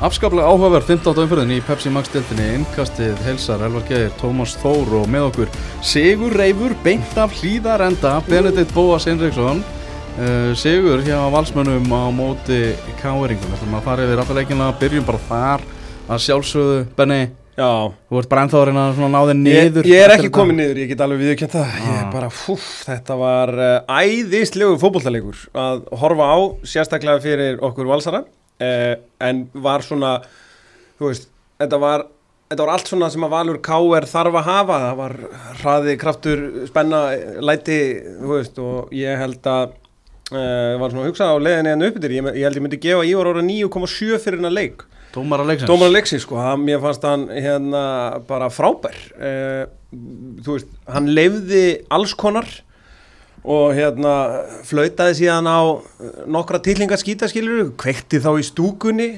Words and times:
Afskaplega 0.00 0.48
áhugaverð 0.48 0.86
15. 0.94 1.18
umfyrðin 1.26 1.50
í 1.52 1.58
Pepsi 1.66 1.90
Max 1.92 2.08
deltinni 2.14 2.46
innkastið 2.56 3.18
helsar 3.26 3.60
Elvar 3.66 3.82
Geir, 3.88 4.06
Tómas 4.20 4.54
Þór 4.62 4.94
og 5.02 5.10
með 5.12 5.26
okkur 5.28 5.50
Sigur 5.84 6.32
Reifur, 6.40 6.72
beint 6.84 7.18
af 7.20 7.34
hlýðarenda 7.42 8.14
Benedikt 8.28 8.72
Bóas 8.72 9.04
Einriksson 9.10 9.60
uh, 9.60 10.54
Sigur 10.56 11.04
hjá 11.04 11.18
valsmönnum 11.34 11.84
á 11.92 12.08
móti 12.16 12.62
K-eringum 13.02 13.52
Þetta 13.52 13.68
maður 13.74 13.86
farið 13.90 14.14
við 14.14 14.24
allleikina, 14.24 14.70
byrjum 14.80 15.06
bara 15.10 15.22
þar. 15.28 15.68
Að 16.10 16.24
sjálfsögðu, 16.30 16.80
Benni 16.96 17.20
Já, 17.60 17.68
Þú 18.08 18.20
ert 18.22 18.30
bara 18.32 18.46
ennþá 18.46 18.56
að 18.62 18.66
reyna 18.70 18.82
að 18.88 18.96
svona 18.96 19.12
ná 19.12 19.20
þig 19.28 19.38
niður 19.44 19.84
ég, 19.84 19.92
ég 19.92 20.04
er 20.06 20.12
ekki 20.16 20.30
komin 20.32 20.56
niður, 20.62 20.78
ég 20.80 20.88
get 20.94 21.00
alveg 21.04 21.18
viðkjönt 21.26 21.52
það. 21.58 21.72
Ég 21.76 21.92
er 21.98 22.04
Ah. 22.06 22.12
bara, 22.14 22.28
fúf, 22.32 22.64
þetta 22.88 23.16
var 23.20 23.52
uh, 23.52 23.98
æðislegu 24.00 24.78
fótbolltalegur 24.80 25.42
að 25.60 25.82
horfa 26.00 26.28
á, 26.32 26.38
sérstaklega 26.64 27.20
fyrir 27.20 27.60
okkur 27.68 27.90
valsara 27.90 28.22
uh, 28.62 28.94
en 29.26 29.44
var 29.66 29.84
svona, 29.86 30.16
þú 31.00 31.12
veist, 31.12 31.30
þetta 31.62 31.82
var 31.82 32.08
Þetta 32.50 32.64
var 32.64 32.70
allt 32.74 32.88
svona 32.90 33.06
sem 33.14 33.22
að 33.22 33.30
Valur 33.30 33.58
K.R. 33.62 34.04
þarf 34.10 34.36
að 34.40 34.46
hafa, 34.48 34.76
það 34.82 34.96
var 34.98 35.12
hraði, 35.60 35.92
kraftur, 36.00 36.40
spenna, 36.66 37.02
læti, 37.46 37.76
þú 38.16 38.30
veist, 38.32 38.56
og 38.58 38.88
ég 38.90 39.20
held 39.22 39.46
að, 39.46 39.76
uh, 40.32 40.72
var 40.80 40.90
svona 40.90 41.04
að 41.04 41.12
hugsa 41.12 41.28
á 41.30 41.38
leiðinni 41.38 41.70
en 41.76 41.84
uppbyttir, 41.86 42.16
ég, 42.16 42.26
ég 42.40 42.48
held 42.48 42.58
ég 42.58 42.64
myndi 42.64 42.80
gefa 42.82 43.04
Ívar 43.06 43.30
ára 43.30 43.44
9,7 43.46 44.18
fyrir 44.24 44.40
hennar 44.40 44.56
leik. 44.56 44.82
Dómar 45.14 45.42
að 45.42 45.52
leiksins 45.52 45.70
Dómar 45.70 45.90
Alexi 45.90 46.18
sko, 46.22 46.38
hann, 46.38 46.64
mér 46.66 46.82
fannst 46.82 47.06
hann 47.06 47.28
hérna 47.34 47.84
bara 48.28 48.50
frábær 48.50 48.98
uh, 49.18 49.64
þú 50.44 50.56
veist, 50.56 50.74
hann 50.90 51.10
leifði 51.16 51.64
alls 51.90 52.14
konar 52.18 52.46
og 53.44 53.72
hérna 53.76 54.12
flautaði 54.68 55.16
síðan 55.22 55.48
á 55.48 55.60
eh, 55.62 56.22
nokkra 56.30 56.60
tillingar 56.64 57.00
skítaskilur 57.00 57.72
kveikti 57.80 58.20
þá 58.22 58.30
í 58.36 58.46
stúkunni. 58.46 59.10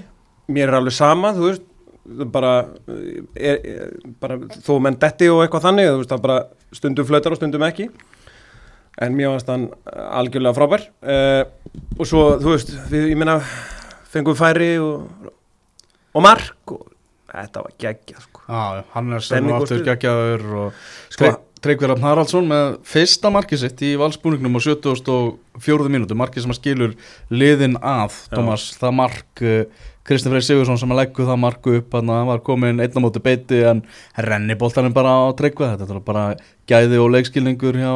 Mér 0.52 0.70
er 0.70 0.78
alveg 0.80 0.96
sama, 0.96 1.34
þú 1.36 1.48
veist 1.48 1.68
bara, 2.34 2.54
er, 3.38 3.60
er, 3.62 3.92
bara 4.20 4.40
þó 4.64 4.74
menn 4.82 4.98
detti 5.00 5.28
og 5.30 5.44
eitthvað 5.44 5.68
þannig 5.68 5.90
þú 5.90 6.00
veist, 6.00 6.16
bara 6.24 6.40
stundum 6.74 7.06
flautar 7.06 7.34
og 7.34 7.38
stundum 7.38 7.66
ekki. 7.66 7.88
En 9.02 9.14
mér 9.16 9.32
fannst 9.32 9.48
hann 9.48 9.68
algjörlega 9.88 10.56
frábær. 10.58 10.82
Uh, 11.00 11.46
og 11.96 12.08
svo, 12.10 12.24
þú 12.42 12.56
veist, 12.56 12.74
við, 12.90 13.06
ég 13.14 13.20
meina 13.22 13.38
fengum 14.12 14.36
færi 14.36 14.74
og 14.82 15.30
og 16.12 16.24
mark 16.24 16.74
og 16.74 16.88
þetta 17.32 17.64
var 17.64 17.76
geggja 17.80 18.20
sko. 18.20 18.44
Já, 18.48 18.84
hann 18.92 19.16
er 19.16 19.24
sem 19.24 19.48
aftur 19.56 19.84
geggjaður 19.86 20.46
og 20.64 20.80
Sko- 21.14 21.32
Tryggver 21.62 21.92
Rafn 21.92 22.02
Haraldsson 22.06 22.48
með 22.50 22.72
fyrsta 22.90 23.30
markið 23.30 23.60
sitt 23.62 23.82
í 23.86 23.92
valsbúningnum 24.00 24.58
á 24.58 24.60
74. 24.64 25.90
mínútu, 25.92 26.16
markið 26.18 26.46
sem 26.46 26.54
að 26.54 26.58
skilur 26.58 26.96
liðin 27.30 27.76
að, 27.78 28.16
Já. 28.16 28.32
Thomas, 28.34 28.64
það 28.80 28.96
mark 28.98 29.42
uh, 29.46 29.84
Kristinn 30.02 30.34
Freyr 30.34 30.46
Sigursson 30.46 30.80
sem 30.80 30.90
að 30.90 31.04
leggu 31.04 31.28
það 31.28 31.38
marku 31.44 31.76
upp, 31.78 31.94
hann 31.94 32.10
var 32.26 32.42
komin 32.42 32.82
einn 32.82 32.98
á 32.98 33.04
móti 33.04 33.22
beiti 33.22 33.60
en 33.68 33.84
renni 34.18 34.58
boltanum 34.58 34.96
bara 34.96 35.14
á 35.14 35.30
Tryggva, 35.38 35.76
þetta 35.76 35.94
er 35.94 36.02
bara 36.08 36.24
gæði 36.66 36.98
og 36.98 37.12
leikskilningur 37.14 37.78
hjá, 37.78 37.94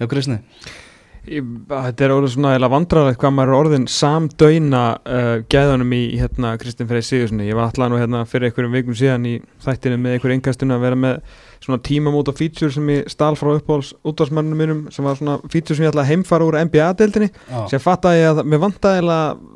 hjá 0.00 0.10
Kristni 0.10 0.40
Ég, 0.42 0.85
þetta 1.26 2.04
er 2.06 2.12
orðið 2.14 2.32
svona 2.36 2.52
eða 2.56 2.68
vandrarlegt 2.70 3.18
hvað 3.22 3.34
maður 3.34 3.52
er 3.52 3.58
orðin 3.58 3.86
samdöyna 3.90 4.82
uh, 5.02 5.32
gæðanum 5.50 5.94
í 5.96 6.00
hérna 6.20 6.52
Kristinn 6.60 6.88
Freyr 6.90 7.04
Sigurssoni 7.06 7.48
ég 7.48 7.58
var 7.58 7.68
alltaf 7.68 7.90
nú 7.90 7.98
hérna 8.00 8.22
fyrir 8.30 8.50
einhverjum 8.50 8.76
vikum 8.78 8.96
síðan 8.98 9.26
í 9.28 9.34
þættinu 9.64 9.98
með 10.00 10.16
einhverjum 10.16 10.38
engastinu 10.40 10.76
að 10.76 10.84
vera 10.86 11.00
með 11.06 11.20
svona 11.66 11.80
tímamóta 11.82 12.34
feature 12.36 12.70
sem 12.70 12.90
ég 12.94 13.08
stál 13.10 13.34
frá 13.38 13.50
uppáhalds 13.56 13.94
útvarsmannum 14.06 14.60
mínum 14.60 14.82
sem 14.94 15.06
var 15.06 15.18
svona 15.18 15.38
feature 15.50 15.74
sem 15.78 15.88
ég 15.88 15.96
að 15.96 16.10
heimfara 16.12 16.46
úr 16.46 16.60
NBA-deildinni 16.68 17.32
sem 17.72 17.82
fattaði 17.82 18.26
að 18.30 18.44
mér 18.46 18.62
vantaði 18.62 19.02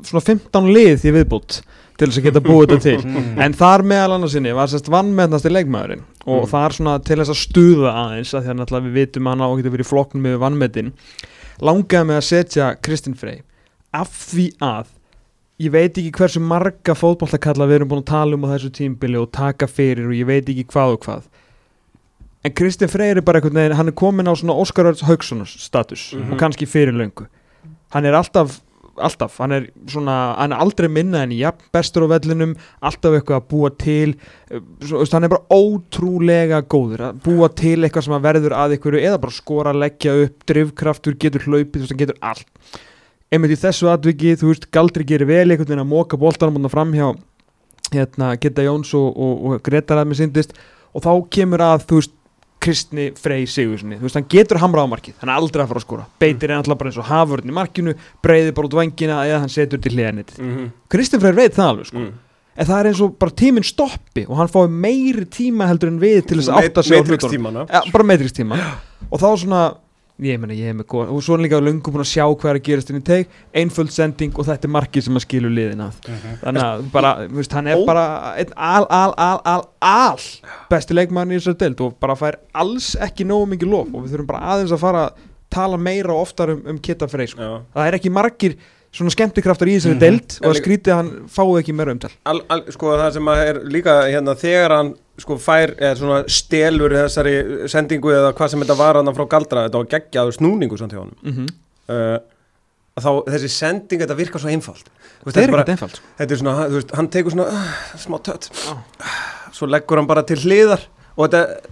svona 0.09 0.25
15 0.27 0.71
lið 0.75 1.07
í 1.07 1.15
viðbútt 1.21 1.61
til 2.01 2.09
þess 2.09 2.17
að 2.17 2.25
geta 2.25 2.41
búið 2.41 2.71
þetta 2.71 2.83
til. 2.87 3.19
En 3.45 3.53
þar 3.53 3.83
meðal 3.85 4.15
annars 4.15 4.33
sinni 4.33 4.53
var 4.57 4.71
sérst 4.71 4.89
vannmennasti 4.89 5.51
leikmaðurinn 5.53 6.01
og 6.25 6.41
Mm. 6.41 6.49
þar 6.51 6.73
svona 6.77 6.95
til 7.05 7.17
þess 7.17 7.31
að 7.33 7.39
stuða 7.41 7.91
aðeins 7.97 8.31
að 8.33 8.43
því 8.45 8.51
að 8.51 8.57
náttúrulega 8.59 8.87
við 8.87 8.97
vitum 8.99 9.27
að 9.27 9.31
hann 9.35 9.41
á 9.41 9.47
að 9.47 9.55
geta 9.61 9.71
verið 9.75 9.85
í 9.85 9.89
flokknum 9.91 10.25
með 10.25 10.35
vannmettin 10.41 10.91
langaði 11.59 12.05
mig 12.07 12.17
að 12.21 12.27
setja 12.29 12.75
Kristinn 12.81 13.15
Frey. 13.17 13.41
Af 13.93 14.09
því 14.31 14.47
að 14.61 14.87
ég 15.61 15.71
veit 15.71 15.97
ekki 15.97 16.11
hversu 16.17 16.39
marga 16.41 16.95
fótboltakalla 16.97 17.67
við 17.69 17.75
erum 17.81 17.89
búin 17.91 18.01
að 18.05 18.11
tala 18.13 18.35
um 18.37 18.45
á 18.47 18.53
þessu 18.55 18.71
tímbili 18.73 19.19
og 19.19 19.31
taka 19.35 19.67
fyrir 19.67 20.07
og 20.07 20.15
ég 20.17 20.25
veit 20.25 20.47
ekki 20.49 20.65
hvað 20.71 20.95
og 20.95 21.01
hvað. 21.05 21.23
En 22.43 22.53
Kristinn 22.57 22.89
Frey 22.89 23.11
er 23.13 23.21
bara 23.21 23.37
einhvern 23.37 23.59
veginn 23.59 23.77
hann 23.77 23.91
er 23.91 23.97
komin 23.97 24.25
á 24.25 24.33
svona 24.33 24.55
Óskar 24.57 24.87
Örds 24.89 25.03
Haukssonar 25.05 25.45
status 25.45 26.13
Mhm. 26.13 26.31
og 26.33 26.39
kannski 26.39 26.65
fyrir 26.65 26.93
löngu. 26.97 27.27
Hann 27.91 28.05
er 28.05 28.13
alltaf 28.13 28.61
alltaf, 29.07 29.37
hann 29.41 29.55
er 29.55 29.65
svona, 29.89 30.17
hann 30.37 30.53
er 30.55 30.61
aldrei 30.63 30.87
minna 30.91 31.23
en 31.25 31.33
jafn 31.35 31.65
bestur 31.75 32.05
á 32.07 32.13
vellinum 32.13 32.53
alltaf 32.79 33.17
eitthvað 33.17 33.39
að 33.39 33.47
búa 33.51 33.71
til 33.81 34.13
eh, 34.13 34.61
svo, 34.87 35.03
hann 35.13 35.27
er 35.27 35.33
bara 35.33 35.57
ótrúlega 35.57 36.61
góður 36.71 37.07
að 37.09 37.19
búa 37.25 37.49
til 37.61 37.79
eitthvað 37.79 38.07
sem 38.07 38.17
að 38.17 38.27
verður 38.29 38.57
að 38.57 38.77
einhverju 38.77 39.03
eða 39.09 39.21
bara 39.25 39.35
skora, 39.35 39.75
leggja 39.75 40.15
upp, 40.25 40.47
drifkraftur 40.51 41.17
getur 41.19 41.47
hlaupið, 41.47 41.73
þú 41.73 41.83
veist, 41.83 41.93
hann 41.95 42.03
getur 42.05 42.21
allt. 42.31 42.79
Einmitt 43.31 43.55
í 43.55 43.59
þessu 43.61 43.91
atviki, 43.91 44.35
þú 44.39 44.49
veist, 44.51 44.71
Galdri 44.75 45.07
gerir 45.07 45.29
vel 45.29 45.45
einhvern 45.45 45.69
veginn 45.69 45.85
að 45.85 45.91
móka 45.91 46.19
boltanum 46.19 46.67
og 46.67 46.73
fram 46.73 46.95
hjá 46.95 47.11
hérna, 47.91 48.35
Geta 48.39 48.63
Jóns 48.65 48.93
og, 48.97 49.11
og, 49.11 49.45
og 49.45 49.61
Gretar 49.65 50.01
að 50.01 50.11
mér 50.11 50.21
syndist 50.23 50.55
og 50.91 51.05
þá 51.05 51.11
kemur 51.31 51.63
að, 51.63 51.85
þú 51.87 52.01
veist, 52.01 52.17
Kristni 52.61 53.07
Frey 53.17 53.47
Sigurssoni, 53.49 53.97
þú 53.99 54.05
veist, 54.05 54.17
hann 54.19 54.27
getur 54.31 54.59
hamrað 54.61 54.85
á 54.85 54.93
markið. 54.93 55.15
Hann 55.21 55.31
er 55.31 55.39
aldrei 55.41 55.63
að 55.63 55.71
fara 55.71 55.81
að 55.81 55.85
skora, 55.85 56.07
beitir 56.21 56.51
er 56.51 56.59
alltaf 56.59 56.77
bara 56.79 56.91
eins 56.91 56.99
og 57.01 57.07
hafurinn 57.09 57.51
í 57.51 57.55
markinu, 57.57 57.95
breiðir 58.21 58.55
bara 58.57 58.69
út 58.69 58.77
vangina 58.77 59.21
eða 59.25 59.39
hann 59.43 59.53
setur 59.53 59.81
til 59.81 59.93
hliðanitið, 59.95 60.39
mm 60.39 60.51
-hmm. 60.57 60.69
Kristinn 60.93 61.23
Frey 61.23 61.33
veit 61.33 61.55
það 61.55 61.69
alveg, 61.71 61.85
sko. 61.87 61.97
Mm. 61.97 62.13
en 62.55 62.65
það 62.67 62.79
er 62.79 62.87
eins 62.87 63.01
og 63.01 63.17
bara 63.17 63.31
tíminn 63.31 63.63
stoppi 63.63 64.25
og 64.27 64.37
hann 64.37 64.47
fái 64.47 64.67
meiri 64.67 65.25
tíma 65.25 65.67
heldur 65.67 65.87
en 65.87 65.99
við 65.99 66.25
til 66.27 66.37
þess 66.37 66.49
að 66.49 66.63
átta 66.63 66.83
sig 66.83 66.97
á 66.97 67.01
hlutunum. 67.01 67.67
bara 67.93 68.03
Matrix 68.03 68.33
tíma 68.33 68.59
og 69.11 69.19
þá 69.19 69.37
svona 69.37 69.73
ég 70.21 70.37
meina 70.41 70.53
ég 70.53 70.69
er 70.69 70.75
með 70.77 70.85
góð 70.93 71.11
og 71.15 71.23
svo 71.25 71.33
er 71.37 71.41
líka 71.45 71.59
löngum 71.63 71.95
búin 71.95 72.03
að 72.03 72.11
sjá 72.11 72.25
hvað 72.29 72.49
er 72.51 72.59
að 72.59 72.65
gerast 72.67 72.91
inn 72.93 72.99
í 72.99 73.05
teik 73.07 73.31
einföld 73.57 73.91
sending 73.95 74.35
og 74.37 74.45
þetta 74.45 74.67
er 74.69 74.73
markið 74.75 75.05
sem 75.07 75.17
að 75.17 75.25
skilur 75.25 75.53
liðin 75.55 75.81
að 75.87 75.97
þannig 76.43 76.65
að 76.67 76.83
bara, 76.93 77.13
veist, 77.31 77.55
hann 77.57 77.67
er 77.71 77.81
Ó. 77.81 77.85
bara 77.89 78.05
einn 78.37 78.53
al, 78.55 78.85
al, 78.89 79.13
al, 79.17 79.39
al, 79.55 79.63
al 79.81 80.19
besti 80.69 80.93
leikmann 80.97 81.31
í 81.33 81.39
þessari 81.39 81.57
deild 81.65 81.81
og 81.87 81.95
bara 82.03 82.17
fær 82.19 82.37
alls 82.53 82.91
ekki 83.01 83.25
nógu 83.25 83.49
mikið 83.55 83.73
lof 83.73 83.89
og 83.93 84.05
við 84.05 84.13
þurfum 84.15 84.29
bara 84.35 84.43
aðeins 84.53 84.75
að 84.77 84.83
fara 84.85 85.07
að 85.09 85.25
tala 85.51 85.77
meira 85.81 86.13
og 86.15 86.21
oftar 86.27 86.53
um, 86.53 86.61
um 86.71 86.77
Kitta 86.79 87.09
Frey 87.11 87.27
sko. 87.27 87.57
Það 87.73 87.87
er 87.89 87.97
ekki 87.97 88.11
margir 88.13 88.53
svona 88.91 89.11
skemmtikraftar 89.11 89.67
í 89.71 89.73
þessari 89.79 89.95
Mhm. 89.95 89.99
deild 90.03 90.37
og 90.43 90.49
að 90.51 90.57
skrítið 90.61 90.93
hann 90.95 91.09
fái 91.31 91.59
ekki 91.61 91.73
meira 91.75 91.91
umtal 91.95 92.11
al, 92.27 92.41
al, 92.51 92.61
sko 92.71 92.93
það 92.99 93.13
sem 93.17 93.29
að 93.33 93.41
er 93.49 93.59
líka 93.71 93.93
hérna 94.11 94.35
þegar 94.39 94.75
hann 94.77 94.93
sko 95.21 95.37
fær 95.41 95.73
eða 95.77 95.95
svona 95.99 96.19
stelur 96.31 96.93
þessari 96.97 97.35
sendingu 97.71 98.11
eða 98.13 98.33
hvað 98.37 98.53
sem 98.53 98.63
þetta 98.65 98.77
var 98.79 98.99
hann 98.99 99.13
frá 99.15 99.25
Galdra 99.35 99.65
þetta 99.67 99.81
var 99.81 99.89
geggjaður 99.95 100.37
snúningu 100.37 100.79
samt 100.79 100.93
hjá 100.95 101.01
hann 101.03 101.15
mm 101.21 101.33
-hmm. 101.37 101.51
uh, 101.95 102.17
þá 103.01 103.11
þessi 103.31 103.49
sending 103.53 104.01
þetta 104.03 104.17
virkar 104.17 104.41
svo 104.43 104.49
einfalt. 104.51 104.89
Veist, 105.23 105.35
þetta 105.35 105.45
er 105.47 105.51
bara- 105.55 105.65
einfalt 105.71 105.95
sko. 105.95 106.07
þetta 106.17 106.33
er 106.33 106.39
svona, 106.41 106.55
þú 106.67 106.79
veist, 106.79 106.95
hann 106.97 107.07
tekur 107.07 107.31
svona 107.31 107.47
uh, 107.47 107.75
smá 107.97 108.17
tött 108.23 108.49
Já. 108.51 108.73
svo 109.51 109.67
leggur 109.69 109.97
hann 110.01 110.07
bara 110.09 110.23
til 110.23 110.39
hliðar 110.41 110.81
og 111.15 111.27
þetta, 111.27 111.71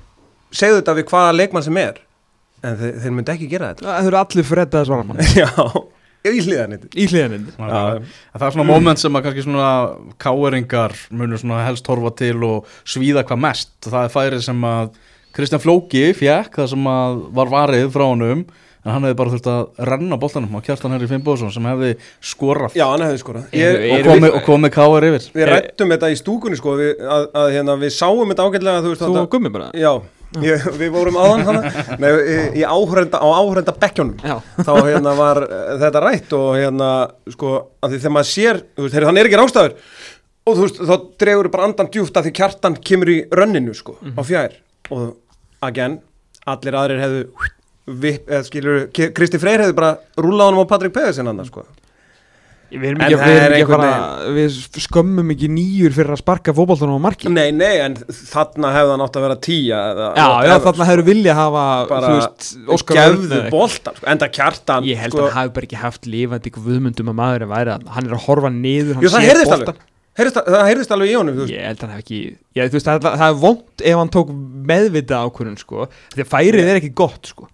segðu 0.52 0.82
þetta 0.82 0.96
við 1.00 1.06
hvaða 1.10 1.36
leikmann 1.36 1.64
sem 1.64 1.78
er. 1.78 2.00
En 2.64 2.76
þeir, 2.76 2.96
þeir 3.04 3.12
myndi 3.16 3.32
ekki 3.32 3.48
gera 3.50 3.74
þetta. 3.74 3.86
Það 3.88 4.08
eru 4.10 4.18
allir 4.20 4.44
freddaði 4.44 4.86
svaramann 4.90 5.22
já, 5.42 5.50
í 6.28 6.42
hliðan 6.44 6.74
í 7.00 7.06
hliðaninn 7.08 7.46
Já, 7.56 8.02
það 8.36 8.48
er 8.50 8.56
svona 8.56 8.68
moment 8.68 9.00
sem 9.00 9.16
að 9.16 9.24
kannski 9.28 9.46
svona 9.46 9.70
káeringar 10.20 10.96
munur 11.16 11.40
svona 11.42 11.62
helst 11.68 11.88
horfa 11.90 12.12
til 12.20 12.36
og 12.44 12.68
svíða 12.88 13.24
hvað 13.28 13.40
mest. 13.46 13.72
Það 13.88 14.02
er 14.04 14.14
færið 14.16 14.44
sem 14.50 14.66
að 14.68 14.90
Kristján 15.36 15.62
Flóki 15.64 16.04
fjekk 16.18 16.58
það 16.60 16.72
sem 16.74 16.90
að 16.92 17.22
var 17.38 17.54
varið 17.54 17.88
frá 17.94 18.06
honum 18.10 18.44
en 18.80 18.94
hann 18.96 19.04
hefði 19.06 19.18
bara 19.20 19.32
þurft 19.34 19.50
að 19.52 19.88
renna 19.90 20.18
boltanum 20.20 20.56
á 20.56 20.60
kjartan 20.64 20.94
Henry 20.96 21.08
Finnbóðsson 21.12 21.52
sem 21.52 21.66
hefði 21.68 21.90
skorað. 22.24 22.76
Já, 22.80 22.86
hann 22.88 23.04
hefði 23.04 23.20
skorað. 23.22 23.50
Eru- 23.52 23.82
Ég- 23.84 24.00
og 24.00 24.08
komið 24.08 24.38
komi 24.48 24.70
káir 24.72 25.08
yfir. 25.10 25.26
Við 25.36 25.50
rættum 25.52 25.92
þetta 25.94 26.12
í 26.12 26.20
stúkunni 26.20 26.60
sko 26.60 26.78
við, 26.80 26.94
að, 27.04 27.28
að 27.44 27.52
hérna, 27.58 27.76
við 27.82 27.92
sáum 27.96 28.32
þetta 28.32 28.48
ágætlega 28.48 28.86
þú 28.88 28.96
þú 29.04 29.12
og 29.20 29.30
gummi 29.36 29.52
bara? 29.52 29.68
Já, 29.76 29.92
ég, 30.44 30.66
við 30.78 30.92
vorum 30.94 31.18
aðan 31.20 31.46
hana 31.48 31.74
Nei, 32.02 32.10
í, 32.10 32.38
í 32.62 32.66
áhörenda, 32.68 33.22
á 33.22 33.28
áhörenda 33.40 33.74
bekkjónum 33.82 34.20
já, 34.22 34.36
þá 34.62 34.72
hérna 34.86 35.14
var 35.18 35.42
uh, 35.46 35.76
þetta 35.82 36.04
rætt 36.06 36.36
og 36.38 36.50
hérna 36.58 36.90
sko, 37.34 37.56
að 37.82 37.96
því 37.96 38.02
þegar 38.04 38.16
maður 38.18 38.32
sér 38.32 38.62
veist, 38.78 38.94
heyrðu, 38.98 39.10
hann 39.10 39.22
er 39.22 39.30
ekki 39.30 39.40
rástaður 39.42 39.78
og 40.46 40.58
þú 40.58 40.66
veist, 40.66 40.84
þá 40.90 40.96
dregur 41.26 41.52
bara 41.54 41.70
andan 41.70 41.90
djúft 41.94 42.18
að 42.18 42.30
því 42.30 42.36
kjartan 42.42 42.78
kemur 42.90 43.14
í 43.14 43.18
rönninu 43.36 43.76
sko, 43.78 43.98
á 44.02 44.22
fjær. 44.26 44.56
Og 44.90 45.12
again, 45.66 46.00
allir 46.50 46.78
aðrir 46.80 47.04
hefðu 47.04 47.26
Kristi 49.18 49.42
Freyr 49.42 49.64
hefðu 49.66 49.76
bara 49.78 49.96
rúlað 50.22 50.52
honum 50.52 50.66
á 50.66 50.72
Patrik 50.72 50.94
Pedersen 50.96 51.30
andan 51.30 51.48
sko 51.50 51.66
við 52.70 52.88
erum 52.92 53.02
En 53.02 53.06
ekki, 53.08 53.18
það 53.20 53.30
við 53.30 53.40
er 53.40 53.46
erum 53.46 53.58
ekki 53.60 53.90
að 53.90 54.38
við 54.38 54.58
skömmum 54.86 55.34
ekki 55.36 55.50
nýjur 55.56 55.96
fyrir 55.98 56.16
að 56.16 56.22
sparka 56.22 56.56
fótboltanum 56.58 56.98
á 56.98 57.06
marki 57.10 57.34
Nei, 57.34 57.50
nei, 57.56 57.76
en 57.86 57.98
þarna 58.08 58.74
hefði 58.76 58.96
hann 58.96 59.06
átt 59.06 59.20
að 59.20 59.28
vera 59.28 59.38
tíja 59.50 59.82
eða, 59.94 60.10
já, 60.20 60.28
já, 60.50 60.56
þarna 60.68 60.90
hefur 60.92 61.06
vilja 61.10 61.38
hafa 61.40 61.68
bara 61.90 62.16
þú 62.16 62.18
veist, 62.20 62.50
gefðu 62.94 63.44
boltan, 63.54 64.00
sko, 64.00 64.10
enda 64.14 64.32
kjartan 64.40 64.90
ég 64.90 65.02
held 65.02 65.16
sko, 65.16 65.24
að 65.26 65.30
hann 65.30 65.40
hafi 65.40 65.56
bara 65.60 65.70
ekki 65.70 65.84
haft 65.84 66.10
lifandi 66.10 66.54
guðmundum 66.58 67.14
að 67.14 67.22
maður 67.24 67.48
að 67.48 67.56
væri 67.56 67.76
að 67.78 67.88
hann 67.98 68.10
er 68.12 68.18
að 68.20 68.28
horfa 68.28 68.54
niður 68.54 69.00
hann 69.00 69.10
það 69.10 69.24
alveg 69.24 69.88
heyrðist, 70.20 70.40
það 70.40 70.52
það 70.52 70.68
heyrðist 70.68 70.94
alveg 70.94 71.12
í 71.12 71.16
honum 71.18 71.38
þú 71.38 71.46
veist. 71.46 71.54
Ég 71.54 71.66
held 71.70 71.80
að 71.80 71.86
hann 71.86 71.96
hef 71.96 72.04
ekki 72.04 72.20
þú 72.60 72.76
veist, 72.76 72.90
það, 72.90 73.08
það 73.22 73.26
er 73.28 73.38
vond 73.44 73.84
ef 73.92 74.00
hann 74.00 74.12
tók 74.16 74.32
meðvita 74.72 75.22
ákvörðun 75.26 75.60
sko. 75.62 75.88
því 76.16 76.26
að 76.26 76.32
færið 76.34 76.72
er 76.72 76.80
ekki 76.80 76.92
gott 76.98 77.32
sko. 77.32 77.50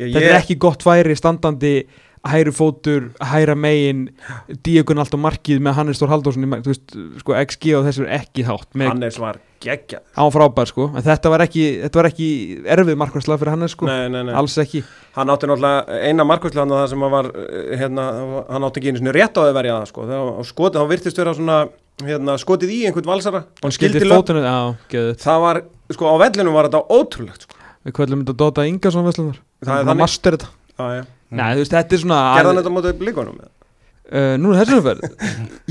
ég, 0.00 0.12
þetta 0.12 0.24
er 0.28 0.38
ekki 0.40 0.58
gott 0.60 0.84
færi 0.84 1.16
standandi 1.18 1.74
hæri 2.22 2.52
fótur, 2.54 3.08
hæra 3.18 3.54
megin 3.58 4.04
díakun 4.62 5.00
allt 5.02 5.14
á 5.14 5.18
markið 5.18 5.62
með 5.64 5.74
Hannes 5.78 5.98
í 6.46 6.50
mark, 6.50 6.62
þú 6.62 6.70
veist, 6.70 6.92
sko, 7.22 7.34
XG 7.40 7.72
og 7.78 7.86
þessu 7.88 8.04
er 8.06 8.12
ekki 8.20 8.44
með 8.78 8.92
Hannes 8.92 9.18
var 9.18 9.40
geggjað. 9.62 10.04
Á 10.14 10.24
frábær 10.34 10.70
sko, 10.70 10.86
en 10.94 11.02
þetta 11.06 11.32
var 11.32 11.42
ekki, 11.46 11.64
þetta 11.82 11.98
var 11.98 12.08
ekki 12.12 12.28
erfið 12.76 12.98
markværslega 13.02 13.40
fyrir 13.42 13.54
Hannes 13.56 13.74
sko, 13.74 13.88
nei, 13.90 14.06
nei, 14.12 14.22
nei. 14.28 14.34
alls 14.38 14.54
ekki. 14.62 14.84
Hann 15.16 15.32
átti 15.34 15.50
náttúrulega 15.50 15.98
eina 16.10 16.26
markvæslu 16.28 16.62
hann 16.62 16.74
hann 16.94 17.14
var 17.16 17.30
eh, 17.32 17.72
hérna, 17.80 18.04
hann 18.48 18.68
átti 18.68 18.82
ekki 18.82 18.92
einu 18.92 19.02
sinni 19.02 19.14
rétt 19.16 19.38
á 19.38 19.42
því 19.42 19.56
verja 19.58 19.78
það 19.80 19.88
sko. 19.90 20.06
hann 20.12 20.50
skotið, 20.50 20.82
hann 20.82 20.92
virtist 20.92 21.18
vera 21.22 21.34
svona 21.38 21.58
hérna, 22.02 22.36
skotið 22.42 22.74
í 22.76 22.78
einhvern 22.90 23.10
valsara. 23.10 23.42
Hann 23.64 23.74
skildi 23.74 24.04
geðið 24.92 25.18
það 25.22 25.42
var, 25.46 25.62
sko 25.90 26.14
á 26.14 26.16
vellinum 26.22 26.54
var 26.54 26.70
þetta 26.70 26.84
ótrúlegt 27.00 27.48
sko. 27.48 27.58
við 27.82 27.98
kvöldum 27.98 28.22
þetta 28.22 28.38
Dota 28.44 28.68
Ingarsson 28.70 29.10
Veslunar 29.10 29.42
Er. 31.32 31.38
Nei, 31.40 31.48
þú 31.56 31.64
veist, 31.64 31.74
þetta 31.74 31.96
er 31.96 32.02
svona 32.02 32.20
gerði 32.36 32.50
hann 32.50 32.60
þetta 32.60 32.72
á 32.72 32.76
mótið 32.76 32.98
blikunum 33.00 33.40
uh, 33.40 34.34
Nú 34.42 34.52
er 34.52 34.60
þessu 34.60 34.78
umferð. 34.82 35.00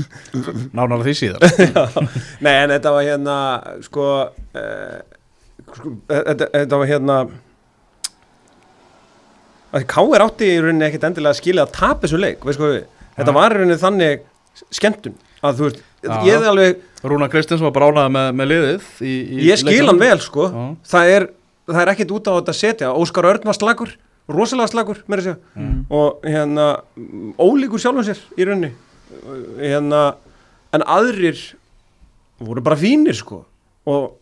Nánar 0.76 1.06
því 1.06 1.14
síðar. 1.20 1.46
Nei 2.44 2.52
en 2.56 2.74
þetta 2.74 2.94
var 2.96 3.06
hérna 3.06 3.38
sko, 3.86 4.08
uh, 4.58 4.98
sko 5.70 5.94
þetta, 6.10 6.50
þetta 6.58 6.82
var 6.82 6.90
hérna 6.90 7.18
að 9.72 9.86
K.R. 9.88 10.26
átti 10.26 10.50
í 10.52 10.60
rauninni 10.60 10.88
ekkit 10.88 11.06
endilega 11.08 11.32
að 11.32 11.40
skilja 11.40 11.64
að 11.64 11.76
tapa 11.78 12.04
þessu 12.04 12.20
leik 12.20 12.42
við, 12.44 12.82
þetta 13.16 13.36
var 13.38 13.54
í 13.54 13.60
rauninni 13.62 13.78
þannig 13.80 14.26
skemmtun 14.68 15.14
að 15.42 15.58
þú 15.58 15.68
veist, 15.68 15.78
Já. 16.02 16.16
ég 16.26 16.36
er 16.36 16.48
alveg 16.50 16.82
Rúna 17.08 17.28
Kristins 17.30 17.62
var 17.64 17.72
bránað 17.74 18.10
með, 18.14 18.28
með 18.38 18.50
liðið 18.52 18.88
í, 19.02 19.12
í 19.12 19.46
ég 19.48 19.58
skil 19.58 19.86
hann 19.88 19.98
vel 19.98 20.18
sko. 20.22 20.48
Það 20.86 21.14
er, 21.16 21.26
það 21.66 21.80
er 21.82 21.90
ekkit 21.94 22.14
út 22.14 22.30
á 22.30 22.32
þetta 22.36 22.52
að 22.54 22.58
setja. 22.60 22.90
Óskar 22.94 23.26
Örn 23.32 23.48
var 23.48 23.58
slagur, 23.58 23.94
rosalega 24.34 24.72
slagur 24.72 25.02
að 25.06 25.24
segja. 25.26 25.36
Mm. 25.56 25.84
og 25.90 26.26
hérna 26.26 26.66
ólíkur 27.38 27.82
sjálfum 27.82 28.06
sér 28.06 28.20
í 28.36 28.48
rauninni. 28.48 28.72
Hérna 29.60 30.02
en 30.72 30.84
aðrir 30.88 31.38
voru 32.42 32.64
bara 32.64 32.78
fínir 32.80 33.16
sko. 33.16 33.44
Og 33.86 34.12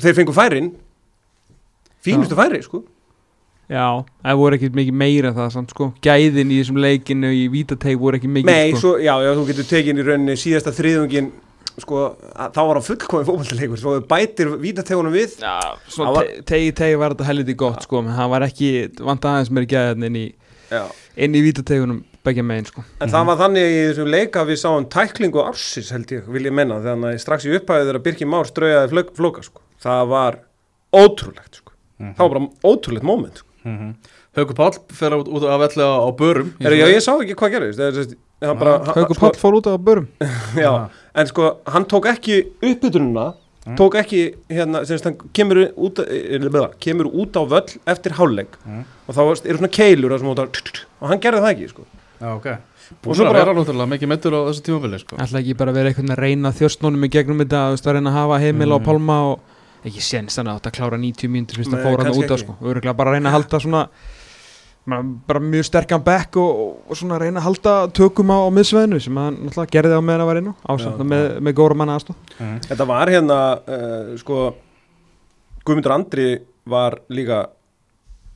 þeir 0.00 0.18
fengu 0.20 0.34
færin. 0.36 0.72
Fínustu 2.02 2.38
færi 2.38 2.62
sko. 2.64 2.82
Já, 3.72 4.02
það 4.24 4.40
voru 4.40 4.56
ekki 4.58 4.68
mikið 4.74 4.96
meira 5.00 5.30
en 5.30 5.36
það 5.36 5.52
samt 5.54 5.70
sko. 5.72 5.86
Gæðin 6.04 6.50
í 6.52 6.58
þessum 6.60 6.80
leikinu 6.82 7.30
í 7.32 7.46
Vítateg 7.52 8.00
voru 8.00 8.18
ekki 8.18 8.28
mikið 8.28 8.50
Nei, 8.50 8.72
sko. 8.74 8.80
svo, 8.82 8.90
já, 9.00 9.14
já, 9.22 9.30
þú 9.38 9.44
getur 9.48 9.68
tekið 9.70 10.00
í 10.02 10.06
rauninni 10.08 10.34
síðasta 10.40 10.74
þriðungin 10.76 11.30
sko, 11.80 12.16
að, 12.36 12.52
þá 12.52 12.60
var 12.68 12.74
hann 12.78 12.86
fullkomið 12.86 13.28
fótballleikur 13.30 13.78
svo 13.80 13.94
bætir 14.10 14.50
vítategunum 14.60 15.12
við 15.14 15.38
Já, 15.40 15.56
svona 15.88 16.12
var- 16.18 16.26
te- 16.28 16.42
tegi 16.52 16.72
tegi 16.76 16.98
var 17.00 17.14
þetta 17.14 17.24
helviti 17.30 17.54
gott 17.56 17.82
sko 17.86 17.98
En 18.02 18.12
það 18.12 18.28
var 18.34 18.42
ekki, 18.48 18.70
vant 19.00 19.20
aðeins 19.30 19.50
meira 19.50 19.66
gæðin 19.72 20.04
inn 20.10 20.16
í 20.16 20.26
já. 20.70 20.82
Inn 21.16 21.34
í 21.36 21.42
Vítategunum 21.44 22.04
begja 22.24 22.42
megin 22.44 22.66
sko 22.68 22.84
En 23.00 23.08
það 23.12 23.26
var 23.26 23.36
þannig 23.40 23.66
í 23.72 23.80
þessum 23.90 24.10
leika 24.12 24.44
við 24.48 24.60
sáum 24.62 24.86
tæklingu 24.88 25.42
ársins 25.44 25.90
held 25.92 26.06
ég, 26.12 26.28
vil 26.28 26.44
ég 26.48 26.52
menna 26.52 26.78
þannig 26.84 27.14
að 27.16 27.20
strax 27.24 27.44
í 27.48 27.54
upphæðu 27.58 27.88
þegar 27.90 28.02
Birkir 28.06 28.28
Már 28.32 28.48
straujaði 28.48 28.92
flög, 28.92 29.12
flóka 29.16 29.42
sko. 29.44 29.60
það 29.82 30.06
var 30.08 30.38
ótrúlegt 30.92 31.60
sko. 31.62 31.72
Mhm. 32.00 32.14
það 32.16 32.18
var 32.18 32.32
bara 32.34 32.48
ótrúlegt 32.72 33.02
moment 33.06 33.36
sko. 33.42 33.48
Haukur 34.36 34.56
Páll 34.56 34.78
fer 34.96 35.12
út, 35.18 35.28
út 35.28 35.44
að 35.44 35.60
velli 35.66 35.84
á, 35.84 36.08
börum 36.16 36.52
svona- 36.56 36.88
ég 36.88 37.02
sá 37.04 37.12
ekki 37.20 37.34
hvað 37.36 37.52
gerðist 37.52 37.78
það 37.78 37.98
er, 38.00 38.16
hann 38.42 38.58
hann- 38.58 38.94
Haukur 38.96 39.14
sko, 39.14 39.30
fór 39.40 39.54
út 39.60 39.66
á 39.70 39.74
börum 39.78 40.06
já, 40.56 40.88
en 41.14 41.26
sko 41.26 41.56
hann 41.66 41.84
tók 41.86 42.06
ekki 42.14 42.42
uppbytununa 42.62 43.32
Mm. 43.62 43.76
tók 43.78 43.94
ekki 43.94 44.34
hérna, 44.50 44.80
sem 44.84 44.98
sagt, 44.98 45.04
hann 45.06 45.30
kemur 45.32 45.68
út, 45.78 46.00
eh, 46.02 46.34
kemur 46.82 47.06
út 47.14 47.30
á 47.38 47.46
völl 47.46 47.76
eftir 47.86 48.10
hálfleik 48.18 48.56
Mm. 48.66 48.80
og 49.06 49.14
þá 49.14 49.20
eru 49.22 49.58
svona 49.58 49.70
keilur 49.70 50.12
og 51.00 51.08
hann 51.08 51.20
gerði 51.20 51.42
það 51.44 51.52
ekki 51.54 51.68
sko. 51.70 51.84
Já, 52.20 52.34
ok 52.34 52.46
Og 53.06 53.14
svo 53.14 53.24
bara- 53.24 53.44
vera 53.44 53.54
náttúrulega 53.54 53.86
mikið 53.94 54.08
meittur 54.10 54.34
á 54.34 54.40
þessu 54.50 54.62
tímabili 54.66 54.98
sko. 54.98 55.14
Ætla 55.16 55.38
ekki 55.38 55.54
bara 55.56 55.70
að 55.70 55.74
vera 55.74 55.88
einhvern 55.92 56.08
veginn 56.10 56.16
að 56.16 56.22
reyna 56.26 56.50
þjóstnónum 56.52 57.04
í 57.06 57.08
gegnum 57.08 57.38
þetta 57.38 57.60
að 57.86 57.94
reyna 57.94 58.10
að 58.10 58.18
hafa 58.18 58.40
heimil 58.42 58.72
á 58.74 58.78
Mm. 58.78 58.84
Pálma 58.84 59.16
og 59.30 59.40
ekki 59.86 60.00
séns 60.02 60.34
þannig 60.34 60.52
að 60.58 60.66
að 60.66 60.72
klára 60.72 60.98
90 60.98 61.28
mínútur 61.30 61.56
fyrst 61.62 61.72
að 61.72 61.82
fóra 61.86 62.02
hann 62.02 62.18
út 62.18 62.30
á 62.34 62.36
sko 62.42 62.56
Öruglega 62.62 62.96
bara 62.96 63.10
að 63.10 63.14
reyna 63.14 63.28
að 63.30 63.36
halda 63.38 63.60
svona 63.62 63.88
bara, 64.88 65.02
bara 65.28 65.42
mjög 65.44 65.68
sterkan 65.68 66.04
bekk 66.06 66.38
og, 66.42 66.60
og 66.90 66.98
svona 66.98 67.20
reyna 67.22 67.40
að 67.40 67.48
halda 67.48 67.74
tökum 67.94 68.32
á, 68.34 68.38
á 68.42 68.50
miðsveðinu 68.54 69.00
sem 69.02 69.20
hann 69.20 69.38
náttúrulega 69.44 69.74
gerði 69.76 69.98
á 69.98 70.02
meðan 70.02 70.24
að 70.24 70.30
var 70.30 70.40
inn 70.40 70.50
á 70.52 70.54
Já, 70.72 70.90
með, 71.12 71.26
með 71.46 71.56
góra 71.60 71.78
manna 71.78 71.96
aðstof 71.98 72.36
mm. 72.38 72.58
Þetta 72.68 72.88
var 72.90 73.12
hérna 73.12 73.40
uh, 73.62 74.12
sko 74.20 74.42
Guðmundur 75.62 75.94
Andri 75.94 76.28
var 76.72 76.98
líka 77.12 77.44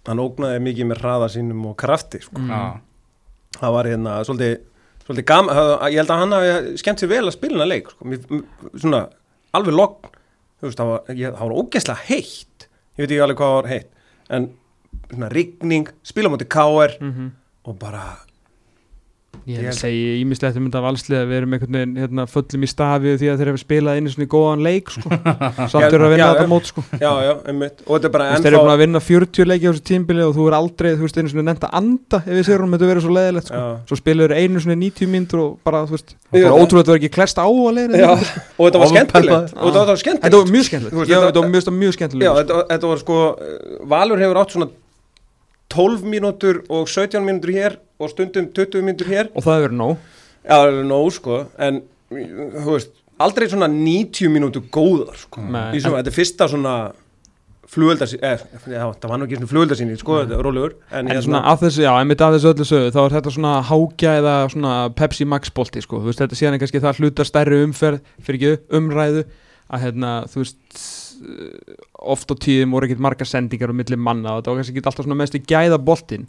hann 0.07 0.23
ógnaði 0.23 0.63
mikið 0.63 0.91
með 0.91 1.03
hraða 1.03 1.29
sínum 1.35 1.65
og 1.67 1.75
krafti 1.81 2.21
sko. 2.23 2.39
Mm. 2.39 2.51
Já, 2.53 3.57
það 3.59 3.73
var 3.75 3.89
hérna 3.91 4.13
svolítið, 4.29 4.53
svolítið 5.03 5.27
gam, 5.33 5.51
ég 5.91 5.99
held 5.99 6.13
að 6.15 6.21
hann 6.23 6.37
hafi 6.37 6.77
skemmt 6.83 7.03
sér 7.03 7.11
vel 7.11 7.25
að 7.25 7.35
spila 7.35 7.59
hana 7.59 7.67
leik 7.73 7.91
sko. 7.91 8.07
Mér- 8.13 8.45
svona 8.77 9.01
alveg 9.57 9.75
logn 9.75 10.13
þú 10.61 10.69
veist, 10.69 10.79
það 10.79 10.93
var, 10.93 11.11
ég, 11.11 11.35
það 11.35 11.43
var 11.43 11.57
ógeðslega 11.61 12.07
heitt 12.07 12.69
ég 12.69 13.03
veit 13.03 13.11
ekki 13.11 13.25
alveg 13.27 13.41
hvað 13.43 13.55
var 13.57 13.71
heitt 13.73 13.91
en 14.37 14.49
rigning, 15.33 15.87
spila 16.07 16.29
mútið 16.33 16.49
KR 16.57 16.93
mm 17.01 17.35
og 17.67 17.75
bara 17.83 18.05
Ég 19.47 19.59
Ég- 19.59 19.63
held 19.63 19.75
að 19.75 19.79
segja 19.79 20.13
ímislegt 20.23 20.57
um 20.59 20.65
þetta 20.67 20.81
valslið 20.83 21.17
að 21.21 21.27
við 21.31 21.37
erum 21.37 21.53
einhvern 21.55 21.77
veginn 21.77 21.97
hérna, 22.01 22.23
föllum 22.27 22.63
í 22.65 22.67
stafi 22.71 23.11
því 23.21 23.27
að 23.31 23.37
þeir 23.39 23.49
hefur 23.51 23.61
spilað 23.63 23.97
einu 24.01 24.11
svona 24.11 24.29
góðan 24.33 24.63
leik 24.65 24.87
sko. 24.91 25.09
samt 25.71 25.93
eru 25.93 26.05
að 26.07 26.11
vinna 26.15 26.25
já, 26.25 26.31
þetta 26.35 26.49
mót 26.51 26.67
sko. 26.71 26.81
já, 26.99 27.11
já, 27.27 27.33
einmitt 27.53 27.79
og 27.87 27.93
þetta 27.95 28.09
er 28.09 28.13
bara 28.17 28.25
Þú 28.27 28.31
veist, 28.33 28.43
þeir 28.47 28.53
eru 28.57 28.63
búin 28.65 28.75
að 28.75 28.83
vinna 28.83 29.01
40 29.07 29.47
leiki 29.51 29.67
á 29.67 29.71
þessu 29.71 29.85
tímbili 29.91 30.23
og 30.27 30.33
þú 30.39 30.43
er 30.49 30.55
aldrei, 30.59 30.91
þú 30.97 31.03
veist, 31.07 31.19
einu 31.21 31.31
svona 31.35 31.47
nefnt 31.51 31.65
að 31.69 31.75
anda 31.83 32.19
ef 32.25 32.33
við 32.33 32.45
sérum 32.49 32.73
þetta 32.75 32.89
verið 32.91 33.03
svo 33.07 33.13
leðilegt 33.19 33.49
sko. 33.53 33.61
Svo 33.93 33.97
spilur 34.01 34.31
einu 34.35 34.59
svona 34.65 34.79
90 34.83 35.13
mínútur 35.15 35.39
og 35.45 35.51
bara, 35.69 35.79
þú 35.87 35.93
veist, 35.99 36.11
Já. 36.17 36.19
bara 36.49 36.57
ótrúlega 36.57 36.83
þetta 36.83 36.93
var 36.97 37.01
ekki 37.03 37.15
klest 37.19 37.37
á 37.39 37.47
að 37.47 37.55
var 38.03 38.67
Ofurpeppað. 38.67 38.91
skemmtilegt 38.97 39.55
og 39.55 39.71
þetta 39.77 39.91
var 39.93 40.01
skemmtilegt 40.03 40.27
Þetta 40.27 40.39
var 40.43 40.51
mjög 41.77 41.93
skemmtilegt 41.95 42.27
12 45.73 46.05
mínútur 46.07 46.63
og 46.71 46.87
17 46.89 47.25
mínútur 47.27 47.55
hér 47.57 47.79
og 47.99 48.13
stundum 48.13 48.51
20 48.55 48.85
mínútur 48.87 49.11
hér. 49.11 49.33
Og 49.35 49.45
það 49.47 49.67
verið 49.67 49.81
nóg. 49.81 49.97
Já, 50.47 50.55
það 50.55 50.69
er 50.69 50.87
nóg 50.93 51.09
sko. 51.17 51.41
En 51.59 51.83
þú 52.13 52.69
veist, 52.77 52.93
aldrei 53.19 53.49
svona 53.51 53.69
90 53.73 54.31
mínútur 54.33 54.69
góðar 54.73 55.19
sko. 55.25 55.43
Nei, 55.43 55.75
Í 55.75 55.83
svona, 55.83 56.03
Þetta 56.03 56.13
er 56.13 56.17
fyrsta 56.21 56.49
svona 56.53 56.77
flugöldarsýn 57.67 58.23
eh, 58.23 58.43
það 58.63 59.09
var 59.11 59.19
nú 59.19 59.27
ekki 59.27 59.39
svona 59.41 59.51
flugöldarsýn 59.51 59.89
sko, 59.99 60.21
þetta 60.23 60.37
er 60.37 60.45
rólegur. 60.47 60.77
En, 60.95 61.11
En 61.11 61.23
svona 61.25 61.43
af 61.51 61.65
þessu, 61.65 61.83
já, 61.83 61.91
einmitt 61.99 62.23
af 62.23 62.37
þessu 62.37 62.53
öllu 62.53 62.67
sögu 62.69 62.93
þá 62.95 63.01
er 63.03 63.17
þetta 63.17 63.33
svona 63.35 63.55
hágja 63.67 64.13
eða 64.21 64.35
svona 64.53 64.75
Pepsi 64.95 65.27
Max 65.27 65.51
bolti, 65.57 65.83
sko, 65.83 65.99
þú 66.05 66.13
veist, 66.13 66.23
þetta 66.23 66.39
síðan 66.39 66.57
er 66.57 66.63
kannski 66.63 66.83
það 66.85 67.01
hluta 67.03 67.27
stærri 67.27 67.59
umferð, 67.67 68.13
fyrir 68.23 68.39
ekki 68.39 68.79
umræðu 68.79 69.25
að 69.67 69.83
hérna, 69.83 70.13
þú 70.31 70.45
veist 70.45 70.87
oft 72.17 72.33
á 72.33 72.35
tíðum 72.47 72.77
voru 72.77 72.89
ekkert 72.89 73.05
margar 73.07 73.29
sendingar 73.29 73.73
um 73.73 73.81
milli 73.81 73.99
manna 73.99 74.35
og 74.35 74.43
þetta 74.43 74.53
var 74.53 74.61
kannski 74.61 74.77
ekki 74.77 74.91
alltaf 74.93 75.11
mest 75.13 75.39
í 75.39 75.43
gæða 75.45 75.79
boltin 75.83 76.27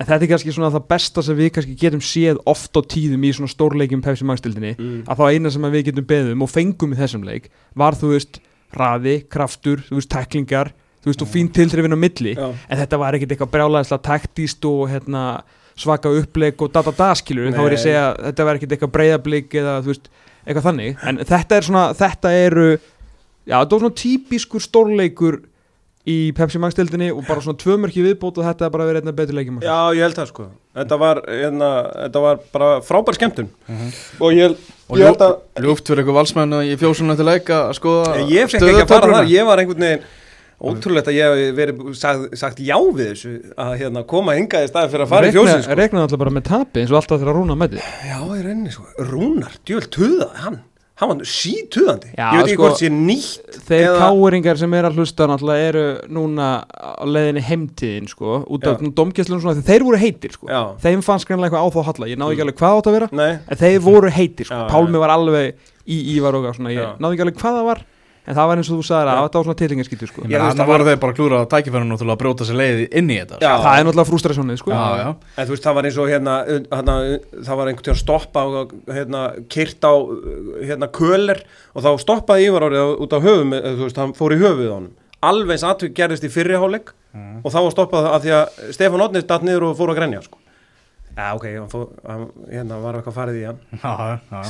en 0.00 0.06
þetta 0.08 0.20
er 0.24 0.30
kannski 0.32 0.54
svona 0.56 0.72
það 0.72 0.86
besta 0.92 1.24
sem 1.24 1.38
við 1.38 1.50
kannski 1.56 1.78
getum 1.80 2.04
séð 2.04 2.40
oft 2.48 2.76
á 2.76 2.80
tíðum 2.94 3.26
í 3.26 3.32
svona 3.36 3.52
stórleikjum 3.52 4.04
Pepsi 4.04 4.28
Max 4.28 4.44
dildinni 4.44 4.76
mm, 4.76 5.00
að 5.10 5.20
þá 5.20 5.24
eina 5.34 5.52
sem 5.52 5.66
við 5.74 5.90
getum 5.90 6.08
beðum 6.08 6.46
og 6.46 6.52
fengum 6.52 6.94
í 6.94 7.00
þessum 7.00 7.26
leik 7.26 7.50
var 7.76 7.98
þú 7.98 8.14
veist 8.14 8.40
raði, 8.76 9.20
kraftur, 9.30 9.82
þú 9.88 9.98
veist 9.98 10.12
teklingar 10.12 10.72
þú 11.00 11.10
veist 11.10 11.24
og 11.24 11.30
fín 11.32 11.48
tiltrifin 11.52 11.96
á 11.96 11.98
milli. 11.98 12.34
Já, 12.36 12.50
en 12.52 12.80
þetta 12.82 13.00
var 13.00 13.16
ekkert 13.16 13.34
eitthvað 13.34 13.52
brjálæðislega 13.54 14.04
taktíst 14.04 14.66
og 14.68 14.82
hérna, 14.90 15.24
svaka 15.80 16.12
uppleik 16.12 16.60
og 16.60 16.72
da-da-da 16.74 17.14
skilur, 17.16 17.48
þá 17.54 17.62
er 17.62 17.74
ég 17.74 17.78
að 17.78 17.84
segja 17.86 18.06
þetta 18.26 18.46
var 18.46 18.58
ekkert 18.58 18.74
eitthvað 18.76 18.94
breyðablík 18.96 19.56
eða 19.62 19.76
þú 19.80 19.94
veist, 19.94 20.10
eitthvað 20.44 20.66
þannig. 20.68 20.98
En 21.08 21.22
þetta 21.30 21.56
er 21.56 21.68
svona, 21.68 21.84
þetta 21.96 22.34
eru 22.36 22.66
já, 23.46 23.56
þetta 23.60 23.76
var 23.76 23.84
svona 23.86 23.98
típiskur 24.02 24.64
stórleikur 24.64 25.40
í 26.10 26.32
Pepsi 26.36 26.58
Max 26.58 26.74
dildinni 26.78 27.10
og 27.12 27.22
bara 27.28 27.42
svona 27.44 27.60
tvömörki 27.60 28.02
viðbót 28.04 28.38
og 28.40 28.46
þetta 28.46 28.66
er 28.66 28.72
bara 28.72 28.86
verið 28.88 29.02
einna 29.04 29.12
betur 29.16 29.36
leikjum 29.36 29.58
já, 29.62 29.76
ég 29.96 30.00
held 30.06 30.16
það 30.16 30.30
sko. 30.32 30.46
Þetta 30.80 30.96
var, 31.02 31.20
hérna, 31.28 31.68
þetta 32.06 32.22
var 32.24 32.38
bara 32.54 32.68
frábær 32.86 33.16
skemmtun. 33.18 33.48
Mhm. 33.68 33.90
og 34.20 34.32
ég, 34.38 34.56
Og 34.90 34.98
ég 34.98 35.06
held 35.06 35.20
að 35.22 35.36
Ljúft 35.62 35.86
fyrir 35.86 36.02
ykkur 36.02 36.16
valsmenn 36.16 36.56
í 36.66 36.72
fjósunum 36.80 37.12
eftir 37.14 37.28
leik 37.28 37.52
að 37.54 37.74
skoða 37.78 38.16
Ég 38.30 38.48
fekk 38.50 38.64
ekki 38.64 38.82
að 38.86 38.88
fara 38.90 39.12
þar, 39.20 39.28
ég 39.30 39.46
var 39.46 39.62
einhvern 39.62 39.84
veginn 39.86 40.08
ótrúlegt 40.60 41.08
að 41.08 41.16
ég 41.16 41.36
hef 41.40 41.54
verið 41.56 41.94
sagt, 41.96 42.34
sagt 42.36 42.58
já 42.60 42.74
við 42.76 43.12
þessu 43.12 43.30
að 43.56 43.70
hérna, 43.80 44.02
koma 44.08 44.34
hingað 44.36 44.66
í 44.66 44.68
staði 44.72 44.90
fyrir 44.92 45.04
að 45.06 45.12
fara 45.14 45.28
í 45.30 45.32
fjósin 45.36 45.62
sko. 45.64 45.76
Reknaði 45.78 46.04
alltaf 46.08 46.20
bara 46.24 46.34
með 46.36 46.48
tapi 46.50 46.82
eins 46.82 46.90
og 46.92 46.98
alltaf 47.00 47.20
þegar 47.22 47.38
Rúna 47.38 47.56
mæti 47.60 47.80
Já, 47.80 48.18
ég 48.20 48.42
reynir 48.44 48.74
sko, 48.74 48.84
Rúnar, 49.08 49.54
djöl, 49.64 49.84
tuðaði 49.94 50.42
hann 50.44 50.58
hann 51.00 51.10
var 51.12 51.28
sítuðandi 51.30 52.10
Já, 52.14 52.26
ég 52.28 52.36
veit 52.36 52.44
ekki 52.44 52.56
sko, 52.56 52.62
hvort 52.66 52.80
sé 52.82 52.90
nýtt 52.92 53.58
Þeir 53.70 53.84
eða- 53.86 54.00
káringar 54.04 54.58
sem 54.60 54.74
er 54.78 54.88
að 54.90 54.98
hlusta 55.00 55.26
náttúrulega 55.30 55.68
eru 55.70 55.84
núna 56.12 56.48
á 56.68 57.04
leiðinni 57.08 57.42
heimtíðin 57.48 58.08
sko, 58.12 58.34
út 58.46 58.66
af 58.68 58.80
Já. 58.84 58.90
domgæslunum 59.00 59.40
svona, 59.44 59.62
þeir 59.64 59.84
voru 59.88 60.00
heitir 60.02 60.32
sko. 60.36 60.46
Já. 60.50 60.62
þeim 60.84 61.02
fannst 61.06 61.26
greinlega 61.28 61.50
eitthvað 61.56 61.64
á 61.64 61.74
þá 61.74 61.80
halla, 61.90 62.10
ég 62.12 62.18
náði 62.20 62.36
ekki 62.36 62.44
alveg 62.46 62.58
hvað 62.60 62.76
átt 62.80 62.90
að 62.90 62.96
vera 62.98 63.08
Nei, 63.12 63.30
en 63.48 63.56
þeir 63.64 63.80
voru 63.80 64.10
heitir, 64.10 64.46
sko. 64.46 64.54
Já, 64.60 64.68
Pálmi 64.70 64.98
var 65.00 65.10
alveg 65.16 65.54
í 65.88 65.96
Ívar 66.16 66.34
og 66.36 66.50
svona, 66.54 66.70
ég 66.74 66.84
Já. 66.84 66.92
náði 67.00 67.16
ekki 67.16 67.24
alveg 67.26 67.40
hvað 67.40 67.56
það 67.60 67.64
var 67.70 67.82
en 68.26 68.36
það 68.36 68.46
var 68.50 68.60
eins 68.60 68.68
og 68.70 68.78
þú 68.80 68.84
sagðir 68.86 69.08
Já. 69.10 69.14
að 69.16 69.24
þetta 69.26 69.38
var 69.40 69.46
svona 69.48 69.58
tilingarskýtu 69.60 70.06
sko. 70.10 70.22
Þannig 70.22 70.58
það 70.60 70.68
var- 70.70 70.84
þeir 70.90 70.98
bara 71.00 71.12
að 71.12 71.18
klúra 71.20 71.38
tækifærinu 71.50 71.98
til 71.98 72.08
að 72.10 72.18
brjóta 72.20 72.44
sér 72.46 72.58
leið 72.60 72.82
inn 73.00 73.08
í 73.10 73.16
þetta 73.20 73.38
Já. 73.40 73.52
það 73.64 73.78
er 73.80 73.84
náttúrulega 73.88 74.10
frústrasjónið 74.10 74.58
sko. 74.60 74.70
já, 74.70 74.86
já. 75.00 75.08
en 75.40 75.46
þú 75.46 75.50
veist 75.54 75.64
það 75.64 75.74
var 75.74 75.84
eins 75.88 75.98
og 75.98 76.08
hérna, 76.12 76.34
hérna 76.70 76.94
það 77.48 77.56
var 77.60 77.66
einhvern 77.72 77.86
tíðan 77.88 78.00
stoppa 78.04 78.44
og 78.44 78.72
hérna 78.86 79.22
kyrt 79.48 79.80
á 79.88 79.92
hérna 80.68 80.88
köler 80.92 81.42
og 81.74 81.82
þá 81.82 81.90
stoppaði 82.04 82.46
Ívar 82.50 82.68
árið 82.68 83.00
út 83.00 83.12
á 83.16 83.18
höfum 83.24 83.52
eða, 83.56 83.74
þú 83.78 83.84
veist, 83.88 83.96
hann 83.96 84.12
fór 84.14 84.36
í 84.36 84.40
höfuð 84.40 84.68
á 84.70 84.74
honum 84.76 84.92
alveg 85.20 85.50
eins 85.58 85.64
atvik 85.68 85.92
gerðist 85.96 86.24
í 86.24 86.30
fyrri 86.32 86.56
hálfleik 86.56 86.92
og 87.44 87.50
þá 87.52 87.58
var 87.60 87.72
stoppað 87.74 88.06
af 88.14 88.22
því 88.24 88.30
að 88.36 88.72
Stefán 88.72 89.02
Odnir 89.04 89.26
datt 89.26 89.42
niður 89.44 89.66
og 89.70 89.76
fór 89.76 89.90
að 89.92 89.98
grenja 89.98 90.22
sko. 90.24 90.38
Já, 91.16 91.34
ok, 91.34 91.44
hann, 91.58 91.68
fór, 91.68 91.88
hann 92.06 92.28
hérna 92.48 92.78
var 92.80 92.94
eitthvað 93.00 93.16
farið 93.18 93.40
í 93.40 93.44
hann 93.50 93.58
Já, 93.82 94.18
já. 94.30 94.42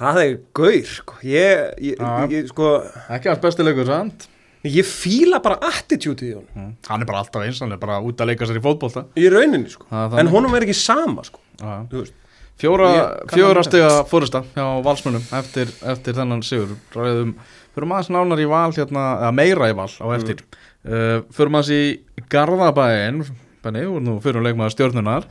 Það, 0.00 0.18
er 0.24 0.36
gaur 0.56 0.86
sko. 0.88 1.16
ég, 1.28 1.64
ég, 1.90 2.04
ég, 2.32 2.46
sko, 2.48 2.68
ekki 3.12 3.28
alls 3.32 3.42
besti 3.42 3.66
leikur 3.66 3.86
sant? 3.90 4.28
ég 4.64 4.84
fíla 4.84 5.38
bara 5.44 5.56
attitude 5.70 6.24
í 6.26 6.32
honum 6.34 6.48
Mm. 6.56 6.72
hann 6.88 7.00
er 7.04 7.08
bara 7.08 7.20
alltaf 7.22 7.42
eins, 7.44 7.60
hann 7.64 7.72
er 7.72 7.78
bara 7.80 8.00
út 8.04 8.20
að 8.20 8.32
leika 8.32 8.44
sér 8.48 8.58
í 8.60 8.64
fótbolta 8.64 9.06
í 9.16 9.28
rauninni 9.32 9.70
sko. 9.72 9.86
Þannig. 9.90 10.18
en 10.20 10.32
honum 10.34 10.54
er 10.56 10.66
ekki 10.66 10.76
sama 10.76 11.24
sko. 11.24 11.40
Já. 11.60 11.86
þú 11.92 12.02
veist 12.02 12.16
Fjóra, 12.60 12.88
fjóra 13.32 13.62
að 13.62 13.68
stiga 13.70 13.92
fórista 14.04 14.42
hjá 14.52 14.64
valsmönum 14.84 15.22
eftir, 15.38 15.70
eftir 15.94 16.12
þennan 16.18 16.42
sigur 16.44 16.74
Ræðum, 16.92 17.30
Förum 17.72 17.94
aðeins 17.96 18.10
nánar 18.12 18.42
í 18.42 18.48
val 18.50 18.72
hérna, 18.76 19.04
meira 19.32 19.70
í 19.70 19.76
val 19.78 19.88
á 19.88 20.06
eftir 20.18 20.42
uh, 20.84 21.22
Förum 21.32 21.56
aðeins 21.56 21.70
í 21.72 22.24
Garðabæin 22.28 23.22
Benni, 23.60 23.82
er 23.84 24.00
nú 24.00 24.14
fyrir 24.24 24.40
leikmaður 24.40 24.72
stjórnunar. 24.72 25.26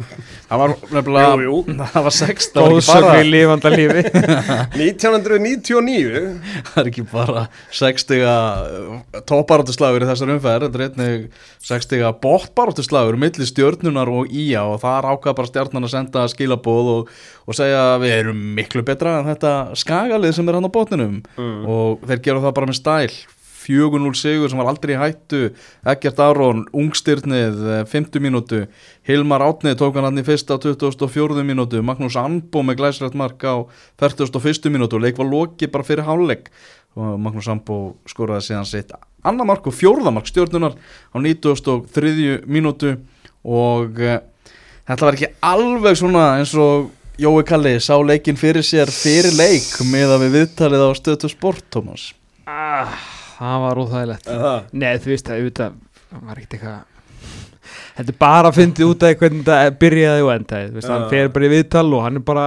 Það 0.45 0.59
var 0.61 0.73
nefnilega 0.93 1.29
Jú, 1.41 1.45
jú. 1.65 1.77
Það 1.95 2.03
var 2.05 2.13
sex, 2.13 2.49
það 2.53 2.61
var 2.61 2.67
ekki 2.67 2.75
góðsögn 2.75 3.07
bara 3.07 3.23
í 3.23 3.29
lifanda 3.29 3.71
lífi. 3.73 4.03
1999 4.85 6.21
Það 6.67 6.77
er 6.83 6.89
ekki 6.91 7.05
bara 7.09 7.45
60 7.79 9.23
topparáttuslagur 9.31 10.05
í 10.05 10.09
þessar 10.11 10.33
umferð 10.35 10.67
Þetta 10.67 10.77
er 10.77 10.85
einnig 10.85 11.25
60 11.71 12.05
bóttbaráttuslagur 12.21 13.17
milli 13.25 13.49
stjórnunar 13.49 14.13
og 14.13 14.29
ía. 14.29 14.61
Og 14.61 14.77
það 14.83 15.09
ákvað 15.15 15.37
bara 15.41 15.51
stjórnan 15.53 15.89
að 15.89 15.93
senda 15.95 16.27
skilabóð 16.29 16.93
og, 16.93 17.11
og 17.49 17.57
segja 17.57 17.81
að 17.95 18.05
við 18.05 18.15
erum 18.19 18.45
miklu 18.61 18.85
betra 18.85 19.17
en 19.23 19.31
þetta 19.33 19.55
skagalið 19.79 20.37
sem 20.37 20.53
er 20.53 20.59
hann 20.59 20.69
á 20.69 20.77
botninum. 20.77 21.19
Mm. 21.39 21.65
og 21.65 22.07
þeir 22.07 22.23
gera 22.25 22.45
það 22.45 22.57
bara 22.59 22.69
með 22.69 22.77
stæl 22.77 23.11
4-0 23.69 24.13
sigur 24.17 24.49
sem 24.49 24.59
var 24.59 24.71
aldrei 24.71 24.95
í 24.95 24.99
hættu. 24.99 25.41
Ekkert 25.93 26.21
Aron, 26.25 26.65
ungstyrnið 26.73 27.61
50 27.91 28.23
mínútu, 28.25 28.63
Hilmar 29.07 29.45
Átnið 29.45 29.77
tók 29.83 29.99
hann 29.99 30.09
hann 30.09 30.21
í 30.21 30.25
fyrsta 30.25 30.57
24 30.57 31.45
mínútu. 31.45 31.83
Magnús 31.85 32.17
Anbo 32.19 32.65
með 32.65 32.81
glæsrætt 32.81 33.17
mark 33.17 33.45
á 33.45 33.61
41 34.01 34.73
mínútu, 34.73 34.97
leik 34.97 35.21
var 35.21 35.29
lokið 35.29 35.71
bara 35.75 35.87
fyrir 35.87 36.09
hálfleik. 36.09 36.49
Og 36.97 37.21
Magnús 37.21 37.47
Anbo 37.53 37.99
skoraði 38.09 38.49
síðan 38.49 38.67
sitt 38.67 38.97
annar 39.27 39.47
mark 39.47 39.67
og 39.67 39.75
fjórða 39.75 40.13
mark 40.13 40.29
stjórnunar 40.29 40.75
á 40.75 41.17
93 41.19 42.45
mínútu. 42.47 42.95
Og 43.43 43.99
uh, 44.03 44.19
þetta 44.87 45.05
var 45.05 45.17
ekki 45.17 45.31
alveg 45.45 45.99
svona 45.99 46.25
eins 46.39 46.55
og 46.59 46.89
Jói 47.19 47.43
Kalli 47.43 47.75
sá 47.83 47.97
leikin 47.99 48.39
fyrir 48.39 48.63
sér 48.63 48.87
fyrir 48.93 49.33
leik 49.35 49.67
með 49.91 50.15
að 50.15 50.21
við 50.23 50.35
viðtalið 50.37 50.83
á 50.87 50.89
stöðtu 50.95 51.31
sport, 51.31 51.65
Tómas. 51.67 52.13
Ah, 52.47 52.95
það 53.39 53.59
var 53.65 53.81
óþægilegt. 53.83 54.31
Nei, 54.73 54.91
þú 54.99 55.13
veist 55.13 55.29
að 55.31 55.39
auðvitað 55.43 55.77
var 56.29 56.41
ekkert 56.41 56.57
eitthvað 56.59 56.79
Þetta 57.99 58.11
er 58.13 58.17
bara 58.19 58.49
að 58.49 58.55
fyndi 58.57 58.85
út 58.87 59.03
af 59.05 59.15
hvernig 59.19 59.43
þetta 59.45 59.77
byrjaði 59.79 60.21
og 60.25 60.29
endaði 60.33 60.69
þú 60.71 60.77
veist, 60.79 60.89
hann 60.89 61.09
fer 61.11 61.27
bara 61.35 61.45
í 61.45 61.51
viðtal 61.51 61.87
og 61.93 62.03
hann 62.05 62.17
er 62.17 62.23
bara 62.25 62.45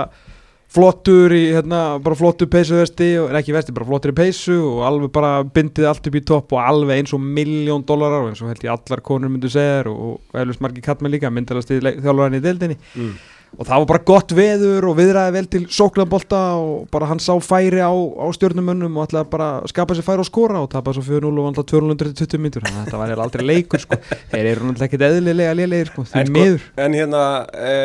flottur 0.73 1.35
í, 1.37 1.43
hérna, 1.53 1.81
bara 2.03 2.17
flottur 2.17 2.49
peysu 2.49 2.79
vesti, 2.79 3.11
og 3.21 3.35
ekki 3.37 3.53
vesti, 3.53 3.75
bara 3.77 3.85
flottur 3.91 4.15
í 4.15 4.17
peysu 4.17 4.55
og 4.71 4.81
alveg 4.89 5.11
bara 5.13 5.33
bindið 5.45 5.85
allt 5.91 6.09
upp 6.09 6.17
í 6.17 6.23
topp 6.31 6.55
og 6.57 6.63
alveg 6.65 7.03
eins 7.03 7.13
og 7.13 7.21
miljón 7.21 7.85
dólarar 7.87 8.31
eins 8.31 8.41
og 8.41 8.49
held 8.49 8.65
ég 8.65 8.73
allar 8.73 9.03
konur 9.05 9.29
myndu 9.35 9.51
segja 9.53 9.83
og, 9.93 10.17
og 10.33 10.41
eflust 10.41 10.65
margir 10.65 10.87
kallmenn 10.87 11.13
líka 11.13 11.31
myndalast 11.31 11.75
í 11.77 11.79
þjálfurinn 11.85 12.39
í 12.41 12.43
deildinni 12.49 12.79
Mm. 12.97 13.13
Og 13.52 13.66
það 13.68 13.82
var 13.82 13.88
bara 13.90 14.02
gott 14.09 14.32
veður 14.32 14.87
og 14.88 14.94
viðræði 14.97 15.32
vel 15.35 15.49
til 15.52 15.61
sóklanbolta 15.68 16.38
og 16.56 16.87
bara 16.92 17.09
hann 17.11 17.21
sá 17.21 17.35
færi 17.44 17.82
á, 17.85 17.92
á 17.92 18.26
stjórnumönnum 18.32 18.97
og 18.97 19.04
ætlaði 19.09 19.28
bara 19.35 19.49
að 19.61 19.68
skapa 19.75 19.97
sér 19.99 20.06
færi 20.06 20.25
og 20.25 20.28
skora 20.28 20.62
og 20.64 20.71
tapaði 20.73 20.99
svo 20.99 21.04
4-0 21.21 21.42
og 21.42 21.50
alltaf 21.50 21.68
220 21.68 22.40
mítur 22.40 22.64
þannig 22.64 22.80
að 22.80 22.88
þetta 22.88 23.00
var 23.02 23.23
aldrei 23.26 23.44
leikur 23.50 23.85
sko. 23.85 23.99
þeir 24.32 24.49
eru 24.54 24.71
náttúrulega 24.71 24.88
ekkert 24.88 25.06
eðlilega 25.11 25.56
lélegir 25.61 25.92
sko, 25.92 26.06
því 26.09 26.21
En 26.23 26.30
sko- 26.30 26.37
miður. 26.38 26.66
En 26.87 26.97
hérna, 26.97 27.23
e, 27.52 27.76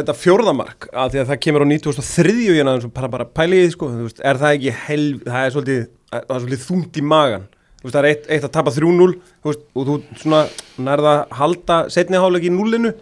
þetta 0.00 0.18
fjórðamark 0.24 0.88
að 0.92 1.14
því 1.14 1.22
að 1.22 1.30
það 1.32 1.42
kemur 1.46 1.62
á 1.62 1.66
93 1.70 2.38
hérna, 2.50 2.74
eins 2.76 2.88
og 2.90 2.94
bara, 2.98 3.12
bara 3.16 3.30
pæliði, 3.30 3.72
sko, 3.78 3.92
veist, 4.02 4.22
er 4.26 4.42
það 4.42 4.58
ekki 4.58 4.76
helv, 4.86 5.26
það 5.26 5.42
er 5.46 5.56
svolítið, 5.56 5.82
svolítið 6.26 6.64
þungt 6.66 6.98
í 6.98 7.04
magan, 7.14 7.48
veist, 7.82 7.94
það 7.94 8.00
er 8.02 8.10
eitt, 8.10 8.30
eitt 8.34 8.48
að 8.50 8.56
tapa 8.58 8.74
3-0, 8.74 9.12
þú 9.38 9.52
veist, 9.52 9.66
og 9.76 9.90
þú 9.90 9.98
svona 10.18 10.46
nærða 10.82 11.12
að 11.22 11.36
halda 11.40 11.82
setni 11.94 12.18
hálfleik 12.18 12.48
í 12.50 12.54
núlinu, 12.54 12.96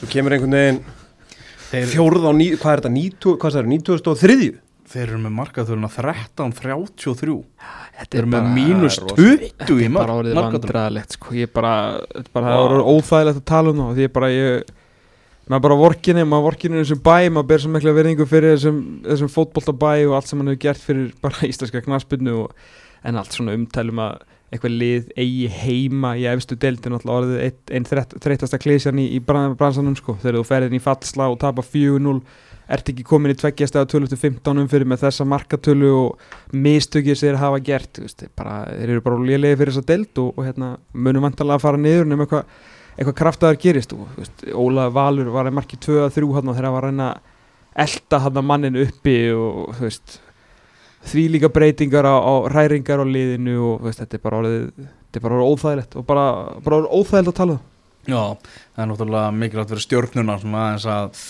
svo 0.00 0.08
kemur 0.10 0.34
einhvern 0.34 0.58
veginn 0.58 0.80
Þeir, 0.80 0.99
fjórða 1.70 2.30
á, 2.30 2.32
ní, 2.34 2.48
hvað 2.58 2.72
er 2.74 2.80
þetta, 2.82 2.92
90, 2.96 3.36
hvað 3.40 3.50
er 3.50 3.56
það, 3.60 3.70
93? 3.70 4.50
þeir 4.90 5.04
eru 5.06 5.18
með 5.22 5.34
markaðurinn 5.38 5.86
13-33 5.86 7.36
þetta 8.00 8.10
Þeir 8.10 8.18
eru 8.20 8.30
með 8.32 8.40
bara- 8.40 8.54
mínus 8.56 8.96
það 8.98 9.10
er 9.22 9.66
20 9.66 9.84
í 9.84 9.88
bara 9.92 10.06
mark- 10.06 10.12
orðið 10.20 10.34
markatölu. 10.34 10.60
vandræðilegt 10.66 11.12
sko. 11.16 11.34
ég 11.36 11.52
bara, 11.54 11.72
þetta 12.10 12.24
er 12.24 12.32
bara 12.34 12.46
Vá. 12.46 12.50
það 12.50 12.64
voru 12.64 12.84
óþægilegt 12.94 13.40
að 13.40 13.44
tala 13.44 13.70
um 13.70 13.76
það 13.84 13.94
því 14.00 14.02
ég 14.06 14.12
bara 14.12 14.28
ég, 14.34 14.64
maður 15.50 15.62
bara 15.66 15.76
vorkinni, 15.82 16.24
maður 16.26 16.46
vorkinni 16.48 16.80
þessum 16.82 17.02
bæ, 17.06 17.16
maður 17.30 17.46
ber 17.50 17.58
svo 17.58 17.70
mikla 17.70 17.94
verðingu 17.94 18.26
fyrir 18.26 18.56
þessum, 18.56 18.80
þessum 19.06 19.30
fótboltabæ 19.34 19.92
og 20.08 20.14
allt 20.18 20.26
sem 20.30 20.38
hann 20.42 20.48
hefur 20.48 20.62
gert 20.66 20.78
fyrir 20.82 21.12
bara 21.22 21.46
íslenska 21.50 21.82
knaspinu 21.86 22.34
og, 22.44 22.50
en 23.04 23.16
allt 23.16 23.32
svona 23.32 23.54
umtælum 23.54 23.98
að 24.02 24.18
eitthvað 24.50 24.76
lið 24.80 25.10
eigi 25.14 25.48
heima 25.60 26.16
í 26.18 26.24
efstu 26.30 26.56
deildin 26.58 26.96
alltaf 26.96 27.12
orðið 27.20 27.42
eitt, 27.44 27.60
einn 27.70 27.86
þreytasta 27.86 28.58
klísjan 28.58 28.98
í, 28.98 29.06
í 29.14 29.20
bran- 29.22 29.54
bransanum 29.58 29.94
sko. 29.98 30.16
Þegar 30.22 30.40
þú 30.40 30.46
ferðin 30.48 30.78
í 30.78 30.82
fallsla 30.82 31.28
og 31.30 31.38
tapa 31.42 31.62
4-0 31.62 32.16
ert 32.70 32.90
ekki 32.92 33.04
komin 33.06 33.32
í 33.34 33.38
tveggjast 33.38 33.78
eða 33.78 33.88
12-15 33.90 34.60
umfyrir 34.64 34.90
með 34.90 35.04
þessa 35.04 35.26
markatölu 35.26 35.88
og 35.94 36.26
mistökið 36.54 37.16
sem 37.18 37.30
þeir 37.30 37.40
hafa 37.40 37.62
gert 37.66 37.98
veist, 38.02 38.26
bara, 38.38 38.60
þeir 38.74 38.92
eru 38.94 39.06
bara 39.06 39.22
lélegið 39.26 39.62
fyrir 39.62 39.74
þessa 39.74 39.88
deild 39.88 40.20
og, 40.22 40.30
og 40.36 40.46
hérna, 40.46 40.68
munum 40.94 41.26
vantarlega 41.26 41.58
að 41.58 41.64
fara 41.66 41.82
niður 41.82 42.10
nema 42.10 42.26
eitthvað 42.26 42.54
eitthvað 43.00 43.16
kraftaðar 43.22 43.60
gerist. 43.62 43.94
Og, 43.96 44.06
veist, 44.18 44.46
Óla 44.54 44.88
Valur 44.92 45.30
var 45.34 45.48
að 45.48 45.56
marki 45.58 45.78
2-3 45.80 46.26
hann 46.36 46.50
þegar 46.50 46.68
hann 46.68 46.76
var 46.76 46.86
að 46.86 46.90
reyna 46.90 47.10
að 47.14 47.28
elta 47.86 48.20
hann 48.26 48.42
mannin 48.44 48.78
uppi 48.82 49.16
og 49.34 49.76
þú 49.78 49.86
veist 49.86 50.18
því 51.08 51.26
líka 51.34 51.48
breytingar 51.52 52.04
á, 52.04 52.16
á 52.20 52.34
ræringar 52.52 53.00
á 53.00 53.06
liðinu 53.08 53.56
og 53.64 53.80
þú 53.80 53.88
veist, 53.88 54.02
þetta 54.02 54.18
er 54.18 54.24
bara 54.24 54.40
orðið 54.42 54.64
þetta 54.80 55.20
er 55.20 55.24
bara 55.24 55.38
orðið 55.38 55.52
óþægilegt 55.54 55.96
og 55.96 56.06
bara, 56.06 56.26
bara 56.64 56.80
orðið 56.80 56.98
óþægilegt 56.98 57.32
að 57.32 57.38
tala 57.40 57.56
um. 57.56 57.66
Já, 58.08 58.20
það 58.74 58.82
er 58.82 58.88
náttúrulega 58.90 59.32
mikilvægt 59.36 59.72
fyrir 59.74 59.84
stjórnuna 59.84 60.36
svona 60.40 60.60
aðeins 60.66 60.86
að 60.88 61.24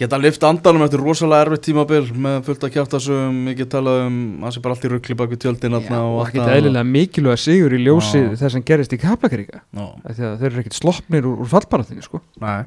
geta 0.00 0.18
lift 0.18 0.44
andanum 0.48 0.84
eftir 0.86 1.02
rosalega 1.04 1.44
erfitt 1.44 1.64
tímabil 1.68 2.06
með 2.24 2.38
fullt 2.48 2.64
að 2.64 2.72
kjáta 2.74 3.00
sem 3.04 3.42
mikið 3.48 3.68
talað 3.74 3.98
um 4.06 4.16
að 4.48 4.54
sé 4.54 4.62
bara 4.64 4.74
allt 4.74 4.86
í 4.88 4.90
ruggli 4.90 5.16
baku 5.20 5.38
tjöldin 5.38 5.76
Já, 5.76 5.82
og 6.00 6.16
allt 6.22 6.32
ekkert 6.32 6.54
eðlilega 6.56 6.88
mikilvæg 6.88 7.42
sigur 7.44 7.76
í 7.76 7.82
ljósið 7.84 8.24
Já. 8.30 8.38
þess 8.40 8.58
að 8.58 8.64
gerist 8.72 8.96
í 8.96 9.00
Kaplakaríka 9.04 9.60
Já, 9.60 9.84
því 10.08 10.26
að 10.30 10.40
þeir 10.40 10.48
eru 10.50 10.64
ekkert 10.64 10.78
sloppnir 10.80 11.28
úr, 11.28 11.44
úr 11.44 11.52
fallbaraþinu 11.52 12.06
sko. 12.08 12.22
nei, 12.42 12.64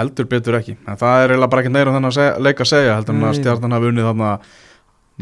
heldur 0.00 0.26
betur 0.32 0.58
ekki. 0.58 0.78
En 0.88 0.98
það 0.98 1.20
er 1.20 1.34
eiginlega 1.34 1.52
bara 1.52 1.62
ekki 1.62 1.74
neyra 1.76 1.94
þennan 1.94 2.10
að 2.10 2.16
segja, 2.16 2.36
leik 2.48 2.64
að 2.64 2.70
segja 2.72 2.96
heldur 2.96 3.14
en 3.14 3.28
að 3.28 3.36
stjarnan 3.38 3.76
hafi 3.76 3.92
unnið 3.92 4.08
þarna 4.10 4.32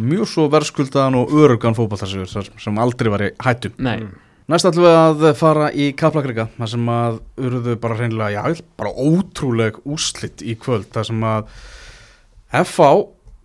mjög 0.00 0.28
svo 0.30 0.48
verðskuldaðan 0.52 1.18
og 1.20 1.32
örugan 1.36 1.76
fótballtarsigur 1.76 2.52
sem 2.60 2.78
aldrei 2.80 3.10
var 3.12 3.26
í 3.26 3.32
hættum 3.44 3.74
Nei, 3.82 4.08
Næst 4.50 4.66
ætlum 4.66 4.84
við 4.88 4.96
að 4.98 5.36
fara 5.38 5.68
í 5.70 5.92
Kaplakrika 5.94 6.48
þar 6.56 6.70
sem 6.72 6.88
að 6.90 7.18
urðu 7.40 7.76
bara 7.80 7.98
hreinlega, 8.00 8.32
já, 8.34 8.62
bara 8.80 8.90
ótrúleg 8.90 9.78
úslit 9.86 10.42
í 10.42 10.56
kvöld 10.58 10.88
þar 10.92 11.06
sem 11.08 11.22
að 11.28 11.52
FH 12.62 12.88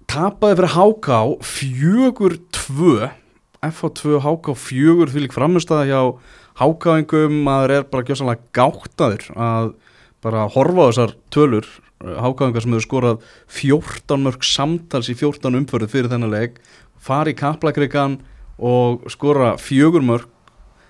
tapaði 0.10 0.58
fyrir 0.58 0.74
HK 0.74 1.20
fjögur 1.46 2.38
tvö. 2.56 3.12
FH 3.68 3.92
2 4.02 4.20
HK 4.26 4.58
fjögur 4.58 5.14
því 5.14 5.24
lík 5.26 5.36
framistæða 5.36 5.86
hjá 5.90 6.02
HK-ingum 6.58 7.38
maður 7.46 7.76
er 7.78 7.88
bara 7.92 8.08
gjössanlega 8.08 8.50
gáttaður 8.58 9.28
að 9.38 9.72
bara 10.26 10.48
horfa 10.56 10.88
á 10.88 10.88
þessar 10.90 11.16
tölur 11.34 11.70
HK-ingar 12.04 12.64
sem 12.64 12.76
hefur 12.76 12.86
skorað 12.86 13.28
14 13.60 14.24
mörg 14.26 14.46
samtals 14.46 15.10
í 15.10 15.18
14 15.18 15.58
umförðu 15.62 15.92
fyrir 15.92 16.12
þennan 16.12 16.34
leik 16.34 16.60
fari 17.02 17.34
í 17.34 17.38
Kaplakrikan 17.38 18.20
og 18.58 19.06
skora 19.12 19.56
fjögur 19.62 20.06
mörg 20.06 20.34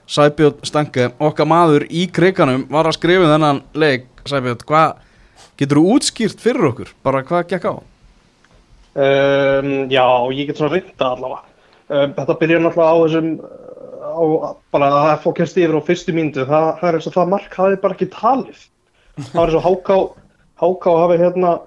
Sæbjörn 0.08 0.64
Stange, 0.64 1.10
okkar 1.20 1.48
maður 1.50 1.84
í 1.92 2.06
kriganum 2.08 2.64
var 2.72 2.88
að 2.88 2.96
skrifa 2.96 3.26
um 3.26 3.32
þennan 3.34 3.58
leik 3.76 4.08
Sæbjörn, 4.28 4.64
hvað 4.68 5.02
getur 5.60 5.82
þú 5.82 5.96
útskýrt 5.98 6.44
fyrir 6.44 6.70
okkur, 6.70 6.94
bara 7.04 7.24
hvað 7.28 7.50
gekk 7.52 7.68
á? 7.68 7.76
Um, 8.98 9.90
já, 9.92 10.06
ég 10.34 10.48
get 10.48 10.58
svona 10.58 10.74
reynda 10.74 11.12
allavega. 11.12 11.44
Um, 11.88 12.14
þetta 12.18 12.36
byrjar 12.40 12.64
náttúrulega 12.64 12.88
á 12.88 12.98
þessum, 13.04 13.28
á, 14.08 14.24
bara 14.74 14.88
að 14.88 15.04
það 15.04 15.20
fór 15.26 15.36
kemst 15.38 15.60
yfir 15.60 15.76
á 15.78 15.88
fyrstu 15.90 16.16
mínútu. 16.16 16.46
Það, 16.50 16.70
það 16.80 16.90
er 16.90 16.98
eins 16.98 17.10
og 17.12 17.18
það 17.18 17.34
mark 17.36 17.60
hafi 17.60 17.82
bara 17.84 17.98
ekki 17.98 18.10
talið. 18.16 18.64
Það 19.20 19.38
var 19.38 19.52
eins 19.52 19.60
og 19.60 19.68
Háká, 19.68 20.00
Háká 20.58 20.94
hafi 21.04 21.20
hérna 21.22 21.58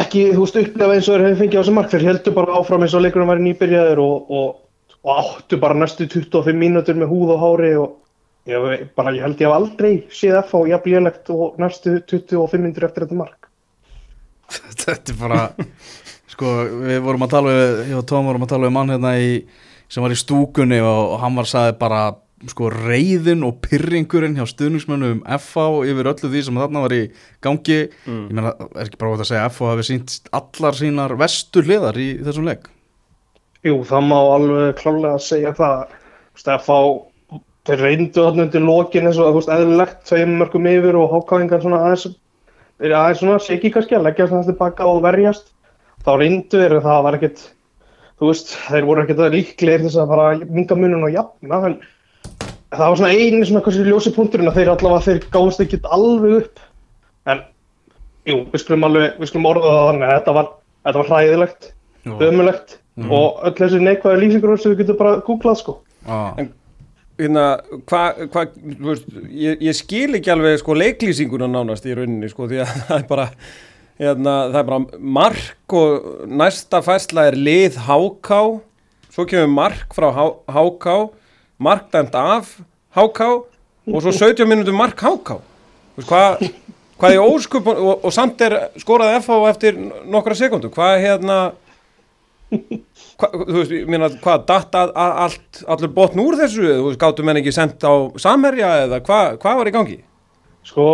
ekki, 0.00 0.24
þú 0.34 0.44
veist, 0.44 0.58
upplefa 0.62 0.96
eins 0.96 1.08
og 1.08 1.14
þeir 1.16 1.26
hefði 1.26 1.40
fengið 1.42 1.58
á 1.58 1.60
þessu 1.60 1.74
mark. 1.76 1.92
Þeir 1.92 2.06
heldur 2.10 2.36
bara 2.36 2.56
áfram 2.58 2.86
eins 2.86 2.96
og 2.98 3.04
leikurinn 3.04 3.30
væri 3.30 3.44
nýbyrjaður 3.44 4.02
og, 4.02 4.32
og, 4.40 4.56
og 5.06 5.20
áttu 5.22 5.60
bara 5.62 5.78
næstu 5.78 6.08
25 6.10 6.58
mínútur 6.58 6.98
með 6.98 7.12
húð 7.12 7.34
og 7.36 7.44
hári 7.44 7.72
og 7.78 7.94
ég, 8.50 8.88
bara, 8.98 9.14
ég 9.14 9.22
held 9.26 9.42
ég 9.42 9.46
hef 9.46 9.58
aldrei 9.60 9.92
séð 10.10 10.40
F 10.42 10.56
á 10.58 10.60
jafn 10.72 10.96
lélegt 10.96 11.30
og 11.34 11.60
næstu 11.62 12.00
25 12.02 12.64
mínútur 12.64 12.88
eftir 12.88 13.06
þetta 13.06 13.20
mark. 13.22 13.50
Þetta 14.82 15.14
er 15.14 15.16
bara 15.20 15.40
Sko, 16.36 16.50
við 16.84 16.98
vorum 17.00 17.24
að 17.24 17.32
tala 17.32 17.54
við 17.54 17.78
Ég 17.88 17.96
og 17.96 18.06
Tóm 18.10 18.26
vorum 18.28 18.44
að 18.44 18.50
tala 18.52 18.68
við 18.68 18.74
mann 18.76 18.92
hérna 18.92 19.14
í 19.16 19.30
sem 19.88 20.02
var 20.02 20.12
í 20.12 20.18
stúkunni 20.18 20.80
og, 20.82 21.14
og 21.14 21.20
hann 21.22 21.38
var 21.38 21.48
sagði 21.48 21.76
bara 21.80 22.00
sko 22.50 22.68
reyðin 22.68 23.44
og 23.46 23.62
pyrringurinn 23.64 24.36
hjá 24.36 24.44
stuðningsmönnum 24.50 25.22
FH 25.38 25.66
yfir 25.88 26.10
öllu 26.12 26.30
því 26.30 26.42
sem 26.44 26.58
þarna 26.60 26.82
var 26.84 26.92
í 26.92 27.02
gangi 27.44 27.78
Mm. 28.06 28.28
ég 28.28 28.32
meina, 28.36 28.52
er 28.76 28.84
ekki 28.84 28.98
bara 29.00 29.16
út 29.16 29.24
að 29.24 29.30
segja 29.30 29.44
að 29.46 29.52
FH 29.54 29.70
hafi 29.72 29.86
sínt 29.88 30.16
allar 30.36 30.76
sínar 30.76 31.16
vestu 31.16 31.62
hliðar 31.64 31.96
í 31.96 32.08
þessum 32.20 32.44
leik 32.50 32.68
Jú, 33.66 33.80
það 33.82 34.04
má 34.06 34.18
alveg 34.20 34.76
klálega 34.78 35.18
segja 35.18 35.50
það. 35.56 35.94
Að 36.46 36.60
fá, 36.62 36.76
þeir 37.66 37.80
reyndu 37.82 38.22
þarna 38.22 38.44
undir 38.44 38.62
lokin 38.62 39.08
eins 39.08 39.18
og 39.18 39.32
þú 39.32 39.40
veist, 39.40 39.50
eðlilegt, 39.56 39.96
tveim 40.06 40.36
mörgum 40.38 40.68
yfir 40.70 40.98
og 41.00 41.14
hákáðingar 41.14 41.64
svona 41.64 41.80
aðeins, 41.82 42.14
er 42.78 42.94
aðeins 42.94 43.22
svona 43.24 43.40
seki 43.42 43.72
kannski 43.74 43.96
að 43.98 44.06
leggja 44.06 44.28
svona 44.30 44.46
tilbaka 44.46 44.86
og 44.86 45.00
verjast. 45.02 45.50
Þá 46.04 46.10
reyndu 46.20 46.60
þeir, 46.60 46.76
en 46.76 46.84
það 46.84 47.02
var 47.08 47.18
ekkit, 47.18 47.42
þú 48.20 48.30
veist, 48.30 48.54
þeir 48.68 48.86
voru 48.86 49.02
ekkit 49.02 49.24
líklegir 49.34 49.82
til 49.82 49.88
þess 49.88 50.00
að 50.04 50.12
fara 50.14 50.28
að 50.28 50.46
minga 50.60 50.78
munum 50.78 51.08
og 51.08 51.16
jafna, 51.16 51.62
en 51.66 51.78
það 52.78 52.90
var 52.92 52.98
svona 53.00 53.12
eini 53.16 53.46
svona 53.48 53.62
kannski 53.66 53.86
ljósi 53.86 54.12
punkturinn 54.16 54.50
að 54.50 54.58
þeir 54.60 54.70
allavega, 54.74 55.04
þeir 55.06 55.28
gáðist 55.34 55.62
ekkit 55.66 55.88
alveg 55.96 56.36
upp. 56.42 56.60
En, 57.26 57.40
jú, 58.28 58.36
við 58.52 58.62
skulum 58.62 58.86
alveg, 58.90 59.16
við 59.20 59.30
skulum 59.32 59.48
orða 59.52 59.72
það 59.72 59.86
þannig 59.90 60.06
að 60.10 60.14
þetta 60.18 60.34
var, 60.38 60.52
þetta 60.86 61.00
var 61.02 61.10
hræðilegt 61.12 61.72
ömulegt 62.06 62.76
og 63.10 63.40
öll 63.44 63.56
þessi 63.58 63.80
neikvæði 63.82 64.20
lýsingur 64.22 64.60
sem 64.62 64.72
við 64.72 64.78
getum 64.84 64.96
bara 65.00 65.16
googlað 65.26 65.58
sko. 65.60 65.72
ah. 66.08 66.38
hérna, 67.18 67.42
hvað, 67.88 68.20
hva, 68.32 68.44
þú 68.54 68.86
veist, 68.90 69.06
ég, 69.32 69.58
ég 69.66 69.76
skil 69.76 70.14
ekki 70.18 70.30
alveg 70.32 70.58
sko 70.62 70.76
leiklýsinguna 70.76 71.48
nánast 71.50 71.84
í 71.88 71.94
rauninni 71.96 72.28
sko 72.32 72.46
því 72.48 72.62
að 72.64 72.72
það 72.88 72.96
er 73.00 73.06
bara, 73.10 73.26
hérna, 74.00 74.34
það 74.52 74.58
er 74.62 74.68
bara 74.70 74.80
mark 75.18 75.76
og 75.80 76.08
næsta 76.28 76.80
fæsla 76.86 77.26
er 77.30 77.36
lið 77.40 77.78
háká, 77.88 78.40
svo 79.12 79.26
kemur 79.28 79.52
mark 79.58 79.96
frá 79.96 80.08
há- 80.16 80.38
háká, 80.56 80.96
mark 81.58 81.90
dæmt 81.92 82.14
af 82.14 82.56
háká 82.96 83.28
og 83.86 84.02
svo 84.02 84.12
17 84.12 84.48
minútur 84.48 84.74
mark 84.76 85.00
háká, 85.00 85.38
hvað, 85.96 86.48
hvað 86.98 87.14
er 87.14 87.22
óskup 87.22 87.68
og, 87.72 88.04
og 88.04 88.12
samt 88.12 88.40
er 88.40 88.58
skoraði 88.80 89.20
FH 89.22 89.38
eftir 89.52 89.78
nokkra 90.10 90.34
sekundu, 90.38 90.72
hvað 90.74 91.00
hérna, 91.04 91.38
Hva, 92.46 93.30
þú 93.32 93.54
veist, 93.56 93.72
ég 93.74 93.88
meina, 93.90 94.08
hvað, 94.22 94.44
datt 94.46 94.76
að, 94.78 94.90
að 95.02 95.20
allt, 95.24 95.60
allur 95.72 95.92
botn 95.96 96.20
úr 96.22 96.36
þessu, 96.38 96.66
þú 96.68 96.84
veist, 96.84 97.00
gáttu 97.00 97.24
menn 97.26 97.40
ekki 97.40 97.54
sendt 97.54 97.82
á 97.82 97.94
samherja 98.22 98.68
eða 98.84 99.00
hvað, 99.06 99.38
hvað 99.42 99.58
var 99.60 99.70
í 99.70 99.72
gangi? 99.74 99.96
Sko, 100.66 100.86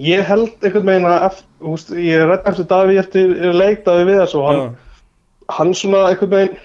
ég 0.00 0.24
held 0.26 0.64
einhvern 0.64 0.88
veginn 0.88 1.06
að 1.10 1.26
eftir, 1.28 2.00
ég 2.02 2.24
rætti 2.26 2.50
eftir 2.52 2.68
Davíð 2.72 3.00
eftir 3.02 3.36
leik 3.54 3.84
Davíð 3.86 4.10
við 4.10 4.20
þessu 4.22 4.42
hann, 4.46 4.64
hann 5.58 5.72
svona 5.76 6.02
einhvern 6.08 6.34
veginn 6.34 6.58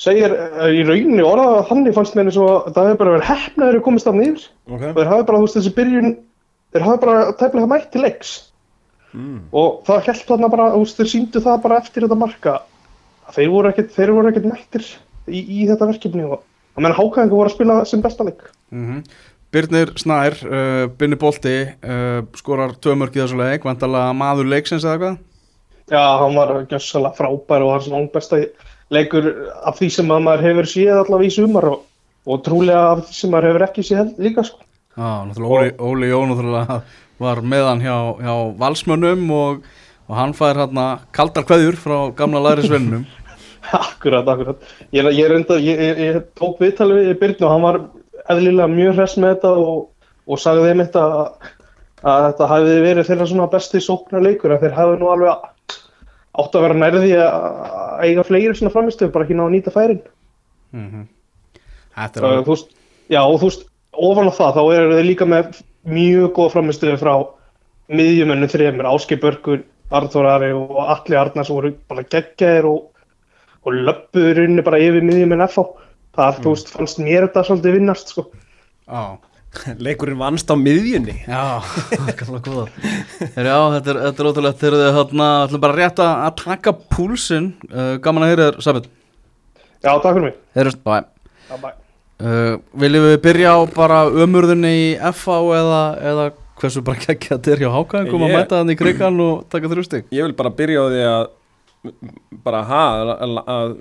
segir 0.00 0.32
uh, 0.34 0.68
í 0.68 0.82
rauninni 0.84 1.24
orðað 1.24 1.58
að 1.58 1.68
þannig 1.70 1.96
fannst 1.96 2.16
mér 2.16 2.30
eins 2.30 2.40
og 2.40 2.50
að 2.52 2.74
Davíð 2.76 2.98
bara 3.00 3.14
verið 3.16 3.30
hefnaður 3.30 3.78
að 3.78 3.84
komast 3.86 4.10
af 4.10 4.18
nýr 4.18 4.40
ok, 4.42 4.82
og 4.90 4.98
þeir 4.98 5.12
hafi 5.12 5.28
bara, 5.30 5.38
þú 5.38 5.46
veist, 5.46 5.58
þessi 5.58 5.74
byrjun 5.76 6.10
þeir 6.74 6.86
hafi 6.86 7.02
bara 7.06 7.30
tæplega 7.40 7.70
mætt 7.70 7.88
til 7.94 8.04
leiks. 8.04 8.34
Mm. 9.16 9.46
og 9.56 9.78
það 9.86 10.02
held 10.10 10.24
þarna 10.28 10.50
bara, 10.52 10.66
þú 10.74 10.82
veist, 10.82 10.98
þeir 10.98 11.08
síndu 11.12 11.40
það 11.40 11.62
bara 11.62 11.78
eftir 11.80 12.04
þetta 12.04 12.18
marka 12.20 12.58
þeir 13.32 13.48
voru 13.54 13.70
ekkert, 13.70 13.94
þeir 13.94 14.12
voru 14.12 14.32
ekkert 14.32 14.50
mættir 14.50 14.84
í, 15.26 15.40
í 15.40 15.62
þetta 15.70 15.88
verkefni 15.88 16.26
og 16.26 16.42
að 16.42 16.84
menn 16.84 16.96
hákæðingu 16.98 17.38
voru 17.38 17.48
að 17.48 17.56
spila 17.56 17.78
sem 17.88 18.04
besta 18.04 18.26
leik. 18.26 18.44
Mm 18.74 19.00
Birnir 19.54 19.92
Snær, 19.96 20.34
uh, 20.42 20.84
Binni 20.98 21.16
Bolti 21.16 21.54
uh, 21.64 22.18
skorar 22.36 22.74
tvö 22.82 22.96
mörg 22.98 23.14
í 23.16 23.22
þessu 23.22 23.38
leik 23.38 23.64
vantarlega 23.64 24.14
maður 24.18 24.50
leiksins 24.50 24.84
eða 24.84 24.98
hvað 25.00 25.18
Já, 25.86 26.02
hann 26.18 26.34
var 26.34 26.50
gjössalega 26.66 27.14
frábær 27.14 27.62
og 27.62 27.76
hans 27.76 27.86
langt 27.92 28.10
besta 28.12 28.40
leikur 28.94 29.26
af 29.66 29.78
því 29.80 29.90
sem 29.96 30.12
að 30.14 30.22
maður 30.28 30.46
hefur 30.50 30.70
séð 30.70 31.00
allavega 31.00 31.30
í 31.30 31.34
sumar 31.34 31.68
og, 31.72 31.82
og 32.26 32.44
trúlega 32.46 32.84
af 32.92 33.02
því 33.06 33.18
sem 33.18 33.34
maður 33.34 33.50
hefur 33.50 33.66
ekki 33.66 33.86
séð 33.86 34.14
líka 34.22 34.46
sko. 34.46 34.62
Já, 34.96 35.10
náttúrulega 35.28 35.56
Óli, 35.56 35.74
Óli 35.90 36.12
Jón 36.12 36.32
náttúrulega 36.32 36.80
var 37.20 37.42
meðan 37.42 37.82
hjá, 37.84 37.96
hjá 38.20 38.34
valsmönnum 38.60 39.28
og, 39.34 39.66
og 40.06 40.16
hann 40.16 40.34
fær 40.36 40.62
hérna 40.62 40.86
kaldar 41.16 41.46
kveðjur 41.48 41.78
frá 41.80 41.98
gamla 42.16 42.42
lærisvennum 42.50 43.06
Akkurat, 43.74 44.28
akkurat. 44.28 44.62
Ég, 44.94 45.06
ég, 45.10 45.26
reynda, 45.26 45.58
ég, 45.58 45.80
ég, 45.80 45.98
ég 45.98 46.18
tók 46.38 46.60
viðtalið 46.62 47.08
við 47.10 47.16
Byrnu 47.22 47.46
og 47.48 47.52
hann 47.52 47.64
var 47.64 47.78
eðlilega 48.30 48.70
mjög 48.70 48.98
hress 49.00 49.18
með 49.18 49.34
þetta 49.34 49.52
og, 49.62 49.80
og 50.26 50.40
sagði 50.42 50.68
þeim 50.68 50.82
þetta 50.84 51.02
að, 51.06 51.50
að 52.06 52.26
þetta 52.28 52.48
hafi 52.52 52.76
verið 52.86 53.08
þeirra 53.10 53.28
svona 53.32 53.48
besti 53.56 53.82
sóknar 53.82 54.24
leikur 54.26 54.54
að 54.54 54.66
þeir 54.66 54.76
hafi 54.76 55.00
nú 55.00 55.10
alveg 55.10 55.48
átt 56.42 56.56
að 56.56 56.66
vera 56.66 56.78
nærði 56.78 57.12
að 57.20 58.02
eiga 58.06 58.24
fleiri 58.26 58.56
svona 58.56 58.74
framistöðu, 58.74 59.12
bara 59.14 59.26
ekki 59.26 59.38
ná 59.38 59.46
að 59.46 59.54
nýta 59.56 59.74
færin. 59.74 60.02
mm 60.72 61.06
Þetta 61.96 62.20
er 62.20 62.26
alveg 62.28 62.66
já, 63.08 63.22
og 63.22 63.38
þú 63.40 63.48
veist, 63.48 63.62
ofan 63.96 64.28
á 64.28 64.32
það, 64.36 64.56
þá 64.58 64.74
eru 64.76 64.96
þeir 64.98 65.06
líka 65.06 65.28
með 65.32 65.60
mjög 65.88 66.26
góða 66.36 66.52
framistöðu 66.52 66.98
frá 67.00 67.14
miðjumönnu 67.96 68.48
þremur, 68.52 68.88
Áskei 68.90 69.16
Börgur, 69.22 69.62
Arnþór 69.94 70.28
Ari 70.28 70.50
og 70.52 70.76
Alli 70.82 71.16
Arnar 71.16 71.46
sem 71.46 71.56
voru 71.56 71.72
bara 71.88 72.04
geggjaðir 72.04 72.68
og, 72.68 72.90
og 73.64 73.78
löppuður 73.86 74.42
inni 74.42 74.64
bara 74.66 74.82
yfir 74.82 75.06
miðjumenn 75.06 75.46
FH. 75.46 75.64
Það, 76.16 76.42
þú 76.42 76.52
veist, 76.52 76.72
fannst 76.72 77.00
mér 77.00 77.26
þetta 77.26 77.44
svolítið 77.46 77.76
vinnast, 77.76 78.12
sko. 78.12 78.26
Já, 78.88 79.16
Leikurinn 79.86 80.18
vannst 80.20 80.50
á 80.52 80.56
miðjunni. 80.58 81.14
já, 81.24 81.42
gamla 82.18 82.40
góða 82.44 82.66
Já, 83.36 83.56
þetta 83.76 83.90
er, 83.94 83.98
þetta 84.04 84.22
er 84.22 84.28
ótrúlegt 84.30 84.60
þegar 84.60 84.76
þið 84.82 84.96
hérna 84.98 85.28
ætlum 85.46 85.62
bara 85.64 85.76
rétt 85.78 86.02
að 86.04 86.24
að 86.26 86.34
taka 86.42 86.74
púlsinn 86.92 87.46
uh, 87.70 87.94
Gaman 88.04 88.26
að 88.26 88.32
heyra 88.34 88.48
þér, 88.50 88.58
Sabit 88.66 88.88
Já, 89.86 89.92
takk 90.02 90.10
fyrir 90.16 90.24
mig. 90.26 90.36
Heyrjast, 90.56 90.80
bæ 90.84 90.96
Já, 91.46 91.56
bæ. 91.62 91.68
uh, 92.20 92.56
Viljum 92.84 93.06
við 93.10 93.16
byrja 93.28 93.54
á 93.56 93.58
bara 93.76 94.02
ömurðinni 94.26 94.74
í 94.74 94.86
FH 95.12 95.38
eða, 95.62 95.80
eða 96.12 96.28
hversu 96.60 96.82
bara 96.84 97.00
geggja 97.06 97.36
þetta 97.36 97.52
er 97.56 97.64
hjá 97.64 97.70
Hákaðingum 97.78 98.22
að 98.26 98.32
Ég- 98.32 98.38
mæta 98.40 98.60
hann 98.62 98.72
í 98.72 98.78
krigan 98.80 99.20
og 99.24 99.42
taka 99.52 99.72
þrjú 99.72 99.86
stig 99.88 100.06
Ég 100.16 100.24
vil 100.28 100.36
bara 100.36 100.52
byrja 100.56 100.84
á 100.84 100.86
því 100.92 101.02
að, 101.14 101.26
bara 102.44 102.62
ha, 102.68 102.84
að, 103.00 103.10
að, 103.16 103.36
að 103.56 103.76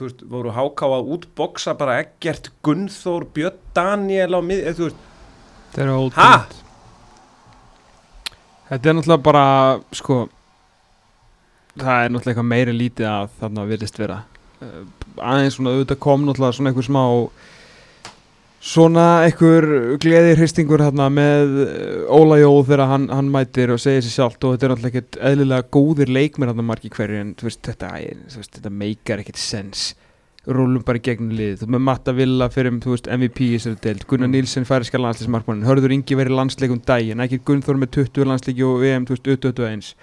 þú 0.00 0.08
veist, 0.08 0.24
voru 0.32 0.56
háká 0.56 0.88
að 0.96 1.12
útboksa 1.16 1.76
bara 1.76 2.00
Eggert, 2.00 2.50
Gunnþór, 2.64 3.28
Björn 3.36 3.60
Daniel 3.76 4.32
á 4.32 4.40
mið, 4.40 4.66
þú 4.78 4.88
veist, 4.88 5.06
Þetta 5.70 5.84
er 5.84 5.92
ha? 5.92 6.00
ótrúlega 6.00 6.68
Þetta 8.70 8.88
er 8.88 8.96
náttúrulega 8.96 9.26
bara 9.26 9.46
sko 9.98 10.16
það 11.78 12.04
er 12.04 12.12
náttúrulega 12.12 12.32
eitthvað 12.32 12.50
meiri 12.50 12.74
lítið 12.76 13.08
að 13.10 13.32
þarna 13.40 13.64
virðist 13.68 14.00
vera 14.00 14.18
uh, 14.62 14.82
aðeins 15.20 15.56
svona 15.58 15.74
auðvitað 15.74 16.02
kom 16.06 16.26
náttúrulega 16.26 16.56
svona 16.58 16.72
einhver 16.72 16.86
smá 16.86 17.02
svona 18.60 19.06
einhver 19.24 19.66
gleði 20.02 20.34
hristingur 20.36 20.82
þarna 20.84 21.08
með 21.12 21.56
uh, 21.64 22.12
Óla 22.12 22.36
Jó 22.42 22.50
þegar 22.68 22.84
hann, 22.90 23.08
hann 23.12 23.32
mætir 23.32 23.72
og 23.72 23.80
segir 23.80 24.04
sér 24.04 24.16
sjálft 24.18 24.44
og 24.44 24.54
þetta 24.54 24.66
er 24.66 24.74
náttúrulega 24.74 24.92
ekkert 25.00 25.18
eðlilega 25.30 25.68
góðir 25.76 26.12
leikmir 26.12 26.52
þarna 26.52 26.66
margi 26.68 26.92
hverju 26.92 27.24
en 27.24 27.34
veist 27.40 27.64
þetta, 27.64 27.94
veist, 28.36 28.54
þetta 28.58 28.74
meikar 28.82 29.24
ekkert 29.24 29.40
sens. 29.40 29.90
Rúlum 30.48 30.84
bara 30.84 31.00
í 31.00 31.04
gegnum 31.04 31.34
lið 31.36 31.58
þú 31.60 31.72
með 31.74 31.84
Matta 31.88 32.14
Villa 32.16 32.48
fyrir 32.52 32.74
um, 32.74 32.80
veist, 32.84 33.08
MVP 33.08 33.42
í 33.46 33.50
þessari 33.56 33.82
deild. 33.84 34.06
Gunnar 34.08 34.32
Nílsen 34.32 34.68
færiska 34.68 35.00
landsleismarkmannin 35.00 35.68
Hörður 35.68 35.96
Ingi 35.96 36.16
verið 36.20 36.36
landsleikum 36.38 36.80
daginn. 36.84 37.20
Ekki 37.24 37.42
Gunnþór 37.48 37.80
með 37.80 37.94
20 37.98 38.28
landsleiki 38.28 38.64
og 38.64 38.80
VM 38.84 39.08
2021 39.08 39.94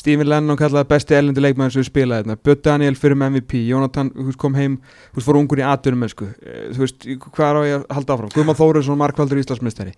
Stephen 0.00 0.30
Lennon 0.30 0.56
kallaði 0.56 0.88
besti 0.88 1.16
ellendi 1.18 1.42
leikmann 1.44 1.72
sem 1.74 1.84
spilaði 1.84 2.24
þarna. 2.24 2.38
Björn 2.40 2.62
Daniel 2.64 2.96
fyrir 2.96 3.18
um 3.18 3.24
MVP 3.26 3.64
Jónatan 3.68 4.12
kom 4.40 4.56
heim, 4.56 4.78
veist, 5.12 5.26
fór 5.26 5.38
ungur 5.40 5.60
í 5.60 5.66
atvinnum 5.66 6.08
þú 6.08 6.80
veist, 6.80 7.08
hvað 7.26 7.46
er 7.50 7.60
á 7.60 7.62
ég 7.68 7.76
að 7.78 7.96
halda 7.98 8.16
áfram? 8.16 8.34
Guðmann 8.34 8.60
Þóriðsson, 8.60 9.00
markvaldur 9.00 9.42
Íslandsmeistari. 9.42 9.96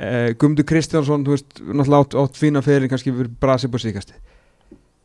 Uh, 0.00 0.32
Guðmundur 0.40 0.66
Kristjánsson, 0.66 1.26
þú 1.26 1.36
veist, 1.36 1.50
náttúrulega 1.60 2.06
átt, 2.06 2.16
átt 2.24 2.40
fína 2.40 2.64
fyrir 2.64 2.88
kannski 2.90 3.12
fyrir 3.12 3.34
brasið 3.42 3.74
på 3.74 3.82
síkasti 3.82 4.16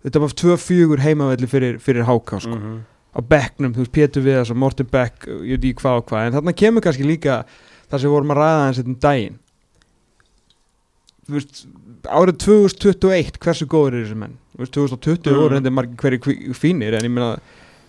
þetta 0.07 0.21
var 0.23 0.35
2-4 0.41 1.03
heimavelli 1.03 1.49
fyrir, 1.49 1.81
fyrir 1.83 2.07
háká 2.07 2.39
sko. 2.43 2.55
Mhm. 2.55 2.85
á 3.17 3.19
bekknum, 3.25 3.73
þú 3.73 3.81
veist, 3.81 3.91
Pétur 3.91 4.21
Viðars 4.21 4.51
og 4.51 4.57
Morten 4.57 4.85
Beck, 4.85 5.25
ég 5.25 5.57
veit 5.57 5.63
ekki 5.65 5.81
hvað 5.81 5.97
og 5.97 6.05
hvað. 6.05 6.27
En 6.27 6.33
þarna 6.33 6.53
kemur 6.53 6.81
kannski 6.85 7.03
líka 7.03 7.45
það 7.89 7.99
sem 7.99 8.09
við 8.09 8.13
vorum 8.13 8.29
að 8.29 8.37
ræða 8.37 8.67
eins 8.67 8.77
árið 12.09 12.37
2021 12.43 13.37
hversu 13.43 13.65
góður 13.69 13.93
er 13.99 14.05
þessi 14.05 14.17
menn 14.17 14.37
Þú 14.57 14.63
veist, 14.63 14.73
2020 14.73 15.31
Mm. 15.31 15.37
voru 15.37 15.53
reyndi 15.53 15.69
margir 15.69 16.17
hverju 16.19 16.53
fínir 16.57 16.93
en 16.97 17.05
ég 17.05 17.11
meina, 17.13 17.37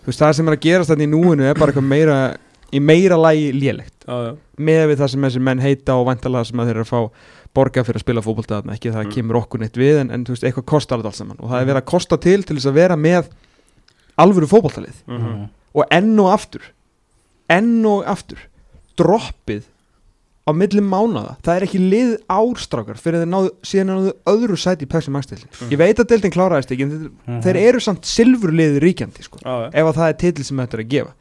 þú 0.04 0.10
veist, 0.10 0.20
það 0.20 0.32
sem 0.36 0.48
er 0.48 0.56
að 0.56 0.60
gerast 0.66 0.90
þetta 0.90 1.06
í 1.06 1.08
núinu 1.08 1.42
er 1.48 1.54
bara 1.54 1.72
eitthvað 1.72 1.88
meira 1.88 2.36
í 2.72 2.80
meira 2.80 3.16
lagi 3.16 3.52
lélegt 3.56 4.04
já. 4.04 4.36
með 4.58 4.82
við 4.90 4.96
það 5.00 5.08
sem 5.14 5.22
þessi 5.22 5.40
menn 5.40 5.58
heita 5.64 5.94
og 5.96 6.06
vantalega 6.10 6.44
sem 6.44 6.60
að 6.60 6.66
þeir 6.68 6.76
eru 6.76 6.84
að 6.84 6.92
fá 6.92 7.10
borga 7.54 7.82
fyrir 7.84 7.96
að 7.96 8.04
spila 8.04 8.20
fótbolta 8.22 8.58
þarna, 8.60 8.74
ekki 8.76 8.92
það 8.92 9.04
Mm. 9.06 9.12
kemur 9.14 9.36
okkur 9.40 9.60
neitt 9.60 9.76
við 9.80 10.00
en, 10.02 10.10
en 10.10 10.24
þú 10.24 10.34
veist, 10.36 10.44
eitthvað 10.44 10.66
kostar 10.68 10.98
þetta 10.98 11.08
allt 11.08 11.16
saman 11.16 11.36
og 11.40 11.48
það 11.50 11.60
er 11.62 11.66
verið 11.70 11.80
að 11.82 11.88
kosta 11.88 12.16
til 12.20 12.42
til 12.42 12.56
þess 12.56 12.66
að 12.68 12.74
vera 12.82 12.96
með 12.96 13.28
alvöru 14.18 14.46
fótboltalið 14.50 15.00
Mhm. 15.08 15.48
og 15.74 15.84
enn 15.90 16.18
og 16.20 16.28
aftur 16.34 16.60
enn 17.48 17.86
og 17.86 18.04
aftur 18.04 18.38
droppið 18.98 19.62
á 20.48 20.50
milli 20.56 20.80
mánaða 20.80 21.36
það 21.44 21.56
er 21.58 21.66
ekki 21.68 21.80
lið 21.92 22.12
árstrákar 22.32 22.96
fyrir 22.96 23.20
þeir 23.22 23.30
náðu 23.34 23.50
síðan 23.62 23.90
náðu 23.92 24.12
öðru 24.32 24.56
sæti 24.56 24.86
í 24.88 25.10
Max 25.12 25.26
deildin 25.28 25.48
Mm. 25.60 25.70
ég 25.70 25.78
veit 25.78 25.98
að 26.00 26.08
deildin 26.08 26.32
kláraðist 26.32 26.70
ekki 26.72 26.82
en 26.82 26.90
þeir, 26.90 27.10
Mhm. 27.28 27.40
þeir 27.44 27.56
eru 27.68 27.80
samt 27.80 28.04
silfur 28.04 28.50
liði 28.52 28.80
ríkjandi 28.80 29.22
sko, 29.22 29.38
Já, 29.44 29.68
já. 29.68 29.70
ef 29.74 29.84
að 29.86 29.94
það 30.00 30.08
er 30.08 30.16
titil 30.24 30.44
sem 30.44 30.56
þetta 30.56 30.74
er 30.78 30.84
að 30.84 30.88
gefa 30.88 31.12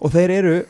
og 0.00 0.10
þeir 0.12 0.30
eru 0.30 0.64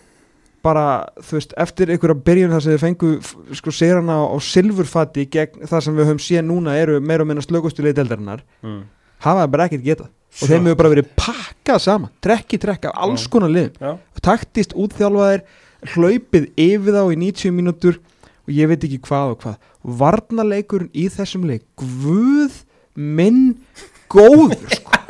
bara, 0.65 1.07
þú 1.21 1.33
veist, 1.37 1.53
eftir 1.61 1.91
einhverja 1.93 2.23
byrjun 2.25 2.51
þar 2.55 2.63
sem 2.65 2.73
þeir 2.73 2.81
fengu 2.81 3.55
sko 3.55 3.71
sérana 3.71 4.17
á 4.25 4.37
silfurfati 4.41 5.27
gegn 5.29 5.67
það 5.69 5.83
sem 5.85 5.97
við 5.97 6.07
höfum 6.09 6.23
séð 6.25 6.45
núna 6.49 6.77
eru 6.81 7.01
meira 7.01 7.21
og 7.23 7.29
minna 7.29 7.43
slökustu 7.45 7.83
liði 7.85 7.99
deildarinnar 8.01 8.41
Mm. 8.65 8.83
hafa 9.21 9.45
það 9.47 9.51
bara 9.51 9.69
ekkert 9.69 9.85
getað 9.85 10.09
og 10.43 10.49
þeim 10.49 10.65
hefur 10.67 10.77
bara 10.77 10.89
verið 10.95 11.09
pakkað 11.17 11.81
saman 11.81 12.11
trekk 12.21 12.57
í 12.57 12.59
trekk 12.59 12.85
af 12.87 12.93
alls 12.97 13.27
konar 13.29 13.49
liðum 13.53 13.99
taktist 14.23 14.73
útþjálfaðir 14.75 15.43
hlaupið 15.93 16.51
yfir 16.57 16.97
þá 16.97 17.03
í 17.13 17.21
90 17.21 17.55
mínútur 17.55 18.01
og 18.45 18.53
ég 18.53 18.71
veit 18.71 18.85
ekki 18.87 19.01
hvað 19.05 19.35
og 19.35 19.45
hvað. 19.45 19.57
Varnarleikurinn 20.01 20.93
í 20.97 21.09
þessum 21.13 21.47
leik 21.49 21.65
guð 21.81 22.63
minn 22.95 23.57
góður 24.13 24.61
sko. 24.79 25.01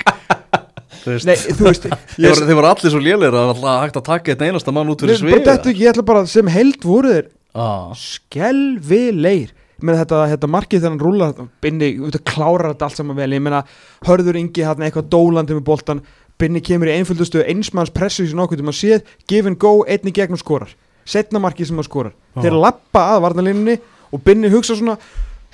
Nei, 1.05 1.37
þú 1.37 1.67
veist 1.67 1.85
voru, 1.85 2.47
þeir 2.49 2.57
voru 2.57 2.69
allir 2.71 2.93
svo 2.95 3.01
lélir 3.03 3.35
að 3.37 3.59
var 3.61 3.83
hægt 3.83 3.99
að 4.01 4.07
taka 4.07 4.33
eitt 4.33 4.45
einasta 4.47 4.73
mann 4.73 4.89
út 4.89 5.03
fyrir 5.05 5.19
svið 5.21 5.43
dettu 5.45 5.75
ekki, 5.75 5.85
ég 5.85 5.93
ætla 5.93 6.05
bara 6.07 6.23
sem 6.31 6.49
held 6.49 6.87
voru 6.87 7.11
þeir 7.13 7.27
ah. 7.53 7.91
skelvilegir 7.99 9.53
meina 9.85 10.01
þetta, 10.01 10.21
þetta 10.33 10.51
markið 10.55 10.81
þegar 10.81 10.93
hann 10.93 11.03
rúlar 11.03 11.51
Binni, 11.65 11.91
þetta 12.07 12.21
klárar 12.31 12.71
þetta 12.73 12.89
allt 12.89 13.01
saman 13.01 13.19
vel. 13.19 13.31
Ég 13.37 13.43
meina, 13.45 13.63
hörður 14.07 14.39
Ingi 14.41 14.67
hann 14.67 14.85
eitthvað 14.87 15.11
dólandi 15.13 15.57
með 15.59 15.67
boltan, 15.67 16.03
Binni 16.45 16.61
kemur 16.65 16.91
í 16.91 16.95
einföldustu 16.99 17.41
einsmanns 17.41 17.93
pressu 17.95 18.27
sem 18.29 18.41
okkur 18.45 18.61
til 18.61 18.67
maður 18.69 18.81
séð 18.83 19.13
give 19.31 19.49
and 19.49 19.57
go, 19.61 19.79
einni 19.89 20.13
gegn 20.13 20.37
og 20.37 20.43
skorar. 20.43 20.75
Setna 21.09 21.41
markið 21.41 21.71
sem 21.71 21.79
maður 21.79 21.89
skorar, 21.89 22.17
þeir 22.37 22.57
lappa 22.61 23.07
að 23.15 23.23
varnalínunni 23.25 23.79
og 24.13 24.23
Binni 24.25 24.51
hugsa 24.53 24.77
svona 24.77 24.99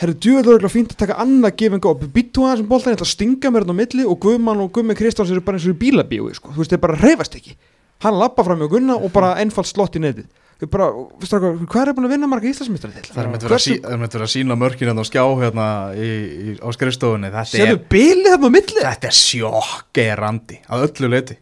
herru, 0.00 0.16
djúvel 0.16 0.56
er 0.56 0.72
fínt 0.72 0.94
að 0.94 1.02
taka 1.04 1.18
annað 1.22 1.56
give 1.60 1.76
and 1.76 1.84
go. 1.84 1.94
Býttu 1.94 2.46
aðeins 2.46 2.64
um 2.64 2.70
boltan, 2.70 2.94
ég 2.94 2.98
ætla 2.98 3.06
að 3.06 3.14
stinga 3.14 3.52
mér 3.52 3.64
hérna 3.64 3.76
á 3.76 3.80
milli 3.80 4.06
og 4.08 4.20
Guðmann 4.24 4.62
og 4.64 4.72
Guðmi 4.74 4.96
Kristjáns 4.98 5.32
eru 5.34 5.44
bara 5.44 5.60
eins 5.60 5.68
og 5.68 5.76
í 5.76 5.80
bílabíu 5.84 6.30
sko. 6.34 6.54
þú 6.54 6.62
veist, 6.62 6.74
þeir 6.74 6.82
bara 6.82 6.98
reyfast 7.00 7.36
ekki. 7.36 7.56
Hann 8.00 8.16
lappa 8.16 8.44
fram 8.46 8.62
með 8.62 8.72
Gunna 8.74 8.96
og 8.96 9.12
bara 9.12 9.34
einfalt 9.42 9.68
slott 9.68 9.98
í 9.98 10.00
netið. 10.00 10.24
Við 10.24 10.39
bara, 10.68 10.86
strákar, 11.24 11.54
hvað 11.72 11.88
er 11.88 11.94
búin 11.96 12.06
að 12.08 12.12
vinna 12.12 12.28
marga 12.28 12.50
Íslandsmyndari 12.50 12.92
til? 12.98 13.14
Það 13.14 13.22
er 13.22 13.28
með 13.32 13.44
að, 13.48 13.62
sí, 13.64 13.76
það 13.80 13.94
er 13.94 14.00
með 14.02 14.16
að 14.20 14.32
sína 14.34 14.56
mörkin 14.60 14.90
hérna 14.90 15.04
á 15.04 15.08
skjá 15.08 15.22
hérna 15.40 15.68
í, 15.96 16.08
í, 16.10 16.56
á 16.60 16.68
skrifstofunni 16.76 17.30
Þetta 17.32 17.62
er, 17.64 17.78
bilið 17.94 18.28
þarna 18.34 18.50
á 18.50 18.56
milli? 18.56 18.82
þetta 18.84 19.08
er 19.08 19.16
sjokkerandi 19.20 20.58
að 20.68 20.84
öllu 20.88 21.10
leiti 21.14 21.38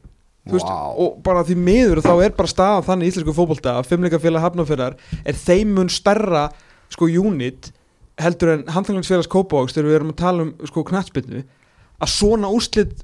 Þú 0.48 0.54
veist, 0.56 0.70
og 1.02 1.18
bara 1.26 1.42
því 1.44 1.56
miður 1.60 2.00
þá 2.06 2.12
er 2.24 2.32
bara 2.38 2.48
staðan 2.48 2.86
þannig 2.86 3.10
íslensku 3.10 3.34
fótbolta 3.36 3.74
að 3.76 3.90
fimmleikafélag 3.90 4.46
hafnafjörðar 4.46 4.94
er 5.28 5.36
þeim 5.36 5.74
mun 5.76 5.90
stærra 5.92 6.46
sko 6.88 7.04
unit 7.20 7.68
heldur 8.18 8.54
en 8.54 8.62
handlanglingsfélags 8.72 9.28
Kópavóks 9.28 9.76
þegar 9.76 9.90
við 9.90 9.98
erum 9.98 10.14
að 10.14 10.20
tala 10.22 10.46
um 10.46 10.54
sko 10.70 10.84
knattspilnu 10.88 11.42
að 11.98 12.12
svona 12.14 12.48
úrslit 12.54 12.94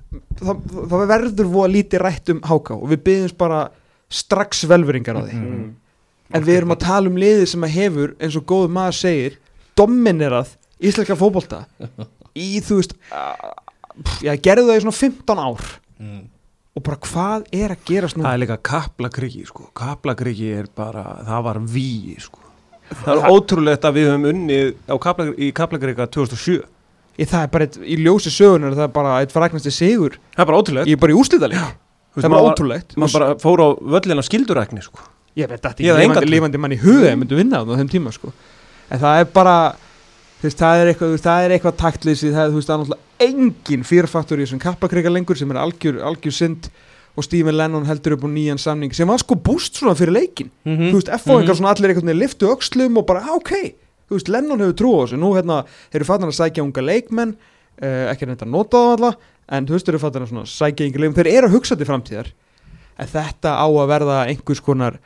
það, 0.40 0.64
það 0.88 1.07
verður 1.11 1.50
voða 1.53 1.72
lítið 1.74 2.03
rætt 2.07 2.33
um 2.33 2.40
háká 2.48 2.79
og 2.79 2.88
við 2.94 3.03
byggjumst 3.11 3.38
bara 3.44 3.61
strax 4.09 4.64
velveringar 4.70 5.20
á 5.20 5.22
því 5.27 5.35
Mm. 5.44 5.64
En 6.33 6.45
við 6.47 6.61
erum 6.61 6.75
að 6.75 6.85
tala 6.87 7.11
um 7.11 7.19
liðið 7.21 7.49
sem 7.53 7.67
að 7.67 7.75
hefur 7.79 8.15
eins 8.19 8.39
og 8.39 8.47
góð 8.49 8.69
maður 8.75 8.99
segir 9.01 9.39
dominerað 9.79 10.55
íslenska 10.81 11.17
fótbolta 11.19 11.65
í 12.47 12.61
þú 12.65 12.81
veist 12.81 12.95
uh, 13.11 13.51
já, 14.25 14.35
gerðu 14.43 14.71
það 14.71 14.79
í 14.79 14.85
svona 14.85 14.99
15 14.99 15.43
ár 15.45 15.67
mm. 16.01 16.23
og 16.75 16.87
bara 16.89 17.01
hvað 17.09 17.49
er 17.55 17.75
að 17.75 17.85
gerast 17.91 18.19
nú 18.19 18.27
Það 18.27 18.37
er 18.37 18.43
líka 18.45 18.59
kaplakriki 18.71 19.47
sko. 19.49 19.69
Kaplakriki 19.77 20.51
er 20.63 20.71
bara, 20.75 21.05
það 21.27 21.47
var 21.49 21.63
víi 21.75 22.17
sko. 22.23 22.43
Það 22.91 23.15
er 23.15 23.33
ótrúlegt 23.33 23.87
að 23.89 23.97
við 23.99 24.11
höfum 24.11 24.29
unnið 24.33 24.73
á 24.93 24.97
kapla, 25.01 25.31
í 25.41 25.51
kaplakrika 25.57 26.09
2007 26.13 26.61
Ég, 27.15 27.29
það 27.31 27.45
er 27.45 27.51
bara 27.53 27.67
eitt, 27.69 27.77
í 27.79 27.97
ljósi 28.03 28.31
sögunar 28.35 28.75
það 28.75 28.89
er 28.89 28.95
bara 28.97 29.17
eitt 29.23 29.33
fræknasti 29.33 29.71
sigur 29.73 30.19
Það 30.35 30.43
er 30.43 30.49
bara 30.51 30.61
ótrúlegt 30.61 30.91
ég 30.91 30.99
er 30.99 31.03
bara 31.05 31.15
í 31.15 31.19
úslítaleg 31.19 31.61
það 31.63 32.27
er 32.27 32.33
bara 32.35 32.51
ótrúlegt 32.51 32.97
Maður 32.99 33.15
bara 33.17 33.37
fór 33.41 33.63
á 33.63 33.69
völlin 33.95 34.21
á 34.21 34.25
skildurækni 34.27 34.83
sko. 34.85 35.07
Ég 35.37 35.49
veit 35.51 35.61
þetta 35.62 35.83
enga 35.83 35.99
lifandi, 35.99 36.27
trú. 36.27 36.31
lifandi 36.35 36.59
mann 36.62 36.73
í 36.77 36.81
huga 36.83 37.11
ég 37.11 37.18
myndi 37.18 37.35
vinna 37.38 37.61
á 37.61 37.64
þeim 37.66 37.90
tíma 37.90 38.12
sko. 38.14 38.33
en 38.90 38.99
það 39.01 39.20
er 39.20 39.25
bara 39.35 39.57
veist, 40.42 40.59
það 40.61 40.81
er 40.83 40.90
eitthvað, 40.92 41.29
er 41.44 41.55
eitthvað 41.57 41.77
taktlýsi 41.81 42.33
það 42.35 42.49
er, 42.49 42.51
veist, 42.55 42.70
er 42.70 42.83
náttúrulega 42.83 43.29
engin 43.29 43.85
fyrrfaktur 43.88 44.38
í 44.38 44.44
þessum 44.44 44.61
kappakrika 44.61 45.11
lengur 45.11 45.37
sem 45.38 45.51
er 45.51 45.57
algjör, 45.62 46.03
algjör 46.05 46.33
synd 46.37 46.68
og 47.16 47.23
Stephen 47.25 47.55
Lennon 47.57 47.87
heldur 47.87 48.16
upp 48.16 48.25
á 48.27 48.29
nýjan 48.29 48.59
samning 48.59 48.92
sem 48.94 49.07
var 49.09 49.18
sko 49.23 49.37
búst 49.38 49.79
svona 49.79 49.94
fyrir 49.94 50.12
leikin 50.16 50.51
Mhm. 50.66 50.90
þú 50.90 50.99
veist, 50.99 51.09
F.O.ingar 51.14 51.55
svona 51.55 51.70
allir 51.75 51.90
einhvern 51.94 52.11
veginn 52.11 52.23
liftu 52.23 52.51
öxlum 52.51 52.99
og 52.99 53.07
bara, 53.07 53.20
"Ah, 53.23 53.37
ok, 53.37 53.51
þú 54.11 54.18
veist, 54.18 54.29
Lennon 54.29 54.59
hefur 54.59 54.75
trú 54.75 54.90
á 54.99 55.07
þessu, 55.07 55.18
nú 55.18 55.31
hérna, 55.35 55.64
þeir 55.90 56.01
eru 56.01 56.05
fattan 56.05 56.29
að 56.29 56.38
sækja 56.40 56.62
unga 56.64 56.83
leikmenn, 56.83 57.37
uh, 57.83 58.12
ekki 58.12 58.27
reynda 58.27 58.44
að 58.44 58.51
nota 58.51 58.77
það 58.77 58.99
alla, 58.99 59.16
en 59.49 59.66
þú 59.66 59.70
veist, 59.70 59.87
þeir 59.87 59.94
eru 59.94 59.99
fattan 59.99 60.23
að 60.23 60.29
svona 60.29 60.47
sækja 60.47 60.87
unga 60.87 60.99
leikmenn, 60.99 61.14
þeir 61.25 61.33
eru 61.38 61.49
að 61.49 61.55
hugsa 61.55 61.77
til 61.77 61.87
framtíðar 61.87 62.27
en 62.99 63.07
þetta 63.07 63.51
á 63.55 63.66
að 63.70 63.88
verða 63.88 64.27
einhvers 64.29 64.61
konar, 64.61 64.99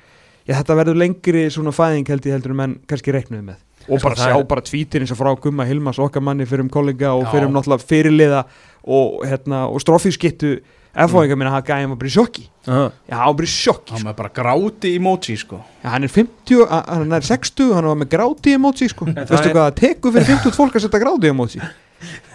já, 0.48 0.54
þetta 0.58 0.76
verður 0.80 0.98
lengri 1.04 1.44
svona 1.52 1.74
fæðing 1.76 2.08
held 2.08 2.26
ég 2.28 2.32
heldur 2.38 2.54
en 2.56 2.60
menn 2.62 2.78
kannski 2.88 3.12
reiknuðu 3.14 3.44
með. 3.52 3.60
Og 3.88 4.00
Sko, 4.00 4.08
bara 4.08 4.18
sjá 4.20 4.34
er- 4.36 4.48
bara 4.50 4.60
tvítir 4.64 5.00
eins 5.04 5.12
og 5.14 5.20
frá 5.20 5.30
Gumma 5.40 5.64
Hilmas 5.64 5.98
okkar 6.02 6.20
manni 6.24 6.44
fyrir 6.48 6.60
um 6.66 6.68
kollega 6.72 7.12
og 7.16 7.24
Já. 7.24 7.30
fyrir 7.32 7.46
um 7.48 7.54
náttúrulega 7.54 7.86
fyrirliða 7.88 8.42
og, 8.84 9.22
hérna, 9.24 9.62
og 9.70 9.80
strófískittu 9.80 10.58
F.O.ingar 10.98 11.36
minna 11.38 11.52
að 11.60 11.66
gæði 11.68 11.88
var 11.92 11.96
bara 12.00 12.08
í 12.08 12.12
sjokki. 12.12 12.44
Aha. 12.66 12.84
já, 13.08 13.14
hann 13.14 13.26
var 13.28 13.34
bara 13.38 13.46
í 13.46 13.52
sjokki 13.52 13.92
hann 13.94 14.04
með 14.08 14.16
bara 14.18 14.30
gráti 14.34 14.90
emoji 14.98 15.36
sko. 15.38 15.60
Já, 15.84 15.88
hann 15.94 16.04
er 16.04 16.08
50, 16.08 16.62
a- 16.68 16.84
hann 16.88 17.12
er 17.12 17.20
60 17.28 17.72
hann 17.76 17.84
var 17.86 17.96
með 18.00 18.08
gráti 18.16 18.54
emoji 18.56 18.88
sko. 18.90 19.04
Það 19.14 19.28
veistu 19.30 19.48
er- 19.48 19.54
hvað 19.54 19.68
það 19.68 19.76
tekur 19.82 20.12
fyrir 20.16 20.26
50 20.32 20.56
fólk 20.58 20.74
að 20.74 20.84
setja 20.88 21.00
gráti 21.04 21.30
emoji 21.30 21.60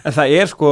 En 0.04 0.12
það 0.12 0.34
er 0.36 0.50
sko 0.52 0.70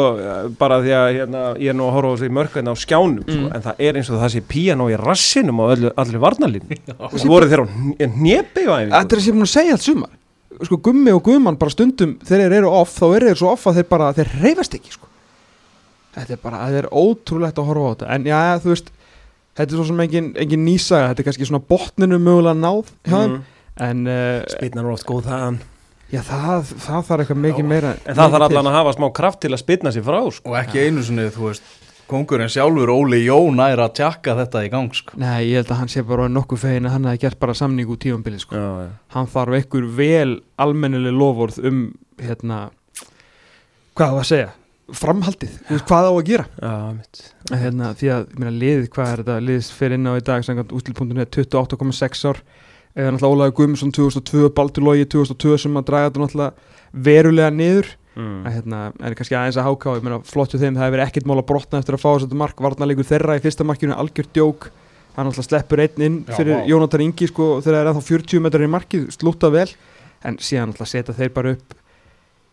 bara 0.60 0.78
því 0.84 0.92
að 0.98 1.10
hérna, 1.16 1.42
ég 1.64 1.72
er 1.72 1.76
nú 1.80 1.86
að 1.88 1.94
horfa 1.96 2.10
á 2.12 2.16
þessi 2.20 2.32
mörkveðna 2.36 2.74
á 2.74 2.78
skjánum 2.82 3.22
sko, 3.24 3.38
Mm. 3.42 3.52
en 3.56 3.62
það 3.68 3.76
er 3.88 4.00
eins 4.02 4.10
og 4.12 4.18
það 4.20 4.32
sé 4.34 4.42
píanó 4.52 4.88
í 4.92 4.98
rassinum 5.00 5.62
á 5.64 5.66
öllu, 5.72 5.92
allir 6.04 6.20
varnalínu 6.20 6.80
og 7.00 7.14
voru 7.32 7.48
þeir 7.48 7.64
á 7.64 7.66
hnepi 8.12 8.66
á 8.68 8.74
æfingu. 8.76 8.92
Þetta 8.98 9.16
er 9.16 9.24
sem 9.28 9.46
að 9.46 9.52
segja 9.54 9.78
allt 9.78 9.86
sumar. 9.88 10.10
Sko 10.68 10.78
Gummi 10.84 11.14
og 11.16 11.24
Guðmann 11.26 11.56
bara 11.58 11.72
stundum 11.74 12.18
þegar 12.28 12.52
þeir 12.52 12.58
eru 12.60 12.74
off 12.82 12.92
þá 13.00 13.06
eru 13.16 13.30
þeir 13.32 13.40
svo 13.40 13.54
off 13.56 13.68
að 13.72 13.80
þeir 13.80 13.88
bara 13.96 14.10
þeir 14.20 14.34
reyfast 14.44 14.76
ekki 14.78 14.92
sko. 14.98 15.08
Þetta 16.12 16.36
er 16.36 16.42
bara, 16.44 16.60
þetta 16.68 16.82
er 16.84 16.90
ótrúlegt 16.92 17.58
að 17.64 17.70
horfa 17.72 17.88
á 17.88 17.92
þetta. 17.96 18.10
En 18.18 18.28
já, 18.28 18.40
þú 18.60 18.74
veist 18.74 18.92
þetta 19.56 19.70
er 19.72 19.78
svo 19.80 19.86
sem 19.88 20.02
engin, 20.04 20.28
engin 20.44 20.66
nýsaga, 20.68 21.08
þetta 21.14 21.24
er 21.24 21.28
kannski 21.30 21.48
svona 21.48 21.64
botninu 21.72 22.20
mögulega 22.20 22.60
náð 22.60 22.92
hjá 23.08 23.16
þeim. 23.16 23.32
Mm. 23.32 23.44
en 23.88 24.04
uh, 24.12 24.44
Spilnar 24.52 24.84
eru 24.84 24.94
oft 25.00 25.08
góð 25.08 25.24
þaðan 25.32 25.62
já, 26.12 26.22
það, 26.28 26.74
það 26.86 27.06
þarf 27.08 27.24
eitthvað 27.24 27.42
mikið 27.46 27.70
meira 27.72 27.94
En 28.06 28.18
það 28.18 28.36
þarf 28.36 28.48
allan 28.50 28.72
að 28.72 28.78
hafa 28.80 28.96
smá 28.98 29.08
kraft 29.22 29.42
til 29.44 29.54
að 29.54 29.64
spilna 29.64 29.94
sér 29.96 30.06
frá 30.08 30.20
sko. 30.32 30.52
og 30.52 30.60
ekki 30.60 30.86
einu 30.86 31.06
sinni, 31.08 31.30
þú 31.34 31.48
veist 31.50 31.72
kongurinn 32.12 32.52
sjálfur 32.52 32.92
Óli 32.92 33.22
Jón 33.24 33.62
er 33.64 33.80
að 33.80 33.94
tjakka 34.02 34.36
þetta 34.42 34.64
í 34.68 34.72
gang 34.74 34.96
sko 34.96 35.20
Nei, 35.22 35.52
ég 35.52 35.62
held 35.62 35.72
að 35.72 35.82
hann 35.84 35.92
sé 35.94 36.04
bara 36.08 36.28
nokkuð 36.32 36.64
fegin 36.66 36.90
að 36.90 36.98
hann 36.98 37.10
hefði 37.12 37.24
gert 37.26 37.42
bara 37.44 37.58
samning 37.58 37.92
úr 37.92 38.00
tífambili 38.02 38.42
sko. 38.44 38.60
já, 38.60 38.70
já. 38.86 38.90
hann 39.16 39.30
þarf 39.32 39.60
einhver 39.60 39.92
vel 40.02 40.40
almennileg 40.60 41.16
lofórð 41.16 41.62
um 41.72 41.86
hérna 42.22 42.66
hvað 43.96 44.12
á 44.12 44.18
að 44.18 44.28
segja 44.32 44.50
framhaldið, 44.92 45.54
þú 45.68 45.76
veist 45.78 45.88
hvað 45.88 46.08
á 46.08 46.12
að 46.12 46.26
gera 46.28 46.46
Já, 46.60 46.74
hérna, 47.62 47.92
því 47.96 48.10
að, 48.12 48.26
ég 48.26 48.42
meina, 48.42 48.54
liðið, 48.64 48.90
hvað 48.92 49.12
er 49.12 49.22
þetta 49.22 49.38
liðið 49.48 49.70
fyrir 49.78 49.98
inn 49.98 50.10
á 50.12 50.14
í 50.14 50.26
dag, 50.28 50.46
samkvæmt 50.48 50.74
útlýpunktinu 50.76 51.28
28,6 51.38 52.26
ár 52.28 52.42
eða 52.96 53.14
náttúrulega 53.16 53.38
Ólaður 53.38 53.56
Guðmundsson 53.60 53.94
2002, 53.96 54.52
Baldur 54.58 54.86
Logi 54.86 55.08
2002 55.14 55.58
sem 55.64 55.80
að 55.80 55.88
draga 55.90 56.10
þetta 56.10 56.24
náttúrulega 56.26 57.02
verulega 57.08 57.52
niður 57.56 57.92
mm. 58.18 58.38
að 58.46 58.56
hérna, 58.58 58.82
er 59.00 59.16
kannski 59.20 59.38
aðeins 59.40 59.60
að 59.62 59.68
háká 59.70 59.96
ég 59.98 60.06
meina, 60.08 60.20
flott 60.28 60.54
hjá 60.54 60.60
þeim, 60.60 60.76
það 60.76 60.86
hefur 60.86 60.96
verið 60.98 61.08
ekkert 61.08 61.30
mál 61.30 61.38
að 61.38 61.48
brotna 61.52 61.82
eftir 61.82 61.98
að 61.98 62.04
fá 62.04 62.10
þessu 62.12 62.40
mark, 62.42 62.64
varnarleikur 62.68 63.08
þeirra 63.08 63.38
í 63.40 63.44
fyrsta 63.46 63.68
markinu 63.68 63.98
algjör 63.98 64.30
djók, 64.36 64.70
hann 65.16 65.30
náttúrulega 65.30 65.50
sleppur 65.50 65.84
einn 65.86 66.08
inn 66.08 66.18
Já, 66.26 66.36
fyrir. 66.40 66.64
Jónatan 66.72 67.06
Ingi 67.08 67.30
sko, 67.32 67.54
þegar 67.64 67.78
það 67.78 67.82
er 67.82 67.92
ennþá 67.94 68.08
40 68.10 68.46
metrar 68.46 68.68
í 68.68 68.72
markið, 68.76 69.08
slúta 69.16 69.52
vel 69.54 69.70
en 70.28 70.40
síðan 70.44 70.72
náttúrulega 70.72 70.92
setja 70.92 71.18
þeir 71.18 71.34
bara 71.36 71.56
upp 71.56 71.81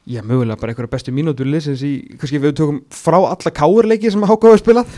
Já, 0.08 0.22
mögulega 0.24 0.56
bara 0.56 0.72
einhverja 0.72 0.88
bestu 0.88 1.12
mínútur 1.12 1.44
liðsins 1.44 1.82
í, 1.84 1.90
kannski 2.16 2.38
við 2.40 2.54
tökum 2.56 2.78
frá 2.94 3.18
alla 3.18 3.50
káurleiki 3.52 4.08
sem 4.08 4.22
að 4.24 4.30
Háka 4.32 4.48
hefur 4.48 4.62
spilað 4.62 4.88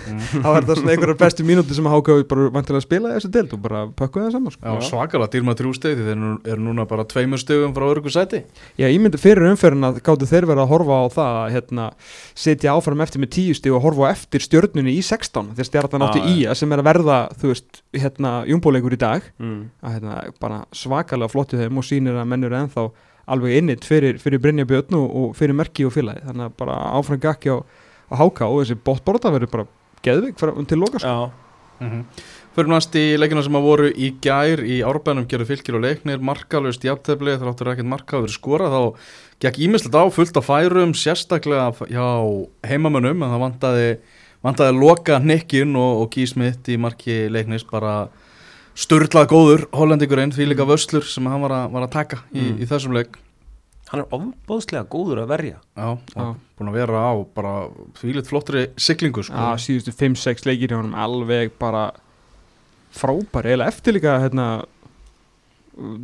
þá 0.44 0.50
er 0.52 0.66
það 0.68 0.76
svona 0.78 0.92
einhverja 0.94 1.18
bestu 1.18 1.46
mínútur 1.48 1.74
sem 1.74 1.88
að 1.88 1.94
Háka 1.96 2.14
hefur 2.14 2.28
bara 2.30 2.44
vantilega 2.54 2.84
spilað 2.84 3.10
í 3.10 3.16
þessu 3.16 3.30
deild 3.34 3.56
og 3.56 3.60
bara 3.64 3.80
pökkuð 3.98 4.22
það 4.22 4.32
saman 4.36 4.54
sko. 4.54 4.62
Já, 4.62 4.86
svakalega 4.86 5.32
dýrma 5.34 5.56
þrjú 5.58 5.72
stegi 5.80 6.06
þeir 6.06 6.14
eru, 6.14 6.60
núna 6.62 6.86
bara 6.90 7.06
tveimur 7.10 7.42
stegum 7.42 7.74
frá 7.74 7.84
örgu 7.88 8.14
sæti. 8.14 8.44
Já, 8.78 8.86
ég 8.86 9.02
myndi 9.02 9.18
fyrir 9.18 9.50
umferðin 9.50 9.90
að 9.90 9.98
gáttu 10.06 10.30
þeir 10.30 10.46
verið 10.52 10.62
að 10.62 10.72
horfa 10.76 10.94
á 11.02 11.04
það 11.18 11.42
að 11.42 11.50
hérna, 11.56 11.90
setja 12.46 12.78
áfram 12.78 13.02
eftir 13.02 13.24
með 13.24 13.34
tíu 13.34 13.58
stig 13.58 13.74
og 13.74 13.82
horfa 13.82 14.02
á 14.06 14.14
eftir 14.14 14.46
stjörnunni 14.46 14.94
í 14.94 15.02
16 15.02 15.56
þegar 15.58 15.70
stjarnan 15.72 16.06
átti 16.06 16.22
í 16.22 16.46
að 16.46 16.62
sem 16.62 16.70
er 16.70 16.84
að 16.84 16.90
verða 16.92 17.18
þú 17.34 17.50
veist, 17.50 17.82
hérna, 17.98 18.46
júmbóleikur 18.46 18.94
í 18.94 19.00
dag. 19.00 19.26
Mm. 19.42 19.62
að 19.82 19.98
hérna, 19.98 20.14
alveg 23.30 23.60
innit 23.60 23.86
fyrir, 23.86 24.18
fyrir 24.22 24.42
Brynja 24.42 24.66
Björn 24.68 24.96
og, 24.98 25.06
og 25.20 25.36
fyrir 25.38 25.56
Merki 25.56 25.86
og 25.86 25.94
félagi 25.94 26.24
þannig 26.26 26.48
að 26.48 26.56
bara 26.60 26.78
áfram 26.98 27.22
gakki 27.22 27.54
á, 27.54 27.58
á 28.10 28.14
háka 28.20 28.48
og 28.50 28.62
þessi 28.62 28.80
bóttborða 28.86 29.32
verður 29.36 29.54
bara 29.54 29.68
geðvik 30.04 30.38
fram 30.40 30.66
til 30.66 30.80
loka 30.80 31.00
mm 31.00 31.88
-hmm. 31.90 32.04
Fyrir 32.50 32.66
næst 32.66 32.96
í 32.98 33.16
leikina 33.16 33.42
sem 33.42 33.54
að 33.54 33.62
voru 33.62 33.88
í 33.94 34.08
gær 34.20 34.58
í 34.58 34.80
árbænum 34.82 35.28
gerðu 35.30 35.46
fylgir 35.46 35.76
og 35.78 35.84
leiknir 35.84 36.18
markalust 36.18 36.82
jafntefli 36.84 37.36
þráttur 37.38 37.70
ekkert 37.72 37.86
marka 37.86 38.16
að 38.16 38.20
vera 38.22 38.32
skorað 38.32 38.72
þá 38.74 38.82
gekk 39.40 39.58
ímislegt 39.58 39.94
á 39.94 40.04
fullt 40.10 40.36
á 40.36 40.42
færum 40.42 40.92
sérstaklega 40.92 41.70
hjá 41.86 42.06
heimamönnum 42.66 43.22
en 43.22 43.30
það 43.30 43.44
vantaði, 43.44 43.98
vantaði 44.42 44.80
loka 44.80 45.18
nikkin 45.18 45.76
og, 45.76 46.02
og 46.02 46.10
kísmitt 46.10 46.68
í 46.68 46.76
marki 46.76 47.28
leiknis 47.30 47.64
bara 47.64 48.08
sturlað 48.78 49.26
góður 49.30 49.64
hollendingurinn 49.76 50.32
því 50.32 50.46
líka 50.52 50.66
vöslur 50.68 51.04
sem 51.04 51.26
hann 51.26 51.42
var 51.42 51.50
að, 51.50 51.70
var 51.74 51.82
að 51.86 51.90
taka 51.96 52.16
í, 52.32 52.40
Mm. 52.40 52.58
í 52.62 52.66
þessum 52.70 52.94
leik. 52.94 53.18
Hann 53.90 54.00
er 54.04 54.06
ofbóðslega 54.14 54.84
góður 54.86 55.24
að 55.24 55.28
verja. 55.32 55.56
Já, 55.76 55.98
Já. 56.14 56.34
búin 56.58 56.68
að 56.70 56.76
vera 56.78 57.00
á 57.10 57.12
bara 57.34 57.68
því 57.98 58.14
litt 58.14 58.26
flottri 58.30 58.66
siglingu 58.78 59.22
sko. 59.24 59.34
að 59.34 59.58
síðustu 59.58 59.92
5-6 59.92 60.46
leikir 60.46 60.68
hjá 60.70 60.76
honum 60.78 60.94
alveg 60.94 61.50
bara 61.58 61.90
frábæri 62.94 63.56
eða 63.56 63.66
eftir 63.66 63.94
líka 63.94 64.18
hérna, 64.22 64.64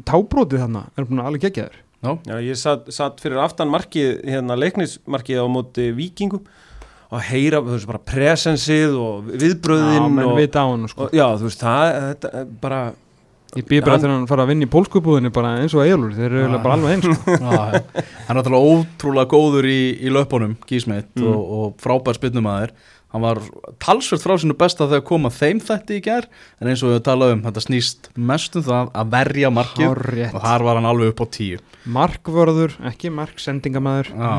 tábrótið 0.06 0.62
þarna. 0.64 0.82
Er 0.96 1.04
búin 1.04 1.20
að 1.22 1.26
alveg 1.30 1.40
gegja 1.48 1.68
þér 1.70 1.82
Já, 2.26 2.36
ég 2.44 2.54
satt, 2.60 2.86
satt 2.94 3.18
fyrir 3.22 3.40
aftan 3.42 3.70
markið, 3.72 4.20
hérna 4.28 4.54
leiknismarkið 4.60 5.40
á 5.42 5.46
móti 5.50 5.88
vikingum 5.96 6.44
og 7.12 7.20
heyra, 7.28 7.60
þú 7.62 7.74
veist, 7.76 7.86
bara 7.90 8.02
presensið 8.12 8.94
og 8.98 9.26
Já, 9.30 9.38
viðbröðin 9.44 10.06
menn 10.16 10.30
og, 10.32 10.38
sko. 10.90 11.06
og, 11.06 11.14
já, 11.14 11.26
þú 11.38 11.46
veist, 11.50 11.60
það, 11.62 11.98
þetta 12.10 12.32
er 12.40 12.48
bara 12.66 12.80
ég 13.56 13.64
býð 13.70 13.84
bara 13.86 13.96
að 13.96 14.08
hann 14.10 14.26
fara 14.28 14.44
að 14.44 14.50
vinna 14.50 14.66
í 14.66 14.70
pólskubúðinu 14.72 15.30
bara 15.32 15.52
eins 15.62 15.72
og 15.78 15.84
eilur, 15.86 16.10
þeir 16.16 16.26
eru 16.26 16.40
eiginlega 16.42 16.64
bara 16.66 16.74
alveg 16.76 16.96
eins 16.96 17.06
sko. 17.06 17.36
Já, 17.46 17.52
já. 17.56 18.02
hann 18.26 18.34
er 18.34 18.40
náttúrulega 18.40 18.72
ótrúlega 18.74 19.30
góður 19.32 19.68
í, 19.70 19.78
í 20.02 20.12
löpunum, 20.12 20.56
Gísmeitt 20.68 21.08
Mm. 21.16 21.30
og, 21.30 21.54
og 21.60 21.78
frábær 21.80 22.18
spinnumæður 22.18 22.74
hann 23.16 23.24
var 23.24 23.40
talsvert 23.82 24.22
frá 24.22 24.34
sinu 24.40 24.54
besta 24.58 24.86
þegar 24.90 25.04
koma 25.08 25.30
þeim 25.32 25.60
þetta 25.64 25.96
í 25.96 26.00
gær 26.04 26.26
en 26.60 26.70
eins 26.70 26.82
og 26.84 26.92
við 26.92 27.02
talaðum, 27.08 27.42
þetta 27.46 27.62
snýst 27.64 28.10
mest 28.16 28.58
um 28.60 28.66
það 28.66 28.90
að 29.00 29.12
verja 29.16 29.50
markið 29.56 29.88
Hárrétt. 29.88 30.34
og 30.36 30.44
þar 30.44 30.66
var 30.68 30.80
hann 30.80 30.88
alveg 30.92 31.12
upp 31.14 31.22
á 31.24 31.26
tíu 31.38 31.60
markvörður, 31.96 32.76
ekki 32.92 33.12
marksendingamæður 33.14 34.12
Já. 34.12 34.32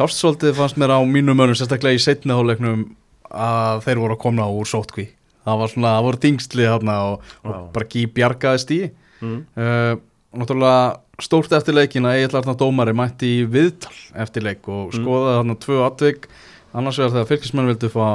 sást 0.00 0.18
svolítið 0.20 0.56
fannst 0.58 0.80
mér 0.80 0.96
á 0.96 1.00
mínum 1.06 1.38
önum 1.44 1.54
sérstaklega 1.58 2.00
í 2.00 2.02
setni 2.02 2.34
háleiknum 2.34 2.88
að 3.34 3.84
þeir 3.86 4.02
voru 4.02 4.16
að 4.18 4.22
koma 4.26 4.48
úr 4.50 4.68
sótkví 4.68 5.06
það 5.44 5.60
var 5.60 5.72
svona, 5.74 5.94
það 5.98 6.08
voru 6.08 6.22
dingsli 6.24 6.66
þarna 6.68 6.98
og, 7.12 7.30
og 7.44 7.64
bara 7.74 7.88
gí 7.94 8.04
bjargaðist 8.16 8.70
í 8.74 8.80
mm. 9.20 9.38
uh, 9.60 9.94
náttúrulega 10.34 10.84
stórt 11.22 11.52
eftir 11.54 11.76
leikina 11.76 12.16
Egil 12.18 12.40
Arnar 12.40 12.56
Dómari 12.58 12.94
mætti 12.96 13.28
í 13.40 13.44
viðtal 13.46 13.94
eftir 14.24 14.42
leik 14.48 14.66
og 14.66 14.88
Mm. 14.94 15.02
skoðaði 15.04 15.36
þarna 15.38 15.56
tvö 15.62 15.76
atvik 15.86 16.28
annars 16.74 16.98
vegar 16.98 17.14
þegar 17.14 17.30
fylgismenn 17.30 17.70
vildu 17.70 17.90
fá 17.92 18.08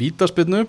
vítaspinnu 0.00 0.64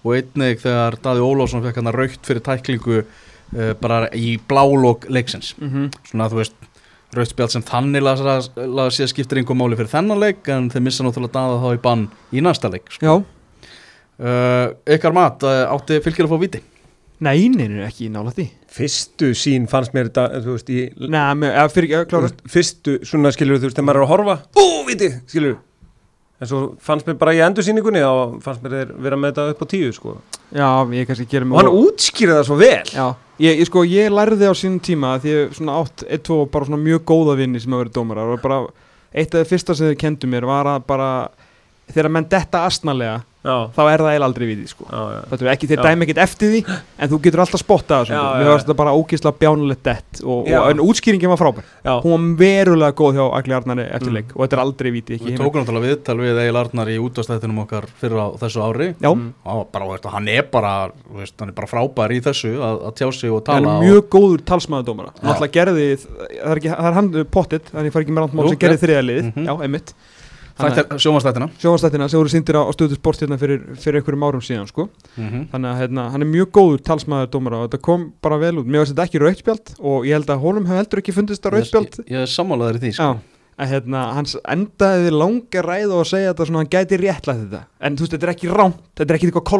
og 0.00 0.16
einnig 0.16 0.62
þegar 0.62 0.96
Daði 1.04 1.24
Ólásson 1.24 1.64
fekk 1.64 1.80
hann 1.80 1.92
raukt 1.96 2.26
fyrir 2.28 2.44
tæklingu 2.44 3.02
uh, 3.02 3.72
bara 3.80 4.08
í 4.16 4.36
blálók 4.48 5.08
leiksins. 5.12 5.54
Mm 5.58 5.70
-hmm. 5.70 5.90
svona 6.10 6.28
þú 6.32 6.40
veist 6.40 6.56
rautspjald 7.16 7.50
sem 7.50 7.62
þannig 7.66 8.04
laða 8.04 8.90
sér 8.94 9.10
skiptir 9.10 9.40
einhver 9.40 9.58
máli 9.58 9.76
fyrir 9.76 9.90
þennan 9.90 10.20
leik 10.20 10.48
en 10.48 10.70
þeir 10.70 10.82
missa 10.86 11.04
náttúrulega 11.04 11.32
Daða 11.34 11.62
þá 11.62 11.74
í 11.74 11.82
bann 11.82 12.08
í 12.32 12.40
næsta 12.40 12.70
leik 12.70 12.90
sko. 12.90 13.06
já, 13.06 13.14
uh, 14.20 14.66
ykkar 14.86 15.12
mat, 15.12 15.42
uh, 15.42 15.74
átti 15.74 16.00
fylgir 16.00 16.28
að 16.28 16.34
fá 16.34 16.38
víti? 16.38 16.62
Nei, 17.20 17.48
nei, 17.52 17.68
nei, 17.68 17.84
ekki 17.84 18.08
nála 18.08 18.30
því. 18.32 18.46
Fyrstu 18.70 19.34
sín 19.36 19.66
fannst 19.68 19.92
mér 19.92 20.08
þetta, 20.08 20.40
þú 20.40 20.54
veist, 20.54 20.70
í 20.70 21.08
Nei, 21.10 21.68
fyrir, 21.68 21.90
eða 21.90 22.04
þú 22.06 22.08
klára 22.08 22.30
fyrstu, 22.48 22.94
svona 23.04 23.32
skilur 23.32 23.58
þú 23.58 23.68
veist, 23.68 23.76
þegar 23.76 23.84
maður 23.84 24.00
er 24.00 24.06
að 24.06 24.12
horfa 24.14 24.36
ú, 24.56 24.86
viti, 24.86 25.10
skilur 25.26 25.58
en 26.40 26.48
svo 26.48 26.60
fannst 26.80 27.08
mér 27.08 27.18
bara 27.20 27.34
í 27.36 27.40
endursýningunni 27.44 28.02
og 28.06 28.38
fannst 28.44 28.62
mér 28.64 28.76
þeir 28.78 28.92
vera 29.04 29.18
með 29.20 29.34
þetta 29.34 29.54
upp 29.54 29.64
á 29.64 29.66
tíu 29.70 29.90
sko. 29.92 30.14
Já, 30.50 30.68
ég 30.96 31.08
kannski 31.08 31.26
gerum 31.30 31.52
og 31.52 31.60
hann 31.60 31.68
útskýrði 31.70 32.38
það 32.38 32.46
svo 32.48 32.56
vel 32.58 32.92
Já, 32.94 33.06
ég, 33.44 33.60
ég 33.60 33.68
sko, 33.68 33.84
ég 33.86 34.10
lærði 34.10 34.48
á 34.48 34.54
sínum 34.56 34.80
tíma 34.82 35.14
að 35.14 35.26
því 35.26 35.34
ég 35.36 35.52
svona 35.58 35.76
átt, 35.82 36.06
eitt, 36.08 36.24
tvo, 36.26 36.40
bara 36.50 36.66
svona 36.66 36.80
mjög 36.82 37.04
góða 37.12 37.36
vinni 37.38 37.60
sem 37.62 37.76
að 37.76 37.84
vera 37.84 37.94
dómarar 38.00 38.32
og 38.34 38.42
bara 38.42 38.60
eitt 39.12 39.34
af 39.34 39.42
það 39.42 39.52
fyrsta 39.52 39.76
sem 39.76 39.92
þau 39.92 40.00
kendu 40.00 40.30
mér 40.32 40.48
var 40.48 40.70
að 40.72 40.86
bara 40.88 41.10
þegar 41.90 42.12
menn 42.16 42.28
detta 42.30 42.64
astnalega 42.66 43.20
þá 43.40 43.80
er 43.88 44.02
það 44.02 44.10
eiginlega 44.10 44.26
aldrei 44.28 44.46
við 44.50 44.58
því 44.60 44.66
sko 44.68 44.84
já, 44.90 44.98
já. 45.14 45.20
Þetta 45.30 45.44
er 45.46 45.50
ekki, 45.54 45.68
þeir 45.70 45.80
dæmi 45.86 46.04
ekkert 46.06 46.18
eftir 46.26 46.50
því 46.52 46.58
en 47.00 47.08
þú 47.08 47.18
getur 47.24 47.40
alltaf 47.40 47.62
spottað 47.62 48.10
já. 48.12 48.18
varst 48.50 48.66
þetta 48.66 48.76
bara 48.76 48.92
ógísla 48.92 49.32
bjánulegt 49.40 49.82
dett 49.88 50.20
og, 50.20 50.50
og 50.50 50.66
en 50.74 50.82
útskýringin 50.84 51.32
var 51.32 51.40
frábær 51.40 51.64
já. 51.64 51.94
Hún 52.04 52.26
var 52.34 52.42
verulega 52.42 52.92
góð 53.00 53.16
hjá 53.16 53.24
Agli 53.38 53.56
Arnari 53.56 53.86
eftir 53.88 54.10
Mm. 54.10 54.16
leik 54.18 54.34
og 54.36 54.42
þetta 54.44 54.56
er 54.58 54.62
aldrei 54.64 54.90
víti 54.92 55.14
ekki 55.16 55.30
Við 55.30 55.38
tókum 55.40 55.62
náttúrulega 55.62 55.86
viðtal 55.88 56.18
við 56.20 56.40
Egil 56.44 56.58
Arnar 56.60 56.88
í 56.92 56.98
útastættinum 57.00 57.62
okkar 57.64 57.88
fyrir 58.00 58.18
á 58.20 58.26
þessu 58.44 58.60
ári 58.66 58.88
Mm. 59.00 59.32
og 59.46 59.64
bara, 59.72 59.86
veist, 59.88 60.04
hann 60.12 60.28
er 60.28 60.42
bara 60.52 60.74
veist, 61.16 61.34
hann 61.40 61.48
er 61.48 61.56
bara 61.56 61.66
frábær 61.70 62.10
í 62.12 62.20
þessu 62.20 62.52
að, 62.60 62.84
að 62.90 62.94
tjá 63.00 63.08
sig 63.14 63.30
og 63.32 63.40
hann 63.48 63.62
tala 63.64 63.78
er 63.78 63.86
mjög 63.88 64.08
góður 64.12 64.44
talsmaður 64.44 64.88
dómara 64.90 65.12
Já. 65.16 65.22
Náttúrulega 65.30 65.56
gerði, 65.56 65.88
það 65.96 66.52
er, 66.52 66.62
er 66.76 66.92
hann 67.00 67.10
pottit 67.30 67.70
þannig 67.72 67.88
ég 67.88 67.94
fari 67.96 68.04
ekki 68.04 68.16
með 68.18 68.26
rántmál 68.26 68.44
Jú, 68.44 68.50
sem 68.52 68.58
gerði 68.58 68.76
rétt. 68.90 69.94
Sjómanstættina 70.60 71.48
sjónvastættina 71.60 72.08
sem 72.10 72.20
voru 72.20 72.32
síndir 72.32 72.58
á, 72.58 72.62
á 72.66 72.72
stöðu 72.74 72.98
sport 72.98 73.22
hérna 73.24 73.38
fyrir, 73.40 73.64
fyrir 73.80 74.00
einhverjum 74.00 74.26
árum 74.26 74.44
síðan 74.44 74.68
sko. 74.68 74.88
mm 75.16 75.26
-hmm. 75.26 75.48
þannig 75.52 75.70
að 75.70 75.80
hérna, 75.80 76.10
hann 76.10 76.22
er 76.22 76.30
mjög 76.30 76.50
góður 76.52 76.84
talsmaður 76.84 77.30
dómara 77.32 77.56
og 77.60 77.70
þetta 77.70 77.82
kom 77.82 78.12
bara 78.22 78.38
vel 78.38 78.58
út 78.58 78.66
mér 78.66 78.84
finnst 78.84 78.94
þetta 78.94 79.06
ekki 79.08 79.22
rautspjald 79.24 79.74
og 79.80 80.06
ég 80.06 80.12
held 80.12 80.30
að 80.30 80.42
honum 80.44 80.66
hefur 80.66 80.80
heldur 80.80 80.98
ekki 80.98 81.12
fundist 81.12 81.42
þetta 81.42 81.56
rautspjald 81.56 81.98
ég, 81.98 82.10
ég 82.10 82.20
er 82.20 82.26
sammálaður 82.26 82.76
í 82.76 82.82
því 82.84 82.92
sko. 82.92 83.16
Að 83.60 83.68
hérna, 83.68 84.14
hans 84.16 84.38
endaði 84.48 85.10
langa 85.12 85.60
ræð 85.60 85.90
og 85.92 86.00
að 86.00 86.08
segja 86.08 86.32
þetta 86.32 86.46
svona, 86.48 86.58
hann 86.62 86.72
gæti 86.72 86.96
réttlætt 86.96 87.42
þetta 87.44 87.60
en 87.80 87.96
þú 87.96 88.00
veist, 88.00 88.12
þetta 88.14 88.26
er 88.26 88.32
ekki 88.32 88.48
ránt, 88.48 88.78
þetta 88.96 89.12
er 89.12 89.16
ekki 89.18 89.26
eitthvað 89.28 89.50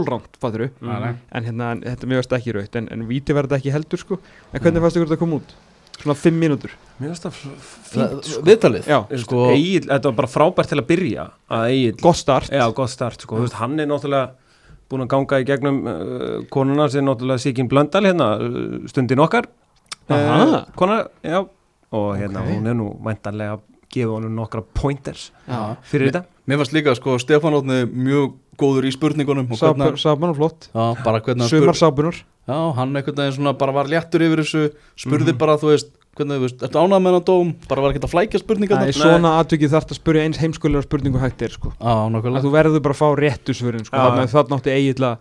þú, 0.40 0.70
Nei, 0.80 1.00
nei. 1.04 1.14
en 1.36 1.44
hérna, 1.44 1.72
en 1.72 1.82
þetta 1.84 2.06
mér 2.08 2.22
finnst 2.22 2.32
ekki 2.38 2.54
raut, 2.56 2.76
en, 2.80 2.88
en 2.88 3.08
víti 3.10 3.36
verður 3.36 3.50
þetta 3.50 3.60
ekki 3.60 3.74
heldur 3.76 4.00
sko, 4.00 4.18
en 4.54 4.60
hvernig 4.64 4.80
fannst 4.80 4.96
Svona 6.00 6.16
fimm 6.16 6.38
mínútur 6.40 6.72
mér 7.00 7.14
finnst 7.14 7.24
það 7.24 7.38
fínt 7.90 8.26
sko. 8.28 8.42
viðtalið 8.44 8.88
Já, 8.90 8.98
sko, 9.08 9.18
sko, 9.24 9.40
Egil, 9.54 9.86
þetta 9.88 10.10
var 10.10 10.16
bara 10.18 10.30
frábært 10.30 10.68
til 10.72 10.78
að 10.80 10.88
byrja 10.90 11.24
að 11.56 11.72
Egil, 11.74 11.94
gott 12.02 12.18
start 12.20 12.52
já, 12.52 12.64
gott 12.76 12.92
start 12.92 13.24
sko. 13.24 13.38
Þú 13.38 13.46
veist, 13.46 13.56
hann 13.60 13.80
er 13.80 13.88
náttúrulega 13.88 14.30
búin 14.90 15.04
að 15.06 15.10
ganga 15.14 15.38
í 15.40 15.46
gegnum 15.48 15.80
uh, 15.86 16.28
konuna 16.52 16.88
sem 16.92 17.04
náttúrulega 17.06 17.44
Sigyn 17.44 17.68
Blöndal 17.70 18.04
hérna, 18.08 18.30
uh, 18.42 18.76
stundin 18.90 19.22
okkar 19.22 19.48
Aha. 20.10 20.38
uh, 20.42 20.60
kona, 20.76 21.04
já 21.24 21.40
og 21.90 22.08
hérna, 22.18 22.42
Ok. 22.44 22.52
hún 22.54 22.70
er 22.70 22.76
nú 22.78 22.88
mæntanlega 23.02 23.56
að 23.56 23.66
gefa 23.90 24.12
honum 24.14 24.36
nokkra 24.38 24.62
pointers 24.74 25.30
Já. 25.48 25.76
fyrir 25.82 26.10
þetta 26.12 26.24
mér 26.50 26.60
fannst 26.62 26.74
líka 26.76 26.94
sko 26.98 27.14
Stefán 27.22 27.56
Átni 27.58 27.80
mjög 27.86 28.34
góður 28.60 28.88
í 28.90 28.92
spurningunum 28.94 29.46
og 29.54 29.60
hvernig, 29.62 29.96
Sábun 30.02 30.32
og 30.34 30.36
flott 30.40 30.68
já, 30.74 31.46
Sumar 31.48 31.78
sábunur 31.78 32.18
já, 32.20 32.58
hann 32.76 32.92
einhvern 32.98 33.16
veginn 33.22 33.38
svona 33.38 33.54
bara 33.56 33.72
var 33.78 33.88
léttur 33.90 34.24
yfir 34.26 34.42
þessu 34.44 34.66
spurði 34.98 35.32
Mhm. 35.34 35.38
bara 35.40 35.56
þú 35.60 35.70
veist 35.72 35.90
hvernig 36.18 36.40
þú 36.40 36.44
veist, 36.44 36.62
ertu 36.66 36.80
ánað 36.82 37.02
með 37.04 37.14
hann 37.16 37.24
dóm 37.30 37.52
bara 37.70 37.80
var 37.84 37.92
ekki 37.94 38.02
að 38.04 38.12
flækja 38.12 38.40
spurningar 38.42 38.80
Nei, 38.82 38.92
svona 38.92 39.36
atvikið 39.40 39.70
þarf 39.76 39.92
að 39.94 40.00
spyrja 40.00 40.24
eins 40.26 40.40
heimskulegar 40.42 40.82
spurningu 40.88 41.20
hægt 41.22 41.42
er 41.46 41.54
sko. 41.54 41.70
já, 41.78 41.86
að 41.86 42.10
nokkulega 42.16 42.42
þú 42.44 42.50
verður 42.56 42.82
bara 42.82 42.96
að 42.96 43.00
fá 43.00 43.08
réttu 43.16 43.54
svörin 43.54 43.86
sko. 43.86 43.96
Þannig 43.96 44.26
að 44.26 44.34
það 44.34 44.50
nátti 44.50 44.74
eiginlega 44.74 45.18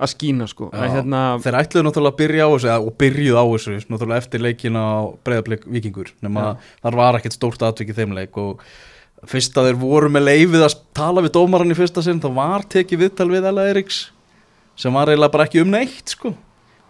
að 0.00 0.08
skína 0.14 0.46
sko. 0.48 0.70
Já. 0.72 0.80
en 0.80 0.90
hérna, 0.96 1.20
þeir 1.44 1.58
ætluðu 1.60 1.84
náttúrulega 1.84 2.12
að 2.14 2.20
byrja 2.22 2.44
á 2.48 2.50
þessu 2.56 2.70
og 2.88 2.94
byrjuð 2.96 3.36
á 3.36 3.44
þessu 3.52 3.74
náttúrulega 3.92 4.22
eftir 4.24 4.40
leikin 4.40 4.78
á 4.80 4.88
breyðarblik 5.24 5.66
vikingur 5.68 6.08
nema 6.24 6.56
þar 6.82 6.96
var 6.96 7.18
ekkert 7.20 7.36
stórt 7.36 7.62
atvik 7.68 7.92
í 7.92 7.98
þeim 8.00 8.14
leik 8.16 8.32
og 8.40 8.64
fyrst 9.28 9.56
að 9.60 9.70
þeir 9.70 9.80
voru 9.80 10.08
með 10.12 10.28
leifið 10.30 10.62
að 10.64 10.76
tala 10.96 11.24
við 11.24 11.34
dómaran 11.36 11.72
í 11.72 11.76
fyrsta 11.76 12.02
sinn 12.04 12.20
þá 12.22 12.30
var 12.36 12.64
tekið 12.72 13.02
viðtal 13.04 13.28
við 13.32 13.48
Ella 13.50 13.66
Eriks 13.68 13.98
sem 14.80 14.94
var 14.96 15.10
eiginlega 15.12 15.34
bara 15.34 15.44
ekki 15.48 15.60
um 15.60 15.68
neitt 15.74 16.14
sko. 16.14 16.30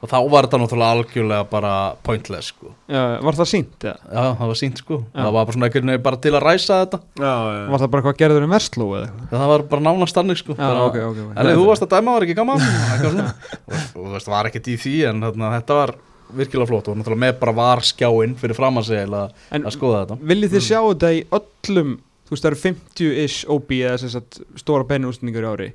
og 0.00 0.08
þá 0.08 0.16
var 0.32 0.46
þetta 0.46 0.60
náttúrulega 0.62 0.94
algjörlega 0.96 1.46
bara 1.50 1.72
pointless 2.06 2.52
sko. 2.54 2.70
já, 2.88 3.18
var 3.20 3.36
það 3.36 3.48
sínt? 3.50 3.74
Ja. 3.84 3.94
já, 3.98 4.22
það 4.38 4.52
var 4.52 4.58
sínt 4.60 4.78
sko 4.80 4.98
Já. 5.00 5.18
það 5.18 5.32
var 5.34 5.48
bara 5.48 5.56
svona 5.56 5.66
einhvern 5.68 5.90
veginn 5.92 6.04
bara 6.06 6.20
til 6.24 6.32
að 6.38 6.44
ræsa 6.46 6.78
þetta 6.84 7.00
já, 7.20 7.32
var 7.74 7.82
það 7.82 7.90
bara 7.96 8.04
hvað 8.06 8.20
gerður 8.22 8.46
um 8.46 8.54
Vestló 8.54 8.86
eða 8.94 9.08
eitthvað? 9.08 9.34
það 9.34 9.50
var 9.54 9.64
bara 9.74 9.86
nánast 9.88 10.20
þannig 10.20 10.40
sko 10.40 10.54
Já, 10.56 10.62
bara, 10.62 10.84
ok, 10.86 11.00
ok, 11.10 11.18
ok. 11.26 11.34
Elli, 11.42 11.56
þú 11.58 11.66
varst 11.72 11.86
að 11.88 11.92
dæma, 11.96 12.14
var 12.14 12.28
ekki 12.28 12.38
gaman 12.38 12.64
þú 13.90 14.06
veist, 14.14 14.28
það 14.28 14.36
var 14.36 14.50
ekkert 14.52 14.70
í 14.70 14.76
því 14.80 14.94
en 15.10 15.24
þarna, 15.26 15.50
þetta 15.58 15.80
var 15.80 15.94
virkilega 16.30 16.70
flott 16.70 16.88
og 16.92 16.94
náttúrulega 17.00 17.24
með 17.26 17.38
bara 17.40 17.56
var 17.58 17.80
skjáinn 17.82 18.36
fyrir 18.38 18.54
fram 18.54 18.78
að 18.78 18.86
segja 18.92 19.08
að, 19.10 19.32
En 19.58 19.64
að 19.66 19.74
skoða 19.74 20.04
þetta 20.04 20.30
viljið 20.30 20.52
þið 20.54 20.64
sjá 20.68 20.78
þetta 20.78 21.10
í 21.16 21.20
öllum 21.40 21.96
þú 22.30 22.36
veist 22.36 22.44
það 22.46 22.52
eru 22.52 22.60
50-ish 22.62 23.38
OB 23.50 23.72
eða 23.80 23.98
sem 23.98 24.12
sagt 24.12 24.38
stóra 24.60 24.86
beinústningur 24.86 25.42
í 25.42 25.50
ári. 25.50 25.68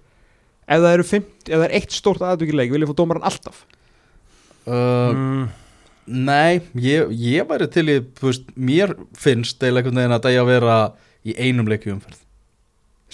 Ef 0.65 0.81
það 0.81 0.93
eru 0.95 1.05
50, 1.09 1.49
ef 1.51 1.59
það 1.59 1.65
er 1.67 1.73
eitt 1.77 1.95
stórt 1.97 2.23
aðtökileik 2.23 2.71
viljið 2.71 2.89
fá 2.93 2.97
dómaran 3.01 3.27
alltaf? 3.27 3.65
Uh, 4.65 5.11
mm, 5.11 5.43
Nei, 6.05 6.61
ég, 6.79 7.11
ég 7.17 7.47
væri 7.49 7.67
til 7.73 7.89
í, 7.89 7.97
þú 8.15 8.29
veist, 8.29 8.47
mér 8.55 8.93
finnst 9.17 9.63
eða 9.65 9.81
einhvern 9.81 9.99
veginn 9.99 10.15
að 10.15 10.23
það 10.23 10.31
eigi 10.31 10.41
að 10.43 10.51
vera 10.53 10.77
í 11.25 11.35
einum 11.41 11.69
leikju 11.69 11.95
umferð. 11.97 12.23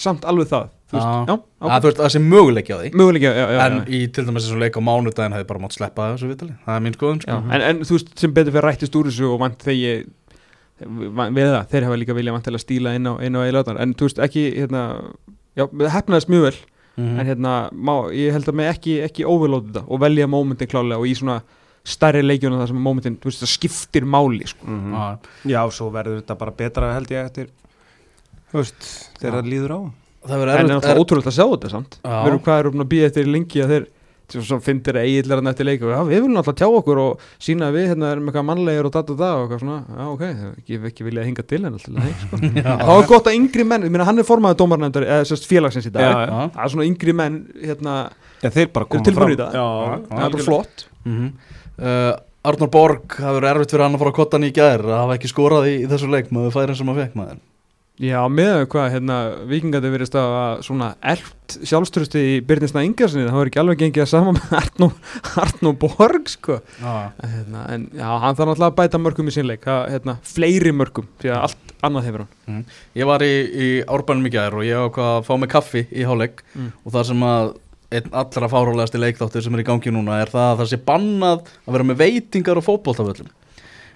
Samt 0.02 0.26
alveg 0.28 0.50
það 0.52 0.70
þú 0.92 0.98
veist, 0.98 1.08
Já. 1.08 1.32
já, 1.32 1.36
að 1.72 1.78
þú 1.84 1.88
veist, 1.88 2.00
það 2.02 2.12
sé 2.14 2.22
möguleiki 2.22 2.72
á 2.72 2.78
því. 2.78 2.90
Möguleika 3.00 3.32
já, 3.32 3.44
já, 3.48 3.60
en 3.64 3.78
já. 3.78 3.84
í 3.88 4.00
til 4.12 4.24
dæmis 4.28 4.46
þessum 4.46 4.60
leik 4.62 4.76
á 4.76 4.82
mánudaginn 4.84 5.36
hefði 5.36 5.48
bara 5.48 5.62
mátt 5.62 5.76
sleppa 5.76 6.08
þessu 6.12 6.28
vitali, 6.32 6.56
það 6.66 6.76
er 6.76 6.84
mín 6.84 6.96
skoðun 6.98 7.22
sko. 7.24 7.38
en, 7.48 7.64
en 7.68 7.80
þú 7.88 7.96
veist 7.96 8.12
sem 8.20 8.34
betur 8.36 8.56
fyrir 8.56 8.68
rættist 8.68 8.98
úr 9.00 9.08
þessu 9.08 9.30
og 9.30 9.40
vant 9.40 9.64
þegar 9.64 9.78
ég 9.80 10.10
við 10.86 11.48
það, 11.52 11.64
þeir 11.72 11.86
hafa 11.88 11.96
líka 12.00 12.16
vilja 12.16 12.32
vant 12.34 12.44
til 12.44 12.54
að 12.56 12.64
stíla 12.64 12.94
inn 12.98 13.06
á, 13.08 13.12
inn 13.22 13.36
á 13.38 13.40
eiginlega 13.44 13.76
en 13.82 13.94
þú 13.94 14.08
veist 14.08 14.20
ekki 14.26 14.44
hérna, 14.56 14.82
já, 15.56 15.66
það 15.66 15.96
hefnaðist 15.96 16.32
mjög 16.32 16.46
vel 16.50 16.60
Mhm. 16.92 17.20
en 17.20 17.26
hérna, 17.26 17.52
má, 17.72 18.12
ég 18.12 18.34
held 18.34 18.44
að 18.50 18.54
mig 18.58 18.68
ekki, 18.68 18.98
ekki 19.06 19.24
overload 19.24 19.70
þetta 19.70 19.84
og 19.88 20.00
velja 20.02 20.26
mómentin 20.28 20.68
klálega 20.68 20.98
og 21.00 21.06
í 21.08 21.14
svona 21.16 21.38
stærri 21.88 22.20
leikjuna 22.20 22.58
það 22.60 22.68
sem 22.68 22.82
mómentin, 22.84 23.16
þú 23.16 23.30
veist, 23.30 23.40
það 23.40 23.52
skiptir 23.54 24.04
máli 24.04 24.46
sko. 24.46 24.66
mhm. 24.66 24.92
Já. 24.92 25.18
Já, 25.54 25.70
svo 25.72 25.90
verður 25.90 26.20
þetta 26.20 26.38
bara 26.38 26.52
betra 26.52 26.92
held 26.92 27.08
ég 27.08 27.24
eftir 27.24 27.48
Þú 28.52 28.58
veist, 28.60 28.90
þegar 29.18 29.38
það 29.40 29.48
líður 29.48 29.72
á 29.72 29.80
það 30.28 30.38
verður 30.42 30.82
það 30.82 30.92
er 30.92 31.00
ótrúlega 31.00 31.30
að 31.32 31.38
sjá 31.38 31.46
þetta 31.48 31.70
samt 31.72 31.98
erum 32.04 32.42
hvað 32.44 32.58
erum 32.60 32.72
búin 32.76 32.84
að 32.84 32.92
býja 32.92 33.06
eftir 33.08 33.26
lengi 33.32 33.62
að 33.64 33.72
þeir 33.72 33.86
svo 34.40 34.58
finnir 34.64 34.96
að 34.96 35.04
eigillar 35.08 35.40
hann 35.42 35.50
eftir 35.52 35.66
leik 35.68 35.82
og 35.84 35.92
já, 35.92 35.98
við 36.08 36.22
viljum 36.24 36.38
alltaf 36.40 36.56
tjá 36.58 36.66
okkur 36.68 37.00
og 37.02 37.20
sína 37.42 37.68
við 37.74 37.86
hérna 37.92 38.12
erum 38.14 38.30
eitthvað 38.30 38.46
mannlegir 38.48 38.88
og 38.88 38.94
data 38.96 39.16
það 39.20 39.34
og 39.36 39.44
eitthvað 39.44 39.62
svona, 39.62 39.78
já 39.98 40.08
ok, 40.12 40.24
ég 40.72 40.72
hef 40.80 40.88
ekki 40.92 41.06
viljað 41.08 41.28
hinga 41.28 41.44
til 41.52 41.60
en 41.60 41.70
alltaf, 41.76 41.94
nei, 41.98 42.10
sko. 42.22 42.40
Það 42.82 42.92
var 42.94 43.06
gott 43.12 43.30
að 43.30 43.38
yngri 43.38 43.68
menn, 43.68 43.86
ég 43.88 43.94
meina 43.94 44.08
hann 44.08 44.18
er 44.22 44.28
formaður 44.28 44.60
dómarnefndar 44.64 45.06
eða 45.08 45.28
sérst 45.28 45.48
félagsins 45.50 45.90
í 45.90 45.94
dag, 45.94 46.18
það 46.32 46.64
er 46.64 46.74
svona 46.74 46.88
yngri 46.88 47.16
menn 47.22 47.38
hérna, 47.60 47.96
Já, 48.42 48.50
þeir 48.50 48.72
bara 48.74 48.88
koma 48.90 49.14
fram. 49.20 49.36
það. 49.38 49.56
Já, 49.60 49.66
það 50.10 50.26
er 50.26 50.36
bara 50.36 50.46
flott. 50.48 50.86
Mhm. 51.04 51.32
uh, 51.78 52.12
Arnur 52.42 52.70
Borg, 52.74 53.04
það 53.14 53.36
verður 53.36 53.50
erfitt 53.52 53.70
fyrir 53.70 53.84
hann 53.86 53.94
að 53.94 54.00
fara 54.02 54.10
að 54.10 54.16
kotta 54.16 54.38
hann 54.40 54.48
í 54.48 54.54
gær 54.56 54.82
að 54.82 54.96
hafa 54.98 55.14
ekki 55.14 55.28
skorað 55.30 55.68
í, 55.70 55.74
í 55.84 55.90
þessu 55.92 56.08
leik 56.10 56.32
maður 56.34 56.56
færin 56.56 56.74
sem 56.74 56.88
að 56.90 56.96
fekk 57.04 57.12
maður 57.20 57.36
Já, 58.02 58.18
með 58.32 58.64
hvað, 58.72 58.86
hérna, 58.96 59.16
vikingandi 59.46 59.90
verið 59.94 60.16
að 60.18 60.62
svona 60.66 60.88
erft 61.12 61.54
sjálfströsti 61.68 62.22
í 62.32 62.32
Byrninsna 62.48 62.82
Ingarsinni, 62.86 63.28
það 63.28 63.36
var 63.38 63.50
ekki 63.50 63.60
alveg 63.62 63.78
gengið 63.84 64.02
að 64.02 64.10
sama 64.10 64.32
með 64.34 64.54
Arnó, 65.44 65.72
Borg, 65.78 66.30
sko 66.32 66.56
Já. 66.80 66.94
hérna, 67.22 67.62
en 67.76 67.84
já, 67.94 68.08
hann 68.24 68.38
þarf 68.38 68.50
náttúrulega 68.50 68.70
að 68.72 68.78
bæta 68.80 69.00
mörgum 69.04 69.30
í 69.30 69.34
sínleik, 69.36 69.68
að, 69.70 69.82
hérna, 69.94 70.16
fleiri 70.26 70.72
mörgum 70.74 71.06
því 71.22 71.30
að 71.30 71.44
allt 71.46 71.74
annað 71.86 72.08
hefur 72.08 72.24
hann 72.26 72.64
Ég 72.98 73.08
var 73.12 73.22
í, 73.26 73.30
í 73.52 73.68
árbænum 73.86 74.26
í 74.26 74.32
gær 74.34 74.56
og 74.58 74.66
ég 74.66 74.82
ákvað 74.88 75.10
að 75.20 75.28
fá 75.28 75.32
mig 75.44 75.52
kaffi 75.54 75.84
í 75.92 76.08
hálfleik 76.08 76.42
Mm. 76.56 76.72
og 76.82 76.92
það 76.96 77.06
sem 77.12 77.22
að 77.28 77.52
einn 77.92 78.10
allra 78.16 78.48
fárálegasti 78.48 78.98
leikþáttur 79.00 79.44
sem 79.44 79.54
er 79.56 79.62
í 79.62 79.68
gangi 79.68 79.92
núna 79.94 80.18
er 80.24 80.30
það 80.32 80.48
að 80.50 80.58
það 80.62 80.68
sé 80.72 80.78
bannað 80.88 81.46
að 81.68 81.74
vera 81.76 81.86
með 81.92 81.98
veitingar 82.02 82.58
og 82.60 82.64
fótboltavöllum 82.66 83.30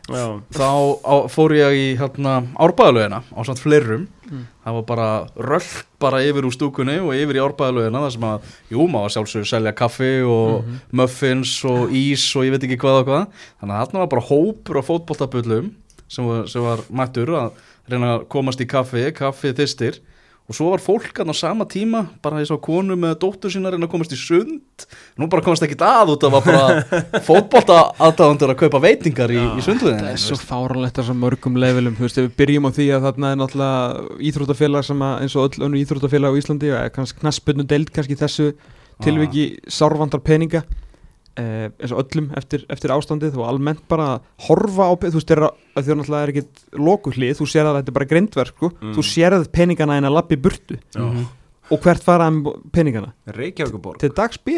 já. 0.08 0.40
þá 0.54 0.68
á, 1.02 1.14
fór 1.32 1.54
ég 1.56 1.72
í 1.76 1.86
hérna, 1.98 2.36
árbæðalögina 2.58 3.22
á 3.26 3.40
samt 3.46 3.58
fleirum 3.62 4.06
Mm. 4.26 4.40
það 4.66 4.74
var 4.74 4.82
bara 4.82 5.08
röll 5.38 5.84
bara 6.02 6.18
yfir 6.26 6.42
úr 6.48 6.50
stúkunni 6.50 6.96
og 6.98 7.12
yfir 7.14 7.36
í 7.38 7.42
árbæðalögina 7.46 8.00
þar 8.02 8.10
sem 8.16 8.24
að, 8.26 8.40
jú, 8.74 8.86
maður 8.90 9.12
sjálfsögur 9.14 9.46
selja 9.46 9.72
kaffi 9.72 10.08
og 10.26 10.64
Mhm. 10.64 10.80
muffins 10.98 11.52
og 11.64 11.90
ís 11.94 12.24
og 12.34 12.42
ég 12.42 12.50
veit 12.50 12.64
ekki 12.66 12.76
hvað 12.82 13.00
og 13.00 13.06
hvað 13.06 13.26
þannig 13.62 13.76
að 13.76 13.86
þarna 13.86 13.98
var 14.02 14.06
bara 14.08 14.26
hópur 14.26 14.78
af 14.78 14.86
fótboltabullum 14.88 15.70
sem, 16.08 16.46
sem 16.48 16.62
var 16.62 16.78
mættur 16.90 17.30
að 17.38 17.52
reyna 17.88 18.18
að 18.18 18.26
komast 18.28 18.58
í 18.60 18.66
kaffi, 18.66 19.12
kaffi 19.14 19.52
þistir 19.54 20.00
og 20.46 20.54
svo 20.54 20.68
var 20.70 20.82
fólk 20.82 21.18
hann 21.18 21.32
á 21.32 21.34
sama 21.34 21.66
tíma 21.66 22.04
bara 22.22 22.38
ég 22.38 22.46
sá 22.46 22.54
konu 22.62 22.94
með 22.94 23.16
dóttur 23.24 23.50
sína 23.50 23.66
að 23.70 23.74
reyna 23.74 23.88
að 23.88 23.92
komast 23.96 24.14
í 24.14 24.18
sund. 24.20 24.86
Nú 25.18 25.26
bara 25.32 25.42
komast 25.42 25.64
ekkit 25.66 25.82
að 25.82 26.12
út 26.14 26.26
af 26.28 26.36
að 26.38 26.46
bara 26.46 26.62
fótbolta 27.26 27.80
aðdáðandur 27.98 28.54
að 28.54 28.60
kaupa 28.62 28.82
veitingar 28.84 29.34
í, 29.34 29.40
í 29.42 29.66
sundluðinni 29.66 30.06
Það 30.06 30.14
er 30.14 30.22
svo 30.22 30.38
fáralegt 30.38 31.00
þessar 31.00 31.18
mörgum 31.18 31.58
levelum, 31.58 31.98
þú 31.98 32.06
veist, 32.06 32.22
ef 32.22 32.28
við 32.28 32.38
byrjum 32.38 32.70
á 32.70 32.76
því 32.78 32.88
að 32.94 33.08
þarna 33.08 33.32
er 33.32 33.42
náttúrulega 33.42 34.22
íþróttafélag 34.30 34.86
sem 34.86 35.06
að 35.08 35.20
eins 35.24 35.36
og 35.36 35.48
öll 35.50 35.66
önnu 35.66 35.82
íþróttafélag 35.82 36.30
á 36.30 36.38
Íslandi 36.38 36.72
og 36.76 36.96
kannski 36.96 37.22
knaspinu 37.24 37.66
deild 37.66 37.90
kannski 37.96 38.18
þessu 38.22 38.50
tilviki 39.02 39.48
sárvandar 39.68 40.22
peninga 40.24 40.62
eins 41.36 41.92
og 41.92 42.00
öllum 42.04 42.30
eftir, 42.38 42.64
eftir 42.72 42.92
ástandið 42.94 43.34
og 43.36 43.48
almennt 43.50 43.82
bara 43.88 44.06
að 44.16 44.20
horfa 44.48 44.86
á, 44.88 44.92
þú 44.96 45.12
veist, 45.18 45.28
þeirra, 45.28 45.50
að 45.76 45.82
því 45.84 45.92
að 45.92 45.98
náttúrulega 46.00 46.22
er 46.22 46.32
ekkit 46.34 46.62
lokuhlið, 46.88 47.34
þú 47.40 47.48
sér 47.52 47.66
að 47.70 47.76
þetta 47.80 47.92
er 47.92 47.98
bara 47.98 48.10
grindverk, 48.12 48.54
sko, 48.56 48.70
Mm. 48.80 48.94
þú 48.96 49.04
sérð 49.10 49.48
peningana 49.52 49.96
en 49.98 50.04
að 50.08 50.16
lappi 50.16 50.36
burtu 50.36 50.78
Mhm. 50.96 51.26
og 51.70 51.80
hvert 51.82 52.02
fara 52.02 52.24
hann 52.24 52.42
peningana? 52.72 53.12
Reykjavíkuborg 53.28 53.98
til 53.98 54.10
dags 54.10 54.38
B. 54.38 54.50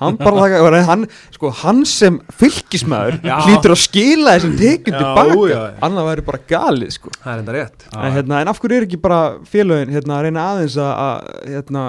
Hann 0.00 0.16
bara 0.16 0.34
laka, 0.34 0.82
hann, 0.84 1.06
sko, 1.30 1.50
hann 1.50 1.84
sem 1.84 2.18
fylgismæður 2.32 3.20
hlýtur 3.22 3.70
að 3.70 3.78
skila 3.78 4.32
þessum 4.34 4.56
tekjum 4.58 4.96
tilbaka 4.98 5.76
annað 5.86 6.08
væri 6.08 6.24
bara 6.26 6.40
galið 6.48 6.90
sko. 6.96 7.10
Það 7.22 7.32
er 7.34 7.38
enda 7.38 7.52
rétt. 7.54 7.84
En, 7.94 8.12
hérna, 8.16 8.40
en 8.40 8.48
af 8.48 8.58
hverju 8.58 8.76
er 8.80 8.86
ekki 8.88 9.00
bara 9.00 9.38
félögin 9.46 9.92
hérna, 9.94 10.16
að 10.18 10.22
reyna 10.26 10.46
aðeins 10.56 10.76
að, 10.76 10.90
að 11.06 11.46
hérna, 11.54 11.84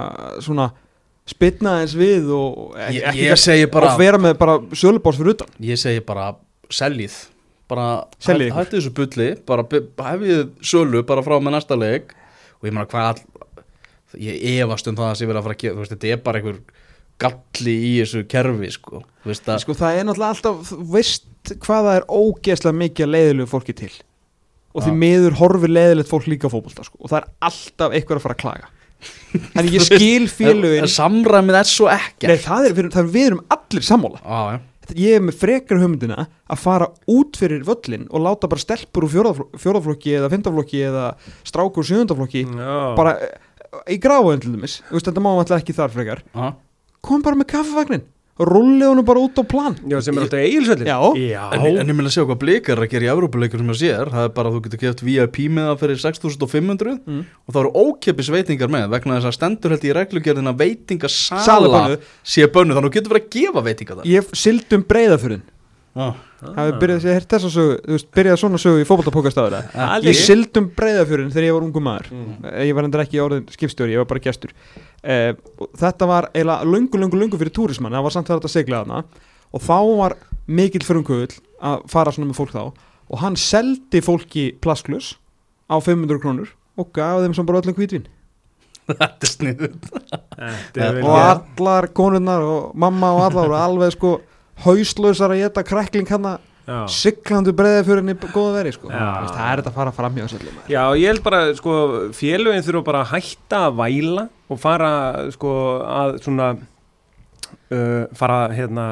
svona 0.45 0.71
spilna 1.29 1.77
aðeins 1.77 1.93
við 1.99 2.31
og 2.35 2.73
ekki, 2.81 2.97
ég, 2.97 3.05
ekki 3.11 3.25
ég 3.27 3.39
segi 3.39 3.67
bara 3.71 3.91
og 3.93 3.99
vera 4.01 4.17
með 4.21 4.37
bara 4.41 4.55
sölubás 4.75 5.19
fyrir 5.19 5.35
utan. 5.35 5.51
Ég 5.63 5.79
segi 5.79 6.01
bara 6.05 6.31
seljið. 6.73 7.15
Bara 7.71 7.85
Seljið 8.19 8.49
hæ- 8.49 8.51
ykkur. 8.51 8.59
hættið 8.65 8.79
þessu 8.81 8.93
bulli 8.97 9.27
bara 9.47 9.63
hefið 10.11 10.41
sölu 10.65 11.03
bara 11.07 11.23
frá 11.23 11.37
með 11.39 11.55
næsta 11.55 11.77
leik. 11.79 12.11
Og 12.59 12.67
ég 12.67 12.73
meina 12.75 12.85
hvað 12.85 13.07
all, 13.13 13.21
ég 14.19 14.59
efast 14.65 14.87
um 14.91 14.95
það 14.97 15.11
að 15.11 15.17
sé 15.21 15.25
verið 15.29 15.39
að 15.39 15.45
fara 15.47 15.55
að 15.55 15.61
gera 15.63 15.75
þú 15.77 15.83
veist 15.85 15.93
þetta 15.95 16.11
er 16.11 16.21
bara 16.25 16.41
einhver 16.41 16.59
galli 17.21 17.75
í 17.87 17.91
þessu 18.01 18.23
kerfi 18.27 18.71
sko. 18.75 19.03
Veist 19.29 19.47
að 19.47 19.61
sko, 19.63 19.73
það 19.77 19.99
er 20.01 20.07
náttúrulega 20.09 20.35
alltaf, 20.35 20.71
veist 20.91 21.53
hvað 21.63 21.87
það 21.87 21.95
er 22.01 22.05
ógeðslega 22.17 22.77
mikið 22.81 23.05
að 23.07 23.13
leiðilegu 23.15 23.51
fólki 23.51 23.75
til. 23.77 23.91
Og 24.71 24.83
því 24.85 24.91
miður 24.97 25.33
horfir 25.39 25.71
leiðilegt 25.71 26.09
fólk 26.11 26.27
líka 26.31 26.47
á 26.47 26.53
fótbolta 26.53 26.83
sko. 26.87 26.97
og 26.99 27.09
það 27.11 27.17
er 27.21 27.27
alltaf 27.47 27.91
eitthvað 27.97 28.17
að 28.19 28.25
fara 28.25 28.35
að 28.37 28.41
klaga 28.43 28.69
en 29.57 29.69
ég 29.69 29.85
skil 29.85 30.27
félögin. 30.31 30.85
en 30.85 30.91
samræmið 30.91 31.57
er 31.61 31.69
svo 31.69 31.87
ekki 31.91 32.29
Nei, 32.29 32.37
það 32.41 32.67
er, 32.67 32.75
fyrir, 32.77 32.91
það 32.93 33.03
er 33.03 33.13
við 33.15 33.29
erum 33.29 33.41
allir 33.55 33.87
sammála. 33.87 34.21
Á, 34.23 34.39
ja. 34.53 34.59
ég 34.95 35.17
er 35.17 35.25
með 35.25 35.37
frekar 35.41 35.81
hugmyndina 35.81 36.27
að 36.27 36.63
fara 36.63 36.89
út 37.11 37.39
fyrir 37.39 37.65
völlin 37.67 38.07
og 38.09 38.25
láta 38.25 38.49
bara 38.51 38.65
stelpur 38.65 39.07
úr 39.07 39.43
fjórðaflokki 39.61 40.17
eða 40.19 40.31
fymtaflokki 40.33 40.83
eða 40.89 41.05
strákur 41.47 41.83
úr 41.83 41.91
sjöndaflokki 41.91 42.45
bara 42.97 43.17
eh, 43.17 43.37
í 43.95 43.99
gráðin 44.01 44.43
til 44.43 44.55
dæmis. 44.55 44.81
Þetta 44.91 45.23
má 45.23 45.33
alltaf 45.33 45.61
ekki 45.61 45.77
þar 45.77 45.95
frekar. 45.95 46.25
Á. 46.35 46.53
kom 47.01 47.23
bara 47.25 47.39
með 47.39 47.53
kaffevagnin 47.55 48.03
rulli 48.49 48.85
honum 48.87 49.05
bara 49.05 49.21
út 49.21 49.37
á 49.37 49.43
plan. 49.45 49.75
Já, 49.87 49.97
sem 50.01 50.17
er 50.17 50.23
alltaf. 50.25 50.41
Já. 50.87 50.97
En, 51.55 51.65
en 51.81 51.91
ég 51.91 51.95
meina 51.97 52.09
að 52.09 52.15
sjá 52.15 52.23
hvað 52.25 52.39
blikar 52.41 52.77
er 52.79 52.83
að 52.87 52.91
gera 52.95 53.07
í 53.07 53.11
Evrópuleikur 53.13 53.61
sem 53.61 53.71
ég 53.73 53.79
sér, 53.81 54.11
það 54.13 54.27
er 54.27 54.33
bara 54.37 54.49
að 54.51 54.57
þú 54.57 54.63
getur 54.67 54.81
keft 54.85 55.03
VIP 55.05 55.37
með 55.51 55.69
það 55.71 55.81
fyrir 55.85 56.01
6500 56.05 56.97
Mm. 57.01 57.21
og 57.47 57.53
það 57.55 57.61
eru 57.61 57.71
ókeppis 57.85 58.29
veitingar 58.33 58.69
með 58.71 58.89
vegna 58.91 59.15
þess 59.17 59.29
að 59.31 59.35
stendur 59.37 59.73
held 59.75 59.85
í 59.87 59.93
reglugjörðin 59.95 60.51
að 60.51 60.57
Sala 60.57 60.65
veitingasala 60.65 61.97
sé 62.23 62.45
bönnu 62.51 62.75
þannig 62.75 62.85
að 62.85 62.91
þú 62.91 62.93
getur 62.97 63.13
verið 63.15 63.25
að 63.25 63.33
gefa 63.37 63.63
veitingar 63.65 63.99
það 64.01 64.11
ég 64.11 64.31
sild 64.43 64.75
um 64.77 64.83
breyðafurinn 64.91 65.43
ah. 65.95 66.13
hafið 66.41 66.77
byrjað 66.81 67.07
að 67.11 67.25
þess 67.33 67.47
að 67.47 67.53
sögu 67.55 67.77
þú 67.85 67.95
veist, 67.95 68.09
byrjað 68.17 68.39
svona 68.41 68.61
sögu 68.61 68.81
í 68.81 68.87
fótboltapókastafur 68.87 69.55
Aldrei. 69.59 70.11
ég 70.11 70.19
sild 70.19 70.59
um 70.61 70.69
breyðafurinn 70.77 71.33
þegar 71.33 71.47
ég 71.47 71.57
var 71.57 71.65
ungu 71.67 71.83
maður. 71.83 72.11
Mm. 72.15 72.47
ég 72.67 72.77
var 72.77 72.87
endur 72.87 73.03
ekki 73.03 73.21
orðin 73.23 73.49
skipstjóri, 73.51 73.95
ég 73.95 74.03
var 74.03 74.09
bara 74.11 74.23
gestur. 74.23 74.53
Eh, 75.03 75.33
og 75.57 75.71
þetta 75.81 76.09
var 76.09 76.29
eiginlega 76.31 76.69
lungu, 76.69 77.01
lungu, 77.01 77.19
lungu 77.19 77.41
fyrir 77.41 77.55
túrismann, 77.55 77.95
það 77.97 78.07
var 78.07 78.15
samt 78.15 78.31
verið 78.31 78.49
að 78.49 78.55
segla 78.55 78.83
þarna. 78.83 79.27
Og 79.51 79.65
þá 79.65 79.77
var 79.99 80.17
mikill 80.47 80.85
frumkvöld 80.87 81.35
að 81.61 81.83
fara 81.91 82.15
svona 82.15 82.31
með 82.31 82.39
fólk 82.39 82.55
þá. 82.55 82.63
Og 83.11 83.21
hann 83.21 83.35
seldi 83.39 84.01
fólki 84.05 84.47
plasklus 84.63 85.15
á 85.67 85.75
500 85.79 86.21
krónur 86.23 86.55
og 86.79 86.91
gaf 86.95 87.21
þeim 87.23 87.35
sem 87.35 87.47
bara 87.47 87.61
öllum 87.61 87.77
hvítvin. 87.77 88.07
Þetta 88.91 89.27
er 89.27 89.29
sniður 89.29 89.73
og 91.05 91.13
allar 91.15 91.87
konurnar 91.95 92.43
og 92.43 92.75
mamma 92.79 93.11
og 93.15 93.25
allar 93.27 93.49
voru 93.51 93.57
alveg 93.59 93.93
sko 93.95 94.13
hauslausar 94.65 95.33
að 95.35 95.43
geta 95.45 95.63
krekling 95.67 96.09
hann 96.13 96.31
Já. 96.61 96.85
siglandu 96.93 97.51
breiði 97.57 97.85
fyrir 97.87 98.01
henni 98.03 98.13
góða 98.31 98.51
veri 98.59 98.71
sko. 98.75 98.87
Það 98.91 99.39
er 99.49 99.61
þetta 99.61 99.71
að 99.71 99.77
fara 99.79 99.91
fram 99.97 100.19
hjá 100.19 100.27
sér 100.29 100.43
Já, 100.69 100.83
ég 100.95 101.07
held 101.09 101.23
bara, 101.25 101.39
sko, 101.57 101.73
félögin 102.15 102.61
þurfa 102.63 102.83
bara 102.85 103.01
að 103.01 103.15
hætta 103.15 103.63
að 103.67 103.79
væla 103.81 104.27
og 104.51 104.59
fara, 104.61 104.91
sko, 105.33 105.53
að 105.81 106.19
svona 106.21 106.51
uh, 107.73 108.03
fara, 108.17 108.37
hérna 108.55 108.85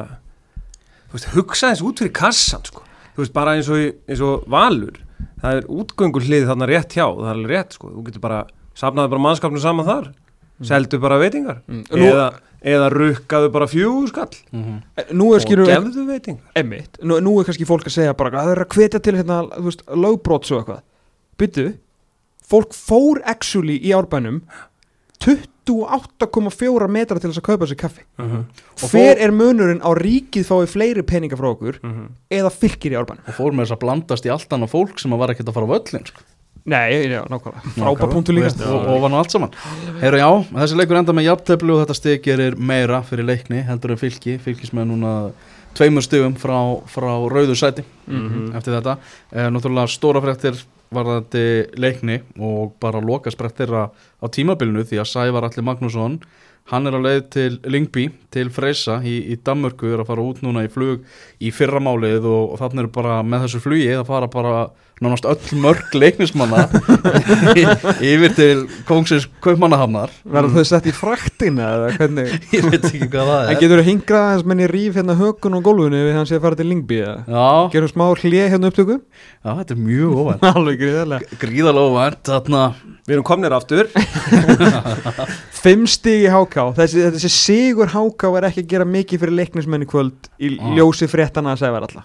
þú 1.10 1.16
veist, 1.16 1.30
hugsa 1.36 1.70
þess 1.72 1.84
út 1.86 2.02
fyrir 2.02 2.14
kassan, 2.16 2.66
sko 2.68 2.84
þú 3.14 3.22
veist, 3.24 3.34
bara 3.36 3.54
eins 3.58 3.70
og, 3.72 3.86
eins 4.10 4.22
og 4.26 4.44
valur 4.50 4.98
það 5.40 5.60
er 5.62 5.70
útgöngur 5.72 6.26
hlið 6.26 6.48
þarna 6.50 6.68
rétt 6.70 6.98
hjá 6.98 7.06
það 7.06 7.26
er 7.30 7.34
alveg 7.38 7.54
rétt, 7.54 7.78
sko, 7.78 7.94
þú 7.94 8.04
getur 8.10 8.24
bara 8.26 8.42
safnaði 8.78 9.14
bara 9.14 9.24
mannskapnum 9.28 9.62
saman 9.62 9.88
þar 9.88 10.10
seldu 10.66 10.98
bara 11.00 11.16
veitingar 11.22 11.62
Mm. 11.70 11.84
Nú- 11.94 12.49
eða, 12.62 12.88
rukkaðu 12.92 13.50
bara 13.52 13.66
fjögur 13.66 14.08
skall. 14.08 14.34
Mhm. 14.52 14.80
Nú 15.16 15.30
er 15.34 15.40
og 15.44 15.68
gefðu 15.70 16.06
veitingar. 16.06 16.42
Emmitt, 16.54 16.98
nú, 17.02 17.20
nú 17.20 17.38
er 17.40 17.44
kannski 17.48 17.66
fólk 17.68 17.86
að 17.88 17.96
segja 17.98 18.16
bara 18.16 18.30
að 18.30 18.44
það 18.44 18.52
er 18.56 18.64
að 18.64 18.74
hvetja 18.76 19.02
til 19.02 19.14
hérna, 19.16 19.38
lögbróts 19.96 20.50
og 20.52 20.60
eitthvað. 20.64 20.82
Byttu, 21.40 21.66
fólk 22.50 22.72
fór 22.76 23.22
actually 23.24 23.78
í 23.80 23.92
árbænum 23.96 24.42
28,4 25.20 26.88
metra 26.90 27.18
til 27.20 27.30
þess 27.30 27.40
að 27.40 27.46
kaupa 27.46 27.66
sér 27.68 27.78
kaffi. 27.80 28.02
Og 28.18 28.88
Hver 28.90 29.14
fór- 29.16 29.20
er 29.26 29.30
munurinn 29.36 29.82
á 29.84 29.90
ríkið 29.94 30.46
fái 30.48 30.66
fleiri 30.70 31.02
peninga 31.06 31.36
frá 31.38 31.50
okkur 31.52 31.78
eða 32.30 32.50
fylgir 32.50 32.92
í 32.94 32.98
árbænum? 32.98 33.22
og 33.28 33.34
fór 33.36 33.52
með 33.52 33.66
þess 33.68 33.76
að 33.76 33.82
blandast 33.84 34.26
í 34.26 34.32
allt 34.32 34.48
annað 34.56 34.72
fólk 34.72 34.98
sem 34.98 35.12
að 35.12 35.18
var 35.18 35.28
ekkert 35.34 35.48
að 35.48 35.54
fara 35.54 35.66
á 35.68 35.72
völlin 35.74 36.06
sko. 36.08 36.22
Nei, 36.68 37.08
já, 37.08 37.22
nákvæmlega, 37.30 37.62
frábær 37.76 38.10
punktu 38.12 38.34
líka. 38.36 38.50
Veist, 38.50 38.60
og, 38.66 38.82
og 38.92 39.00
var 39.02 39.10
nú 39.10 39.16
allt 39.20 39.32
saman. 39.32 39.54
Heyru, 40.02 40.18
já, 40.20 40.28
þessi 40.58 40.76
leikur 40.76 40.98
enda 41.00 41.14
með 41.16 41.28
jafnteflu 41.30 41.76
og 41.76 41.80
þetta 41.86 41.96
stig 41.96 42.22
gerir 42.26 42.56
meira 42.58 43.00
fyrir 43.06 43.24
leikni 43.24 43.62
heldur 43.64 43.94
en 43.96 44.00
fylki, 44.02 44.36
fylkis 44.44 44.74
með 44.76 44.90
núna 44.92 45.14
tveimur 45.78 46.02
stigum 46.04 46.34
frá, 46.36 46.58
frá 46.90 47.08
rauðu 47.30 47.54
sæti 47.56 47.84
Mhm. 48.10 48.52
eftir 48.58 48.74
þetta. 48.76 48.96
E, 49.32 49.48
náttúrulega 49.54 49.88
stóra 49.88 50.20
fréttir 50.20 50.58
varðandi 50.92 51.44
leikni 51.78 52.20
og 52.42 52.72
bara 52.82 53.00
loka 53.00 53.30
sprettir 53.30 53.70
á 53.70 53.88
tímabilinu 54.28 54.82
því 54.84 54.98
að 55.00 55.06
Sævar 55.06 55.44
Alli 55.46 55.62
Magnússon 55.62 56.20
hann 56.70 56.86
er 56.86 56.92
á 56.98 57.00
leið 57.00 57.30
til 57.30 57.58
Lingby 57.64 58.08
til 58.30 58.50
Freysa 58.50 59.00
í, 59.02 59.30
í 59.32 59.36
Danmörku 59.42 59.86
er 59.94 60.02
að 60.02 60.06
fara 60.10 60.22
út 60.26 60.42
núna 60.42 60.64
í 60.66 60.70
flug 60.70 61.04
í 61.40 61.50
fyrramálið 61.54 62.26
og, 62.26 62.52
og 62.52 62.58
þannig 62.58 62.84
er 62.84 62.90
bara 62.94 63.22
með 63.22 63.46
þessu 63.46 63.62
flugi 63.62 63.88
að 63.94 64.06
fara 64.10 64.26
bara 64.30 64.70
nánast 65.00 65.24
öll 65.24 65.58
mörg 65.62 65.94
leiknismanna 65.96 66.66
yfir 68.10 68.34
til 68.36 68.58
Kóngsins 68.88 69.24
Kaupmannahafnar 69.40 70.10
Verður 70.28 70.58
þau 70.60 70.66
sett 70.68 70.88
í 70.90 70.92
fraktina 70.92 71.70
eða 71.78 71.88
hvernig? 71.96 72.34
ég 72.56 72.66
veit 72.68 72.84
ekki 72.90 73.08
hvað 73.08 73.30
það 73.30 73.44
En 73.46 73.54
er. 73.54 73.60
getur 73.62 73.80
þú 73.80 73.86
hingrað 73.88 74.26
aðeins 74.26 74.46
menn 74.52 74.60
í 74.60 74.68
ríf 74.74 74.98
hérna 75.00 75.16
hökun 75.16 75.56
og 75.56 75.64
gólfinu 75.70 76.02
við 76.04 76.18
hann 76.18 76.28
sé 76.28 76.36
að 76.36 76.44
fara 76.44 76.60
til 76.60 76.68
Lingby 76.68 77.00
Gerum 77.72 77.92
smá 77.94 78.04
hlið 78.20 78.44
hérna 78.52 78.70
upptöku? 78.72 78.98
já, 79.00 79.50
þetta 79.62 79.76
er 79.76 79.80
mjög 79.86 80.20
óvænt 80.20 80.44
Alveg 80.50 80.80
gríðarlega. 80.84 81.38
Gríðalega 81.40 81.88
óvænt 81.94 82.22
þarna. 82.28 82.62
Við 83.08 83.16
erum 83.16 83.26
komnir 83.26 83.54
aftur. 83.56 83.88
Fimm 85.60 85.86
stig 85.90 86.26
í 86.26 86.30
háká 86.32 86.66
þessi, 86.76 87.06
þessi 87.16 87.30
sigur 87.32 87.90
háká 87.94 88.30
er 88.38 88.46
ekki 88.50 88.64
að 88.66 88.70
gera 88.74 88.86
mikið 88.88 89.24
fyrir 89.24 89.36
leiknismenn 89.40 89.84
í 89.86 89.90
kvöld 89.90 90.28
í 90.40 90.52
Ah. 90.60 90.70
ljósi 90.76 91.08
fréttana 91.10 91.54
að 91.56 91.62
segja 91.64 91.74
var 91.78 91.88
alla 91.88 92.04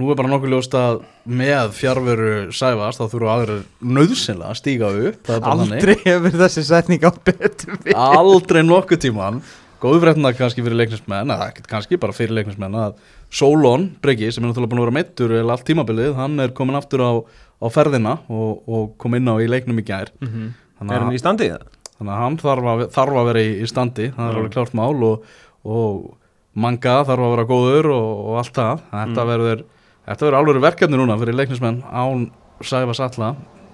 Nú 0.00 0.08
er 0.08 0.16
bara 0.16 0.30
nokkuð 0.32 0.52
ljóst 0.54 0.72
að 0.78 1.02
með 1.28 1.74
fjárveru 1.76 2.28
sæfast 2.56 3.02
þá 3.02 3.04
þurfa 3.12 3.32
aðrir 3.34 3.58
nöðsynlega 3.84 4.52
að 4.54 4.60
stíga 4.62 4.88
upp. 5.10 5.32
Aldrei 5.52 5.96
hefur 6.06 6.38
þessi 6.40 6.62
setning 6.64 7.02
átt 7.04 7.18
betur 7.28 7.76
við 7.84 7.98
Aldrei 8.00 8.62
nokkuð 8.64 9.02
tíman 9.04 9.42
Góðu 9.82 9.98
fréttina 10.04 10.30
kannski 10.38 10.62
fyrir 10.62 10.78
leiknismenn 10.78 11.32
eða 11.34 11.48
kannski 11.68 11.98
bara 12.00 12.14
fyrir 12.14 12.32
leiknismenn 12.38 12.76
að 12.78 12.92
Solon 13.34 13.88
Breki 14.04 14.28
sem 14.32 14.44
er 14.44 14.52
náttúrulega 14.52 14.70
búin 14.70 14.80
að 14.80 14.86
vera 14.86 14.94
meittur 14.96 15.34
eða 15.34 15.56
allt 15.56 15.64
tímabilið, 15.66 16.12
hann 16.14 16.38
er 16.44 16.52
komin 16.54 16.78
aftur 16.78 17.02
á, 17.02 17.10
á 17.58 17.66
ferðina 17.74 18.12
og, 18.30 18.62
og 18.70 18.92
kom 19.02 19.16
inn 19.18 19.26
á 19.26 19.34
í 19.42 19.48
leiknum 19.50 19.80
í 19.82 19.84
gær 19.88 20.12
Mhm. 20.22 20.52
þannig 20.78 20.94
Er 20.94 21.02
hann 21.02 21.16
í 21.18 21.20
standi 21.20 21.48
í 21.50 21.52
það? 21.52 21.66
þannig 21.98 22.14
að 22.14 22.22
hann 22.22 22.38
þarf 22.44 22.68
að, 22.72 22.84
þarf 22.94 23.18
að 23.18 23.28
vera 23.32 23.42
í, 23.42 23.50
standi 23.72 24.06
það 24.14 24.30
er 24.30 24.38
alveg 24.38 24.54
klárt 24.54 24.74
mál 24.78 25.02
og, 25.10 25.26
og 25.66 26.16
manga 26.54 26.94
þarf 27.10 27.26
að 27.26 27.34
vera 27.34 27.48
góður 27.50 27.90
og, 27.96 28.08
og 28.30 28.38
allt 28.44 28.54
það 28.62 28.84
þetta 28.94 29.22
Mm. 29.26 29.32
verður 29.34 29.64
Þetta 30.06 30.26
verður 30.26 30.38
alveg 30.40 30.64
verkefni 30.64 30.98
núna 30.98 31.16
fyrir 31.20 31.36
leiknismenn 31.38 31.82
án 31.86 32.26
Sæfa 32.62 32.94
Salla 32.98 33.32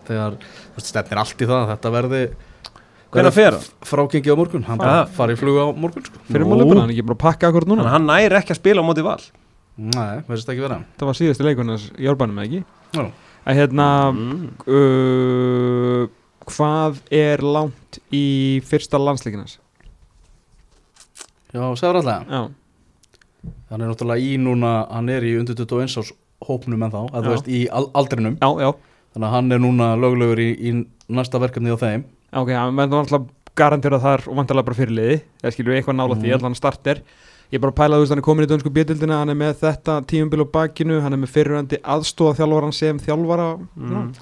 þegar 0.09 0.37
stefnir 0.81 1.21
allt 1.23 1.41
í 1.41 1.49
það 1.49 1.63
að 1.63 1.71
þetta 1.75 1.93
verði 1.95 2.23
Hvenær 3.09 3.33
fer 3.33 3.55
hann? 3.57 3.63
Frágengi 3.89 4.29
á 4.29 4.37
morgun, 4.37 4.65
hann 4.69 4.77
bara 4.81 4.97
Ah. 5.01 5.07
fari 5.09 5.33
í 5.33 5.39
flug 5.41 5.57
á 5.57 5.67
morgun 5.73 6.05
sko. 6.05 6.19
Fyrir 6.29 6.45
Nú. 6.45 6.51
málefna, 6.53 6.83
hann 6.83 6.91
er 6.91 6.93
ekki 6.93 7.07
bara 7.09 7.17
að 7.17 7.23
pakka 7.25 7.49
akkur 7.49 7.65
núna 7.65 7.87
hann 7.89 8.05
næri 8.05 8.37
ekki 8.37 8.53
að 8.53 8.61
spila 8.61 8.83
á 8.85 8.89
móti 8.89 9.05
val 9.05 9.23
Nei, 9.79 10.21
veist 10.29 10.49
ekki 10.51 10.61
vera 10.61 10.83
Það 10.99 11.07
var 11.07 11.15
síðasti 11.17 11.45
leikunars 11.47 11.89
í 11.97 12.09
árbænum, 12.11 12.39
ekki? 12.45 12.65
Já. 12.93 13.07
Að 13.49 13.55
hérna 13.63 13.87
mm. 14.13 14.49
uh, 14.69 16.09
Hvað 16.49 17.01
er 17.13 17.41
langt 17.45 17.99
í 18.13 18.61
fyrsta 18.69 18.99
landsleikinans? 19.01 19.59
Já, 21.55 21.63
Sæfa 21.77 22.03
Salla 22.03 22.19
Já, 22.29 22.43
Hann 23.71 23.81
er 23.85 23.89
náttúrulega 23.91 24.25
í 24.25 24.37
núna, 24.41 24.73
hann 24.91 25.09
er 25.13 25.23
í 25.23 25.35
undir 25.39 25.55
21 25.55 25.99
árs 26.01 26.13
hópnum 26.49 26.83
en 26.87 26.91
þá, 26.95 27.01
að 27.13 27.25
þú 27.27 27.33
veist 27.35 27.49
í 27.49 27.61
al 27.71 27.87
aldrinum. 27.99 28.37
Já, 28.41 28.49
já. 28.63 28.71
Þannig 29.15 29.29
að 29.29 29.35
hann 29.35 29.53
er 29.53 29.59
núna 29.63 29.89
löglegur 29.99 30.39
í, 30.43 30.49
í 30.59 30.73
næsta 31.09 31.41
verkefni 31.43 31.73
á 31.75 31.79
þeim. 31.81 32.05
Ok, 32.39 32.53
hann 32.55 32.77
verður 32.77 33.03
alltaf 33.05 33.29
garantera 33.59 33.99
þar 34.03 34.27
og 34.29 34.37
vantarlega 34.39 34.69
bara 34.69 34.79
fyrirliði 34.79 35.17
eða 35.43 35.53
skilur 35.55 35.73
við 35.75 35.81
eitthvað 35.81 35.99
nála 35.99 36.15
því, 36.19 36.29
Mhm. 36.29 36.39
allan 36.39 36.55
starter. 36.55 37.03
Ég 37.51 37.61
bara 37.61 37.73
að 37.73 37.77
pæla, 37.81 37.97
þú 37.97 38.01
veist, 38.05 38.11
hann 38.13 38.19
er 38.19 38.27
komin 38.29 38.45
í 38.47 38.49
dönsku 38.51 38.71
bjöldildina 38.71 39.19
hann 39.19 39.31
er 39.31 39.35
með 39.35 39.55
þetta 39.65 39.95
tímumbil 40.07 40.45
á 40.45 40.47
bakinu 40.53 41.01
hann 41.01 41.13
er 41.13 41.17
með 41.19 41.33
fyrirhandi 41.33 41.79
aðstóða 41.81 42.37
þjálfaran 42.39 42.75
sem 42.75 42.99
þjálfara. 42.99 43.49
Mm. 43.79 44.13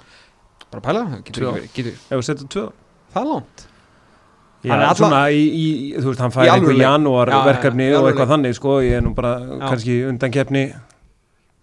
bara 0.71 0.81
að 0.81 0.87
pæla, 0.87 1.03
það 1.11 1.25
getur 1.25 1.43
getur, 1.75 2.49
tvö. 2.49 2.73
Það 3.12 3.23
er 3.23 3.29
langt 3.33 3.67
Hann 4.71 4.81
er 4.81 4.87
alla- 4.87 4.95
svona 4.99 5.21
í, 5.31 5.43
í, 5.47 5.67
þú 6.01 6.11
veist, 6.11 6.21
hann 6.21 6.31
Í 6.31 6.35
fær 6.35 6.53
einhver 6.55 6.81
janúar 6.81 7.31
Já, 7.31 7.39
verkefni 7.47 7.91
já, 7.91 7.99
og 8.01 8.09
eitthvað 8.11 8.33
þannig, 8.35 8.55
sko, 8.59 8.81
ég 8.83 8.97
er 8.99 9.03
nú 9.03 9.14
bara 9.14 9.35
Já. 9.41 9.69
kannski 9.69 9.97
undan 10.09 10.33
keppni. 10.33 10.64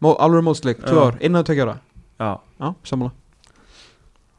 Mó, 0.01 0.15
alveg 0.19 0.43
mótsleik, 0.43 0.79
tvö 0.83 1.07
ár, 1.07 1.17
innan 1.21 1.43
að 1.43 1.49
tökja 1.51 1.65
ára. 1.67 1.75
Já, 2.19 2.39
já, 2.61 2.73
sammála. 2.83 3.11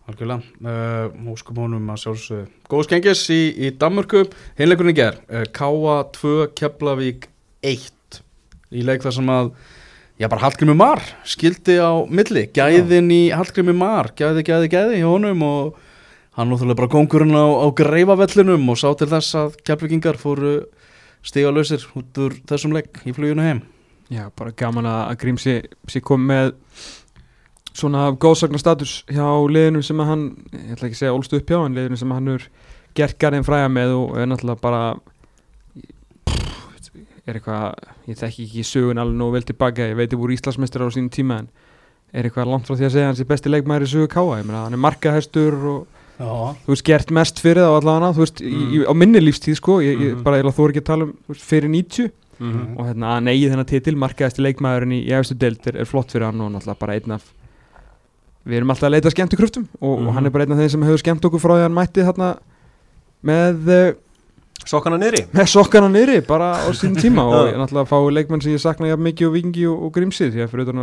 Algjörlega, 0.04 0.42
uh, 0.60 1.12
múskum 1.16 1.56
honum 1.56 1.86
að 1.88 2.02
sjálfsögðu. 2.02 2.48
Góð 2.68 2.82
skengis 2.84 3.22
í, 3.32 3.38
í 3.56 3.70
Danmörku. 3.80 4.26
Hinleikurinn 4.58 4.92
í 4.92 4.98
ger, 4.98 5.16
uh, 5.32 5.44
Káa 5.48 6.02
2 6.12 6.50
Keflavík 6.54 7.28
1 7.64 8.20
Í 8.74 8.82
leik 8.84 9.00
þar 9.00 9.16
sem 9.16 9.30
að 9.32 9.54
Já, 10.20 10.28
bara 10.28 10.44
Hallgrimur 10.44 10.76
Mar 10.76 11.00
skildi 11.26 11.74
á 11.80 12.04
milli. 12.06 12.44
Gæðin 12.54 13.08
í 13.10 13.22
Hallgrimur 13.34 13.74
Mar. 13.74 14.12
Gæði, 14.14 14.44
gæði, 14.46 14.68
gæði 14.70 15.00
hjá 15.00 15.08
honum 15.08 15.42
Og 15.42 15.80
hann 16.34 16.50
náttúrulega 16.50 16.80
bara 16.80 16.92
kongurinn 16.92 17.36
á, 17.36 17.46
á 17.46 17.66
greifavellinum 17.74 18.68
Og 18.72 18.80
sá 18.80 18.88
til 18.98 19.10
þess 19.10 19.38
að 19.38 19.60
Keflavíkingar 19.62 20.18
fóru 20.18 20.56
stiga 21.24 21.52
lausir 21.54 21.84
út 21.96 22.20
úr 22.20 22.36
þessum 22.48 22.74
leik 22.76 23.00
í 23.08 23.14
fluginu 23.16 23.44
heim. 23.44 23.62
Já, 24.12 24.28
bara 24.36 24.52
gaman 24.52 24.86
að 24.90 25.16
Grímsi 25.22 25.56
komið 26.04 26.26
með 26.28 26.50
svona 27.74 28.10
góðsagnar 28.20 28.60
status 28.60 29.00
hjá 29.10 29.24
liðinu 29.50 29.82
sem 29.82 30.00
að 30.02 30.10
hann, 30.10 30.24
ég 30.52 30.76
ætla 30.76 30.88
ekki 30.88 30.98
að 30.98 31.00
segja 31.00 31.16
ólst 31.16 31.34
upp 31.34 31.50
hjá 31.50 31.58
en 31.64 31.74
liðinu 31.78 31.98
sem 31.98 32.12
hann 32.14 32.30
er 32.36 32.44
gert 32.94 33.18
garðin 33.18 33.46
fræða 33.46 33.72
með 33.72 33.96
og 33.96 34.18
er 34.20 34.28
náttúrulega 34.30 34.62
bara 34.62 34.82
er 37.24 37.38
eitthvað, 37.38 37.88
ég 38.10 38.20
þekki 38.20 38.46
ekki 38.46 38.66
sögun 38.68 39.00
alveg 39.00 39.18
nógu 39.18 39.34
vel 39.38 39.46
tilbaka, 39.48 39.88
ég 39.90 39.98
veit 39.98 40.12
ég 40.12 40.20
voru 40.20 40.36
Íslandsmeistar 40.36 40.84
á 40.84 40.92
sínum 40.92 41.10
tíma 41.10 41.40
en 41.42 41.48
er 42.12 42.28
eitthvað 42.28 42.52
langt 42.52 42.68
frá 42.68 42.76
því 42.76 42.86
að 42.86 42.94
segja 42.94 43.10
hans 43.10 43.22
er 43.24 43.30
besti 43.30 43.50
leikmæður 43.50 43.86
í 43.86 43.90
sögu 43.94 44.10
káa, 44.12 44.38
ég 44.42 44.46
meina 44.46 44.66
hann 44.66 44.76
er 44.76 44.82
markahæstur 44.84 45.56
og 45.72 45.93
þú 46.18 46.70
veist 46.74 46.84
gert 46.86 47.10
mest 47.10 47.40
fyrir 47.42 47.62
það 47.64 47.72
á 47.74 47.78
allavega 47.80 48.12
þú 48.14 48.22
veist, 48.24 48.40
í, 48.40 48.52
í, 48.54 48.78
á 48.86 48.92
minni 48.94 49.20
lífstíð 49.20 49.56
sko. 49.58 49.78
Ég, 49.82 49.98
Mhm. 49.98 50.22
bara 50.22 50.38
ég 50.38 50.44
þú 50.44 50.70
ekki 50.70 50.82
að 50.82 50.90
tala 50.90 51.02
um 51.04 51.14
veist, 51.28 51.42
fyrir 51.42 51.68
90 51.70 52.10
Mhm. 52.40 52.76
og 52.78 52.86
hérna 52.86 53.06
að 53.18 53.22
neyja 53.24 53.50
þennan 53.50 53.66
titil 53.66 53.94
markaðasti 53.96 54.42
leikmaðurinn 54.42 54.92
í, 54.94 55.06
í 55.06 55.10
efstu 55.14 55.34
deild 55.38 55.66
er, 55.66 55.76
er 55.78 55.84
flott 55.84 56.10
fyrir 56.10 56.26
hann 56.26 56.40
og 56.40 56.50
náttúrulega 56.52 56.78
bara 56.78 56.92
einn 56.94 57.10
af 57.14 57.22
við 58.46 58.56
erum 58.58 58.70
alltaf 58.70 58.88
að 58.90 58.94
leita 58.96 59.10
skemmtu 59.10 59.36
kröftum 59.38 59.66
og, 59.80 59.98
Mhm. 60.00 60.06
og 60.08 60.14
hann 60.14 60.26
er 60.26 60.30
bara 60.30 60.44
einn 60.44 60.52
af 60.52 60.58
þeim 60.58 60.70
sem 60.70 60.82
hefur 60.82 60.98
skemmt 61.02 61.24
okkur 61.24 61.40
frá 61.40 61.54
því 61.54 61.62
að 61.62 61.68
hann 61.68 61.74
mætti 61.78 62.02
þarna 62.04 62.38
með, 63.24 63.68
eh, 63.68 63.92
Sokkana 64.64 64.96
niðri? 64.98 65.26
með 65.34 65.46
sokkana 65.50 65.88
niðri 65.92 66.26
bara 66.26 66.54
á 66.56 66.68
sínum 66.72 66.96
tíma. 66.96 67.22
Og 67.34 67.48
ég 67.52 67.56
náttúrulega 67.58 67.88
fái 67.88 68.12
leikmenn 68.14 68.42
sem 68.42 68.52
ég 68.52 68.60
sakna 68.60 68.86
jafn 68.88 69.02
mikið 69.02 69.26
og 69.28 69.32
vikingi 69.34 69.66
og, 69.68 69.82
og 69.84 69.92
grímsið 69.92 70.32
því 70.34 70.40
að 70.44 70.48
fyrir 70.52 70.62
utan 70.68 70.78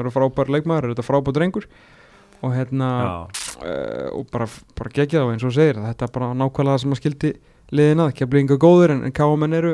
að 2.81 3.27
uh, 3.61 4.09
og 4.17 4.27
bara, 4.33 4.47
bara 4.77 4.93
gegja 4.95 5.23
það 5.23 5.33
eins 5.35 5.47
og 5.47 5.55
segir. 5.55 5.79
Þetta 5.81 6.07
er 6.07 6.13
bara 6.17 6.33
nákvæmlega 6.35 6.75
það 6.75 6.83
sem 6.83 6.95
að 6.95 7.01
skildi 7.01 7.33
liðina 7.71 8.07
það 8.09 8.17
kemur 8.19 8.41
yngar 8.41 8.61
góður 8.61 8.95
en, 8.95 9.03
en 9.07 9.15
káamenn 9.15 9.57
eru 9.57 9.73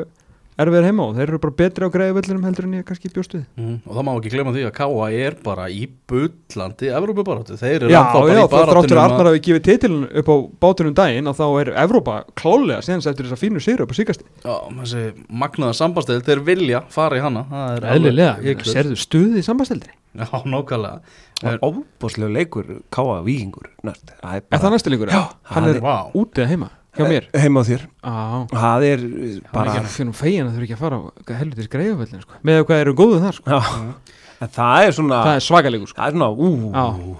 erfiðir 0.58 0.86
heima 0.88 1.04
og 1.06 1.16
þeir 1.18 1.28
eru 1.28 1.40
bara 1.42 1.54
betri 1.60 1.86
á 1.86 1.90
greiðu 1.94 2.16
vellinum 2.18 2.46
heldur 2.48 2.66
en 2.68 2.76
ég 2.78 2.86
kannski 2.88 3.10
bjóst 3.14 3.36
við. 3.36 3.44
Mm, 3.58 3.76
og 3.86 3.92
það 3.98 4.06
má 4.08 4.10
ekki 4.14 4.32
glemma 4.34 4.54
því 4.56 4.64
að 4.68 4.72
Káa 4.78 5.08
er 5.26 5.36
bara 5.44 5.68
í 5.70 5.84
bullandi 6.10 6.90
Evrópubaráttu, 6.98 7.58
þeir 7.60 7.76
eru 7.86 7.92
ennþá 7.92 8.16
bara 8.18 8.34
já, 8.34 8.40
í 8.42 8.48
þá 8.48 8.56
þráttur 8.72 8.98
að 8.98 9.04
Arnar 9.04 9.30
hafi 9.30 9.42
gefið 9.48 9.64
titilin 9.68 10.08
upp 10.22 10.32
á 10.32 10.36
bátunum 10.66 10.96
daginn 10.98 11.30
og 11.30 11.38
þá 11.38 11.46
er 11.62 11.72
Evrópa 11.84 12.16
klálega 12.38 12.80
síðan 12.86 13.04
eftir 13.12 13.28
þess 13.28 13.36
að 13.38 13.42
fínu 13.44 13.62
sigur 13.64 13.84
upp 13.86 13.94
á 13.94 13.98
síkast 14.00 14.26
Já, 14.26 14.56
þessi 14.82 15.04
magnaða 15.44 15.78
sambandstæð, 15.78 16.24
þeir 16.26 16.44
vilja 16.48 16.82
fara 16.92 17.18
í 17.18 17.22
hana. 17.22 17.46
Er 17.78 18.42
hiklaust. 18.42 18.74
serðu 18.74 18.98
stuði 18.98 19.42
í 19.42 19.46
sambandstildri 19.46 19.94
Já, 20.18 20.26
nákvæmlega. 20.44 21.00
Er 21.46 21.60
óbúslega 21.62 22.32
leikur 22.32 22.66
Káa 22.90 23.20
Víkingur 23.22 23.68
nört. 23.86 24.10
Það 24.18 24.40
er 24.40 24.62
það 24.62 24.72
næstu 24.74 24.90
líkur? 24.90 25.12
Já, 25.14 25.20
Hann 25.52 25.68
er 25.70 25.78
úti 26.18 26.42
að 26.42 26.50
heima, 26.54 26.70
hjá 26.98 27.08
mér? 27.12 27.28
Eh, 27.32 27.40
Heima 27.44 27.62
á 27.62 27.68
þér. 27.68 27.84
Það 28.52 28.86
er 28.88 29.04
bara 29.48 29.54
bara 29.56 29.74
ekki 29.78 29.94
fyrir 29.96 30.16
fegin 30.18 30.48
að 30.50 30.58
þau 30.58 30.66
ekki 30.66 30.76
að 30.76 30.82
fara 30.84 30.98
á 30.98 31.32
helvitis 31.38 31.70
greiðu 31.72 31.96
vellin 32.02 32.24
sko. 32.26 32.40
með 32.44 32.60
hvað 32.68 32.82
eru 32.84 32.94
góðu 32.98 33.22
þar 33.24 33.38
sko. 33.38 33.54
Já, 33.54 34.14
en 34.44 34.52
það 34.58 34.84
er 34.88 34.98
svona 34.98 35.22
Það 35.28 35.38
er 35.40 35.46
svakalegur 35.48 35.92
sko. 35.92 35.98
Það 36.02 36.08
er 36.08 36.18
svona, 36.18 36.30
ú. 37.08 37.16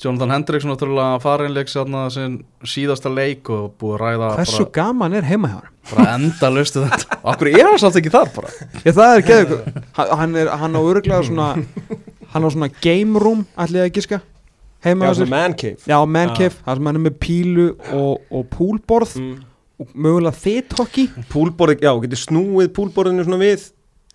Jonathan 0.00 0.30
Hendrickson 0.32 0.70
náttúrulega 0.72 1.18
farinleik 1.20 1.68
sérna 1.68 2.06
sin 2.12 2.38
síðasta 2.64 3.10
leik 3.12 3.50
og 3.52 3.74
búið 3.76 3.98
að 3.98 4.00
ræða 4.00 4.30
Hversu 4.38 4.62
bara, 4.64 4.72
gaman 4.78 5.16
er 5.18 5.26
heima 5.28 5.50
hjá 5.50 5.58
hann? 5.58 5.74
bara 5.90 6.06
enda 6.16 6.50
lustu 6.54 6.84
þetta. 6.86 7.18
Akkur 7.34 7.50
er 7.52 7.66
hann 7.68 7.76
samt 7.82 7.98
ekki 8.00 8.12
þar 8.14 8.30
bara? 8.32 8.52
Já, 8.80 8.92
það 8.96 9.12
er 9.12 9.26
geður 9.28 9.60
Hann, 9.98 10.36
er, 10.40 10.52
hann 10.62 10.78
á 10.78 10.80
öruglega 10.80 11.20
svona 11.28 11.50
Hann 12.32 12.46
á 12.46 12.48
svona 12.48 12.70
game 12.80 13.20
room, 13.20 13.44
ætli 13.60 13.82
ég 13.82 13.90
að 13.90 13.96
giska 13.98 14.20
Heima 14.80 15.10
hjá 15.10 15.18
sér. 15.18 15.28
man 15.28 15.54
cave. 15.60 15.76
Já, 15.84 15.96
man 16.08 16.32
cave, 16.36 16.56
það 16.64 16.78
sem 16.78 16.86
hann 16.88 16.98
er 16.98 17.04
með 17.04 17.16
pílu 17.20 17.66
og, 17.92 18.22
og 18.32 18.46
púlborð 18.54 19.16
mm. 19.20 19.32
og 19.82 19.90
mögulega 19.92 20.40
þitt-hockey 20.40 21.26
Púlborðið, 21.28 21.84
já, 21.84 21.92
getur 22.04 22.22
snúið 22.22 22.70
púlborðinu 22.78 23.26
svona 23.26 23.40
við 23.42 23.66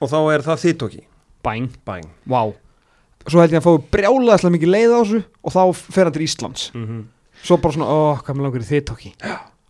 og 0.01 0.09
þá 0.09 0.17
er 0.33 0.45
það 0.47 0.63
þitt 0.63 0.85
okki 0.87 1.03
Bæng, 1.45 1.75
Bæng 1.85 2.07
vá. 2.25 2.41
Svo 3.25 3.41
held 3.41 3.53
ég 3.53 3.61
að 3.61 3.67
fá 3.67 3.89
brjálega 3.93 4.53
mikið 4.55 4.73
leið 4.73 4.93
á 4.93 4.97
þessu 4.97 5.19
og 5.21 5.53
þá 5.53 5.61
fer 5.93 6.07
hann 6.07 6.15
til 6.15 6.25
Íslands. 6.25 6.63
Mm 6.73 6.85
-hmm. 6.87 7.03
Svo 7.45 7.57
bara 7.61 7.73
svona, 7.73 7.89
ó, 7.89 7.97
hvað 8.25 8.35
með 8.35 8.45
langur 8.45 8.65
í 8.65 8.69
þitt-hockey 8.71 9.13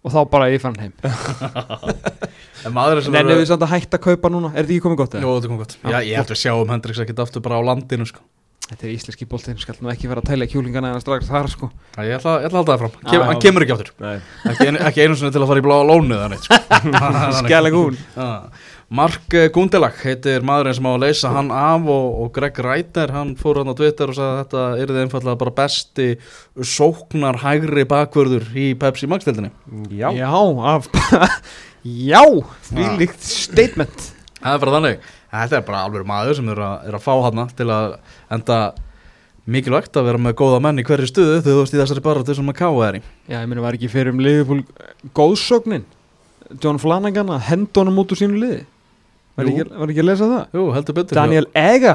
og 0.06 0.14
þá 0.14 0.20
bara 0.32 0.50
ég 0.54 0.62
fann 0.64 0.80
heim. 0.80 0.94
En 2.66 2.74
maður 2.74 2.98
er 2.98 3.04
sem 3.04 3.16
En 3.16 3.30
ef 3.30 3.38
við 3.38 3.48
samt 3.52 3.62
að 3.62 3.74
hætta 3.76 3.98
að 4.00 4.06
kaupa 4.08 4.30
núna, 4.30 4.50
er 4.56 4.64
þetta 4.64 4.74
ekki 4.74 4.82
komið 4.82 4.98
gott? 4.98 5.14
Jó, 5.14 5.30
þetta 5.36 5.48
kom 5.48 5.58
gott. 5.58 5.78
Já, 5.84 6.00
ég 6.02 6.16
held 6.18 6.32
að 6.32 6.40
sjá 6.40 6.54
um 6.56 6.70
Hendricks 6.70 7.00
ekkert 7.04 7.20
aftur 7.20 7.44
bara 7.46 7.60
á 7.60 7.62
landinu 7.62 8.08
sko 8.08 8.24
Þetta 8.66 8.88
er 8.88 8.94
íslenski 8.96 9.28
boltinn, 9.30 9.58
skal 9.62 9.76
nú 9.78 9.92
ekki 9.92 10.08
vera 10.10 10.24
að 10.24 10.32
tæla 10.32 10.46
kjúlingana 10.50 10.96
en 10.96 11.02
strax 11.04 11.28
þar 11.30 11.50
sko. 11.52 11.68
Já, 11.94 12.00
ég 12.02 12.16
ætla, 12.18 12.32
ég 12.42 12.48
ætla 12.48 12.58
að 12.58 12.64
halda 12.64 12.72
það 12.72 12.80
fram 12.82 12.94
Kem, 13.04 13.20
Já. 13.20 13.26
Hann 13.30 13.42
kemur 13.44 13.66
ekki 13.66 13.90
Nei. 14.02 14.16
Ekki, 14.50 14.68
ekki 14.88 15.04
einu 15.04 15.18
sinni 15.20 15.36
til 15.36 15.44
að 15.44 15.52
fara 15.52 15.62
í 15.62 15.66
bláa 15.68 15.84
lónu 15.86 16.18
þannig 16.18 16.42
sko. 16.48 16.58
Skæla 17.44 17.72
gún. 17.76 18.00
Mark 18.96 19.34
eh, 19.38 19.48
Gundelag 19.54 20.00
heitir 20.02 20.46
maðurinn 20.46 20.78
sem 20.78 20.88
á 20.90 20.92
að 20.94 21.04
leysa 21.04 21.32
hann 21.34 21.52
af 21.54 21.88
og, 21.90 22.08
og 22.24 22.32
Greg 22.34 22.60
Reiter 22.62 23.14
hann 23.14 23.36
fór 23.38 23.62
hann 23.62 23.70
á 23.74 23.78
Twitter 23.78 24.10
og 24.10 24.18
sagði 24.18 24.34
að 24.34 24.42
þetta 24.42 24.66
er 24.82 25.04
einfallega 25.04 25.40
bara 25.42 25.54
besti 25.58 26.08
sóknar 26.62 27.40
hægri 27.42 27.86
bakvörður 27.90 28.50
í 28.54 28.68
Pepsi 28.82 29.10
Max-deldinni 29.10 29.50
Já, 29.94 30.10
Já, 30.14 30.30
af 30.74 30.90
Já, 31.86 32.22
því 32.70 32.86
líkt 32.98 33.22
statement. 33.22 34.08
Það 34.40 34.56
er 34.56 34.62
bara 34.62 34.78
þannig 34.80 35.12
Þetta 35.44 35.60
er 35.60 35.66
bara 35.68 35.84
alveg 35.86 36.08
maður 36.10 36.40
sem 36.40 36.52
er 36.54 36.62
að, 36.66 36.76
er 36.90 36.98
að 36.98 37.06
fá 37.06 37.14
hann 37.26 37.42
til 37.56 37.70
að 37.74 37.96
enda 38.36 38.60
mikilvægt 39.46 39.98
að 40.00 40.08
vera 40.10 40.22
með 40.22 40.38
góða 40.40 40.62
menn 40.66 40.82
í 40.82 40.86
hverju 40.86 41.10
stuðu 41.10 41.42
þegar 41.42 41.52
þú 41.52 41.58
veist 41.64 41.76
í 41.76 41.82
þessari 41.82 42.06
baratu 42.06 42.36
sem 42.38 42.48
að 42.50 42.58
káa 42.62 42.88
er 42.88 43.00
í. 43.00 43.02
Já, 43.30 43.38
ég 43.38 43.50
meni 43.52 43.66
var 43.66 43.78
ekki 43.78 43.92
fyrir 43.92 44.16
um 44.16 44.24
liðbúl 44.26 44.64
góðsögnin 45.18 45.86
John 46.62 46.80
Flanagan 46.82 47.30
að 47.34 47.46
henda 47.50 47.82
honum 47.84 48.02
út 48.02 48.14
úr 48.14 48.22
sínu 48.22 48.40
liði? 48.42 48.64
Var 49.36 49.50
ekki, 49.52 49.64
var 49.68 49.92
ekki 49.92 50.00
að 50.00 50.08
lesa 50.08 50.28
það? 50.32 50.44
Jú, 50.56 50.66
heldur 50.72 50.96
betur. 50.96 51.18
Daniel 51.20 51.48
Ega 51.60 51.94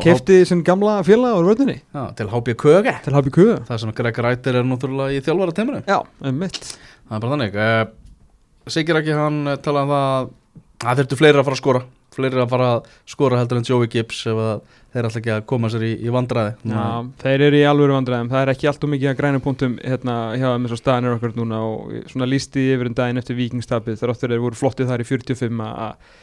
kefti 0.00 0.38
sinn 0.48 0.62
gamla 0.64 0.94
félag 1.04 1.36
á 1.36 1.40
vördunni 1.44 1.76
já, 1.82 2.02
til 2.16 2.28
HB 2.32 2.54
Köge 2.62 2.94
til 3.04 3.12
HBQ 3.12 3.44
Það 3.68 3.82
sem 3.82 3.92
Greg 3.98 4.20
Reiter 4.24 4.56
er 4.56 4.64
náttúrulega 4.66 5.12
í 5.12 5.20
þjálfara 5.26 5.56
teiminu 5.58 5.82
Já, 5.84 5.98
um 6.00 6.40
mitt 6.40 6.56
Það 6.62 7.12
er 7.16 7.22
bara 7.24 7.34
þannig. 7.34 7.58
Uh, 7.58 8.72
Sigir 8.72 8.98
ekki 9.00 9.14
hann 9.16 9.52
talaði 9.64 9.84
um 9.84 9.92
það 9.92 10.88
að 10.88 10.98
þurftu 11.02 11.20
fleiri 11.20 11.40
að 11.40 11.46
fara 11.46 11.56
að 11.58 11.62
skora 11.62 11.84
fleiri 12.18 12.42
að 12.42 12.52
fara 12.52 12.68
að 12.74 12.92
skora 13.08 13.40
heldur 13.40 13.60
en 13.60 13.66
Joey 13.68 13.90
Gibbs 13.92 14.20
ef 14.28 14.42
að 14.44 14.62
þeir 14.92 15.08
ætla 15.08 15.22
ekki 15.22 15.34
að 15.34 15.42
koma 15.50 15.72
sér 15.72 15.88
í, 15.88 15.90
í 16.02 16.12
vandræði. 16.12 16.54
Já, 16.68 16.84
þeir 17.24 17.46
eru 17.48 17.58
í 17.58 17.66
alvöru 17.68 17.96
vandræðum. 17.98 18.30
Það 18.32 18.44
er 18.44 18.52
ekki 18.54 18.70
allt 18.70 18.86
og 18.86 18.92
mikið 18.94 19.10
að 19.12 19.18
græna 19.18 19.42
punktum 19.44 19.76
hérna 19.82 20.20
hjá 20.34 20.46
þeim 20.48 20.64
eins 20.68 20.76
og 20.76 20.80
staðan 20.80 21.08
er 21.08 21.18
okkur 21.18 21.36
núna 21.38 21.60
og 21.66 21.98
svona 22.12 22.30
lísti 22.30 22.70
yfir 22.74 22.90
en 22.90 22.96
daginn 22.98 23.20
eftir 23.20 23.38
vikingstabið 23.38 24.00
þar 24.00 24.14
áttur 24.14 24.34
þeir 24.34 24.46
voru 24.46 24.58
flottið 24.58 24.90
þar 24.92 25.04
í 25.04 25.08
45 25.12 25.62
að 25.68 25.84
að 25.88 26.16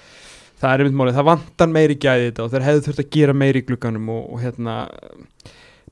það 0.62 0.72
er 0.72 0.84
einmitt 0.84 0.98
málið, 1.00 1.18
það 1.18 1.30
vantar 1.30 1.72
meiri 1.72 1.98
gæði 2.00 2.28
þetta 2.30 2.46
og 2.46 2.52
þeir 2.54 2.66
hefðu 2.70 2.84
þurft 2.86 3.02
að 3.04 3.10
gera 3.16 3.38
meiri 3.38 3.62
í 3.62 3.66
glugganum 3.68 4.12
og, 4.14 4.22
og 4.32 4.44
hérna 4.44 4.76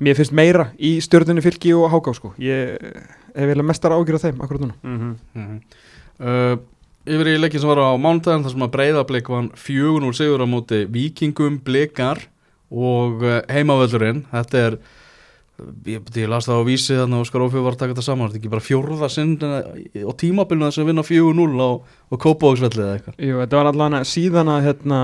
mér 0.04 0.18
finnst 0.18 0.36
meira 0.36 0.68
í 0.80 0.93
stjórnunni 1.04 1.43
fylki 1.43 1.74
og 1.78 1.91
háká 1.93 2.16
sko, 2.18 2.34
ég 2.41 2.80
hef 3.36 3.49
Yfir 7.04 7.34
í 7.34 7.39
leikin 7.39 7.60
sem 7.60 7.68
var 7.68 7.82
á 7.84 7.99
mánudaginn 7.99 8.45
þar 8.45 8.54
sem 8.54 8.64
að 8.64 8.74
breyðablik 8.78 9.30
vann 9.32 9.49
4-0 9.60 10.12
sigur 10.16 10.43
á 10.43 10.47
móti 10.47 10.86
vikingum, 10.88 11.58
blikar 11.66 12.22
og 12.72 13.26
uh, 13.28 13.41
heimavöllurinn. 13.51 14.22
Þetta 14.32 14.62
er 14.62 14.78
ég, 15.84 15.99
ég 16.16 16.32
las 16.32 16.47
það 16.47 16.64
á 16.64 16.70
vísi 16.70 16.95
þannig 16.95 17.20
að 17.20 17.26
Óskar 17.26 17.43
Ófjör 17.43 17.66
var 17.66 17.76
að 17.76 17.82
taka 17.84 17.95
þetta 17.95 18.06
saman. 18.08 18.32
Þetta 18.32 18.39
er 18.39 18.41
ekki 18.41 18.54
bara 18.54 18.68
fjórða 18.70 19.10
sinn 19.12 19.36
á 19.43 20.12
tímabilinu 20.24 20.70
þess 20.70 20.84
að 20.84 20.89
vinna 20.93 21.06
4-0 21.10 21.60
á, 21.60 21.72
á 21.84 22.16
Kópavóksvelli 22.24 22.86
eða 22.86 22.95
eitthvað. 22.97 23.20
Jú, 23.20 23.39
þetta 23.43 23.60
var 23.60 23.72
allavega 23.74 24.10
síðan 24.14 24.54
að 24.56 24.68
hérna, 24.70 24.99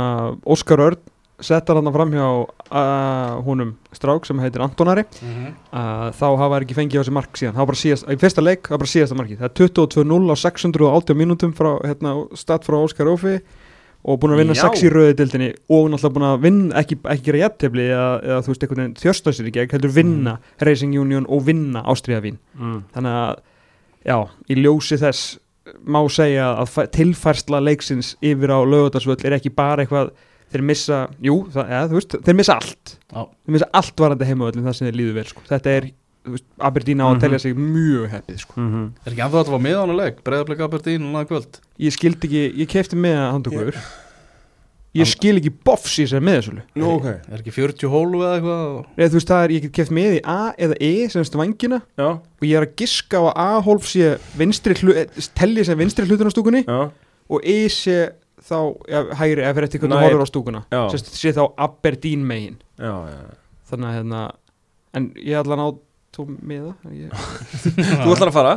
Óskar 0.55 0.85
Örn 0.87 1.03
settar 1.45 1.77
hann 1.79 1.91
fram 1.93 2.11
hjá 2.13 2.25
uh, 2.25 3.39
húnum 3.45 3.75
strák 3.95 4.25
sem 4.27 4.39
heitir 4.43 4.61
Antonari. 4.65 5.05
Uh, 5.23 6.09
þá 6.15 6.25
hafa 6.39 6.49
þær 6.57 6.65
ekki 6.67 6.77
fengið 6.77 6.99
á 6.99 7.01
þessi 7.03 7.15
mark 7.15 7.39
síðan. 7.39 7.55
Það 7.55 7.63
var 7.63 7.69
bara 7.71 7.81
síðast, 7.83 8.07
í 8.09 8.19
fyrsta 8.21 8.43
leik, 8.45 8.61
það 8.67 8.75
var 8.75 8.83
bara 8.83 8.93
síðasta 8.93 9.17
markið. 9.19 9.41
Það 9.41 9.49
er 9.49 9.57
22-0 9.63 10.29
á 10.29 10.35
680 10.43 11.19
mínútum 11.19 11.55
frá, 11.57 11.71
hérna, 11.87 12.13
start 12.39 12.67
frá 12.67 12.77
Óskar 12.83 13.11
Ófi 13.11 13.35
og 13.99 14.15
búin 14.21 14.31
að 14.31 14.39
vinna 14.45 14.55
Já. 14.55 14.61
6 14.69 14.85
í 14.87 14.89
rauði 14.93 15.15
dildinni 15.19 15.49
og 15.75 15.89
náttúrulega 15.91 16.15
búin 16.15 16.27
að 16.29 16.43
vinna, 16.45 16.69
ekki, 16.79 16.95
ekki 17.11 17.25
gera 17.25 17.41
jættefli 17.41 17.87
eða, 17.91 18.05
eða 18.29 18.37
þú 18.45 18.53
veist, 18.53 18.61
einhvern 18.63 18.79
veginn 18.85 18.93
þjörsta 19.01 19.33
sér 19.35 19.49
í 19.49 19.51
gegn 19.57 19.73
heldur 19.75 19.91
vinna 19.97 20.35
Racing 20.63 20.95
Union 21.01 21.27
og 21.27 21.43
vinna 21.49 21.81
Ástriðavín 21.91 22.37
Mm. 22.55 22.77
þannig 22.95 23.17
að, 23.19 23.41
já, 24.07 24.17
í 24.47 24.55
ljósi 24.63 24.97
þess 25.03 25.25
má 25.83 25.99
segja 26.09 26.47
að 26.63 26.71
fæ- 26.77 26.87
tilfærsla 26.95 27.59
leiksins 27.61 28.13
yfir 28.23 28.55
á 28.55 28.59
lögutarsvöll 28.63 29.19
er 29.27 29.35
ekki 29.35 29.51
bara 29.53 29.83
eitthvað 29.83 30.13
þeir 30.51 30.63
missa, 30.65 31.07
jú, 31.21 31.35
það, 31.53 31.69
ja, 31.69 31.81
þú 31.87 31.97
veist, 31.99 32.15
þeir 32.25 32.35
missa 32.35 32.55
allt. 32.59 32.97
Já. 33.13 33.21
þeir 33.45 33.53
missa 33.57 33.69
allt 33.73 33.95
varandi 34.05 34.25
heimavöllin 34.29 34.65
það 34.69 34.75
sem 34.79 34.87
þeir 34.89 34.97
líður 34.99 35.13
vel, 35.19 35.25
sko. 35.25 35.41
þetta 35.49 35.75
er 35.77 35.89
veist, 36.29 36.45
Aberdeen 36.59 36.99
á 37.01 37.05
að 37.09 37.15
Mhm. 37.15 37.21
telja 37.23 37.39
sig 37.39 37.55
mjög 37.55 38.09
heppið, 38.11 38.39
sko. 38.39 38.53
-hmm. 38.61 38.91
Er 39.05 39.11
ekki 39.13 39.21
ennþá 39.23 39.37
að 39.39 39.43
þetta 39.45 39.55
var 39.57 39.65
miðan 39.65 39.89
að 39.95 39.99
leik? 40.03 40.23
Breyðablik 40.23 40.59
Aberdeen 40.61 41.03
og 41.07 41.13
laga 41.13 41.27
kvöld. 41.29 41.59
Ég 41.79 41.91
skildi 41.95 42.27
ekki, 42.27 42.43
ég 42.59 42.67
kefti 42.67 42.95
með 42.95 43.17
handtökur 43.33 43.75
ég 44.95 45.05
skil 45.05 45.37
ekki 45.37 45.51
bofs 45.63 45.99
í 46.01 46.05
þessari 46.07 46.25
miðasölu. 46.25 46.61
Nú, 46.75 46.87
ok. 46.97 47.05
Er 47.29 47.37
ekki 47.43 47.53
40 47.53 47.87
hólu 47.93 48.23
eða 48.25 48.39
eitthvað? 48.39 48.85
Eða 48.97 49.09
þú 49.13 49.17
veist, 49.19 49.29
það 49.29 49.43
er, 49.45 49.49
ég 49.53 49.61
get 49.61 49.73
keft 49.77 49.91
með 49.91 50.15
í 50.17 50.21
A 50.25 50.53
eða 50.57 50.77
E 50.81 51.07
sem 51.13 51.23
svangina 51.23 51.81
Já, 51.97 52.07
og 52.09 52.41
ég 52.49 52.57
er 52.57 52.65
að 52.65 52.73
giska 52.81 53.21
á 53.21 53.23
að 53.29 53.33
A-hólf 53.37 53.85
sé 53.85 54.17
vinstri 54.39 54.73
hlu, 54.81 54.95
eh, 54.97 55.05
telli 55.37 55.63
sem 55.63 55.77
vinstri 55.77 56.07
hlutur 56.09 56.25
á 56.25 56.33
stúkunni 56.33 56.65
já, 56.65 56.91
og 57.29 57.39
E 57.45 57.67
sé 57.69 58.09
þá 58.49 58.57
ja, 58.91 59.01
hægri 59.21 59.45
ef 59.45 59.61
eftir 59.63 59.83
hvernig 59.83 59.95
þú 59.99 60.05
horfur 60.07 60.25
á 60.25 60.29
stúkuna. 60.31 60.61
Sest, 60.93 61.11
sé 61.19 61.33
þá 61.37 61.43
Aberdeen 61.67 62.25
megin 62.27 62.57
já, 62.81 62.93
já. 63.13 63.19
þannig 63.71 63.89
að 63.91 63.97
hérna 63.99 64.23
en 64.99 65.09
ég 65.21 65.39
ætla 65.39 65.55
að 65.57 65.61
ná 65.61 65.67
tó 66.17 66.25
miða 66.27 66.73
ég, 66.89 67.13
Þú 68.03 68.13
ætlar 68.15 68.31
að 68.31 68.37
fara? 68.39 68.53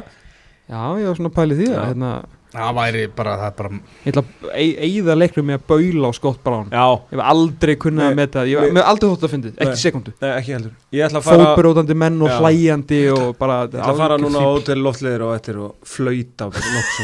já, 0.73 0.81
ég 1.03 1.11
var 1.11 1.19
svona 1.21 1.33
að 1.33 1.37
pæli 1.37 1.59
því 1.61 1.69
að 1.77 1.85
hérna, 1.91 2.13
Það 2.53 2.73
væri 2.77 3.03
bara, 3.17 3.33
það 3.41 3.47
er 3.47 3.55
bara 3.57 3.69
ég 3.73 4.11
ætla 4.13 4.23
að 4.53 4.83
eigða 4.87 5.15
leiknum 5.17 5.47
með 5.49 5.57
að 5.57 5.63
baula 5.73 6.09
á 6.09 6.13
Scott 6.19 6.41
Brown. 6.45 6.67
Já. 6.69 6.83
Ég 6.93 7.15
hef 7.17 7.23
aldrei 7.33 7.73
kunnað 7.81 8.09
að 8.11 8.19
meta 8.19 8.43
ég 8.45 8.67
hef 8.67 8.81
aldrei 8.93 9.09
þótt 9.13 9.25
að 9.25 9.33
fyndið, 9.33 9.55
ekki 9.65 9.81
sekundu 9.81 10.13
Nei, 10.21 10.29
ekki 10.37 10.53
heldur. 10.57 10.75
Ég 10.93 11.07
ætla 11.07 11.23
að 11.23 11.29
fara 11.31 11.47
fótbrótandi 11.49 11.97
menn 12.03 12.19
og 12.21 12.29
Já. 12.29 12.37
hlæjandi 12.43 13.01
og 13.17 13.25
bara 13.41 13.57
Ég 13.65 13.79
ætla 13.79 13.95
að 13.95 14.03
fara 14.03 14.19
núna 14.21 14.45
á 14.45 14.47
hótel 14.51 14.85
loftleðir 14.85 15.25
og 15.25 15.35
eftir 15.39 15.63
og 15.65 15.89
flauta 15.95 16.51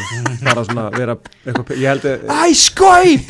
bara 0.51 0.67
svona 0.69 0.87
vera 0.99 1.17
eitthvað 1.47 1.75
Ég 1.81 1.89
held 1.95 2.09
að 2.13 2.17
Æ, 2.29 2.41
skói! 2.67 3.17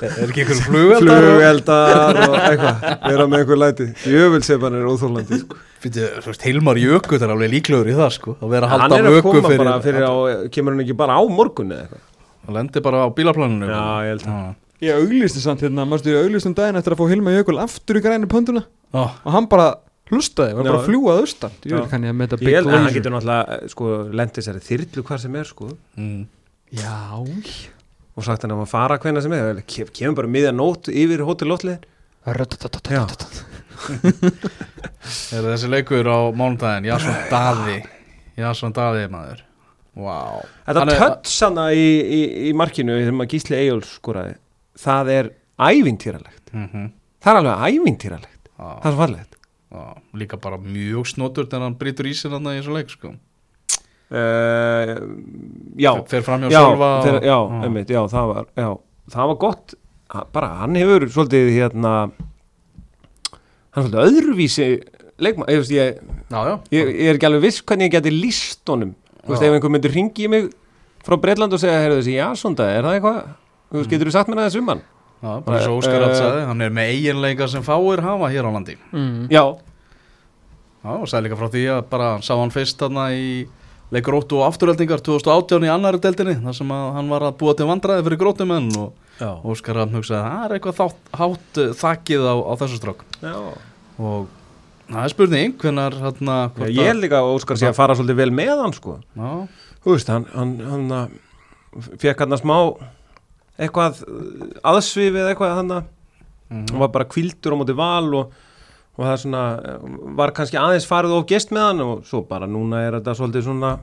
Er 0.00 0.30
ekki 0.30 0.44
einhver 0.46 0.60
flugeldar? 0.64 1.24
flugeldar. 1.26 2.20
Og 2.24 2.36
eitthvað. 2.40 2.86
Vera 3.10 3.26
með 3.28 3.42
einhver 3.42 3.58
læti. 3.60 3.86
Jöfulsepan 4.08 4.78
er 4.78 4.88
óþólandi 4.88 5.40
Fyrir, 5.80 6.16
þú 6.20 6.28
veist, 6.30 6.42
Hilmar 6.44 6.76
Jökull 6.80 7.22
er 7.24 7.30
alveg 7.32 7.50
líklegur 7.54 7.88
í 7.88 7.96
það 7.96 8.10
sko. 8.18 8.34
Að 8.40 8.50
vera 8.52 8.66
að 8.68 8.72
Hann 8.74 8.82
halda 8.84 8.96
er 9.00 9.06
að 9.08 9.14
vöku 9.16 9.30
koma 9.32 9.48
fyrir, 9.48 9.62
bara 9.64 9.84
fyrir 9.84 10.04
á 10.04 10.14
Kemur 10.52 10.74
hann 10.76 10.82
ekki 10.84 10.96
bara 11.00 11.16
á 11.16 11.22
morgun 11.32 11.70
eða 11.72 11.86
eitthvað? 11.86 12.02
Hann 12.44 12.56
lendir 12.58 12.84
bara 12.84 13.04
á 13.04 13.08
bílaplaninu. 13.16 13.68
Já, 13.70 13.84
ég 14.04 14.10
held 14.12 14.26
Já. 14.28 14.40
Ég 14.80 14.96
auglisti 14.96 15.40
samt 15.44 15.60
hérna, 15.64 15.84
mástu 15.88 16.08
ég 16.12 16.20
auglisti 16.24 16.48
um 16.48 16.56
daginn 16.56 16.76
eftir 16.80 16.94
að 16.96 17.00
fá 17.00 17.08
Hilma 17.12 17.32
Jökul 17.36 17.58
aftur 17.60 17.98
í 18.00 18.02
græni 18.04 18.28
pönduna 18.32 18.62
Ó, 18.96 19.02
og 19.24 19.30
hann 19.34 19.48
bara 19.48 19.66
hlustaði, 20.10 20.54
var 20.56 20.64
bara 20.66 20.76
Já. 20.76 20.80
að 20.80 20.86
fljúa 20.88 21.12
að 21.14 21.20
austan. 21.24 21.52
Ég 22.40 22.56
held 22.56 22.70
að 22.70 22.76
hann 22.80 22.94
getur 22.96 23.12
náttúrulega 23.14 23.56
eh, 23.60 23.68
sko 23.70 23.90
lendið 24.20 24.46
sér 24.48 24.60
þyrlu 24.66 25.04
hvar 25.06 25.20
sem 25.22 25.36
er 25.38 25.44
sko. 25.48 25.68
Mm. 26.00 26.24
Já, 26.80 26.96
og 28.16 28.24
sagt 28.26 28.42
hann 28.42 28.52
að 28.56 28.60
maður 28.62 28.72
fara 28.72 28.98
hvenna 29.04 29.22
sem 29.22 29.36
er. 29.36 29.60
Kem- 29.70 29.92
kemur 29.94 30.16
bara 30.22 30.32
miðja 30.32 30.52
nótt 30.56 30.90
yfir 30.90 31.22
hótel 31.28 31.52
loftleðin 31.52 31.84
Já. 32.90 33.04
Er 35.34 35.46
þessi 35.46 35.70
leikur 35.72 36.06
á 36.10 36.18
mánudaginn? 36.36 36.86
Jasson 36.90 37.16
Daði. 37.30 37.78
Jasson 38.40 38.74
Daði 38.76 39.06
maður. 39.12 39.40
Vá. 40.00 40.16
Þetta 40.68 40.84
Hann 40.84 40.92
tötts 41.00 41.36
hana 41.44 41.64
í, 41.74 41.86
í, 42.00 42.20
í 42.50 42.52
markinu 42.56 42.98
þegar 43.00 43.16
maður 43.18 43.32
Gísli 43.34 43.56
Eyjóls 43.58 43.94
skoraði. 43.98 44.36
Það 44.80 45.10
er 45.16 45.30
ævintýralegt. 45.70 46.44
Mhm. 46.54 46.86
það 47.20 47.32
er 47.32 47.40
alveg 47.40 47.64
ævintýralegt. 47.80 48.38
Já, 48.60 48.68
það 48.84 48.90
er 48.92 48.96
farlegt 49.00 49.34
já, 49.70 49.82
Líka 50.20 50.36
bara 50.40 50.56
mjög 50.60 51.06
snotur 51.10 51.46
þegar 51.48 51.62
hann 51.66 51.76
brýtur 51.80 52.08
í 52.10 52.14
sig 52.16 52.30
þarna 52.32 52.54
í 52.56 52.60
þessu 52.60 52.74
leik 52.76 52.90
sko. 52.92 53.12
Uh, 54.10 54.94
Já. 55.78 55.92
Fer- 56.10 56.24
já, 56.50 56.62
þeir, 57.04 57.18
já, 57.22 57.36
einmitt, 57.62 57.92
já, 57.94 58.00
það 58.10 58.32
var, 58.34 58.48
já, 58.58 58.70
það 59.14 59.28
var 59.30 59.38
gott. 59.44 59.74
Bara 60.34 60.48
hann 60.64 60.74
hefur 60.80 61.06
svolítið 61.14 61.52
hérna 61.54 61.92
hann 63.74 63.84
er 63.84 63.90
svolítið 63.90 64.06
öðruvísi 64.06 64.68
leikma 65.20 65.46
ég, 65.52 65.60
veist, 65.60 65.74
ég, 65.74 66.00
já, 66.32 66.40
ég, 66.72 66.92
ég 66.94 67.10
er 67.10 67.18
ekki 67.18 67.28
alveg 67.28 67.44
viss 67.44 67.62
hvernig 67.66 67.90
ég 67.90 67.96
geti 67.98 68.12
líst 68.14 68.72
honum. 68.72 68.94
Þú 69.20 69.34
veist, 69.34 69.44
ef 69.44 69.56
einhver 69.58 69.74
myndir 69.74 69.92
ringi 69.94 70.24
í 70.26 70.30
mig 70.32 70.48
frá 71.04 71.16
Breitland 71.20 71.52
og 71.56 71.60
segja, 71.60 71.82
heyrðu 71.84 72.00
þessi, 72.00 72.16
já, 72.16 72.26
svona, 72.40 72.70
er 72.72 72.86
það 72.88 72.96
eitthvað? 72.98 73.20
Þú 73.70 73.78
veist, 73.80 73.90
getur 73.92 74.10
þú 74.10 74.14
sagt 74.16 74.32
mér 74.32 74.42
aðeins 74.42 74.60
um 74.60 74.72
hann? 74.72 74.82
já 75.20 75.32
bara 75.44 75.58
eins 75.58 75.68
og 75.68 75.78
Óskar 75.82 76.00
Eh, 76.00 76.08
uh, 76.08 76.16
sagði 76.16 76.44
Hann 76.48 76.62
er 76.64 76.70
með 76.72 76.90
eiginleika 76.94 77.48
sem 77.52 77.62
fáir 77.62 78.00
hafa 78.00 78.30
hér 78.32 78.48
á 78.48 78.50
landi. 78.56 78.76
Mm. 78.90 79.26
Já, 79.28 79.42
Já, 80.80 80.92
og 80.96 81.08
sagði 81.10 81.26
líka 81.28 81.36
frá 81.36 81.48
því 81.52 81.64
að 81.74 81.80
bara 81.92 82.06
sá 82.24 82.32
hann 82.40 82.52
fyrst 82.54 82.80
þarna 82.80 83.10
í 83.12 83.26
leikróttu 83.92 84.38
og 84.40 84.46
afturöldingar 84.48 85.02
2018 85.04 85.66
í 85.66 85.72
annari 85.72 86.00
deildinni 86.00 86.38
þar 86.40 86.56
sem 86.56 86.70
að 86.72 86.86
hann 86.96 87.10
var 87.12 87.26
að 87.26 87.36
búa 87.42 87.52
til 87.58 87.66
vandræði 87.68 88.06
fyrir 88.06 88.20
grótumenn 88.22 88.70
og 88.80 89.09
já, 89.20 89.30
Óskar 89.52 89.80
hann 89.82 89.94
hugsaði 89.94 90.20
að 90.20 90.28
það 90.34 90.44
er 90.44 90.54
eitthvað 90.56 90.78
þátt, 90.80 91.00
hátt 91.20 91.62
uh, 91.62 91.72
þakkið 91.84 92.28
á, 92.28 92.34
á 92.40 92.52
þessu 92.62 92.80
strók 92.80 93.04
já. 93.20 93.34
og 94.00 94.30
það 94.90 95.02
er 95.02 95.14
spurning 95.14 95.58
hvenar 95.60 95.98
hann 96.02 96.30
Já, 96.30 96.68
ég 96.68 96.88
held 96.90 97.04
líka 97.04 97.20
að 97.20 97.34
Óskar 97.36 97.60
sé 97.60 97.68
að 97.70 97.78
fara 97.78 97.96
svolítið 97.98 98.22
vel 98.24 98.30
með 98.34 98.54
hann 98.64 98.74
sko. 98.76 98.96
Já, 99.14 99.30
Þú 99.80 99.94
veist, 99.94 100.10
hann, 100.12 100.26
hann, 100.34 100.54
hann 100.66 100.92
uh, 100.92 101.04
fekk 102.00 102.24
hann 102.24 102.36
að 102.36 102.42
smá 102.42 102.56
eitthvað 103.60 104.02
uh, 104.04 104.46
aðsvifið 104.72 105.30
eitthvað 105.30 105.56
hann 105.56 105.74
að 105.76 105.82
mhm. 105.84 106.66
hann 106.72 106.82
var 106.84 106.94
bara 106.96 107.08
kvildur 107.10 107.56
á 107.56 107.60
móti 107.60 107.76
val 107.78 108.10
og, 108.18 108.34
og 108.96 109.04
það 109.04 109.14
er 109.14 109.22
svona, 109.24 109.44
uh, 109.56 109.96
var 110.20 110.34
kannski 110.36 110.60
aðeins 110.60 110.88
farið 110.88 111.16
of 111.16 111.26
gest 111.30 111.54
með 111.54 111.66
hann 111.68 111.84
og 111.86 112.04
svo 112.08 112.24
bara 112.28 112.50
núna 112.50 112.84
er 112.86 112.98
þetta 112.98 113.16
svolítið 113.18 113.48
svona 113.48 113.74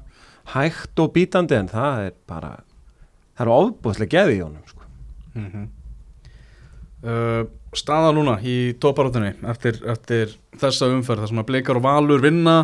hægt 0.54 1.04
og 1.04 1.12
bítandi 1.16 1.58
en 1.58 1.70
það 1.72 2.08
er 2.08 2.18
bara 2.30 2.54
það 3.38 3.46
er 3.46 3.54
ofbúðslega 3.58 4.14
geði 4.14 4.38
í 4.38 4.44
honum 4.46 4.66
sko. 4.70 4.77
Mm 5.38 5.68
uh, 7.06 7.46
staða 7.78 8.14
núna 8.16 8.38
í 8.42 8.74
tóparóttunni 8.82 9.36
eftir, 9.52 9.80
eftir 9.90 10.34
þessa 10.58 10.90
umferð 10.94 11.24
þar 11.24 11.32
sem 11.32 11.42
að 11.44 11.50
blikar 11.52 11.80
og 11.80 11.86
valur 11.86 12.24
vinna 12.24 12.58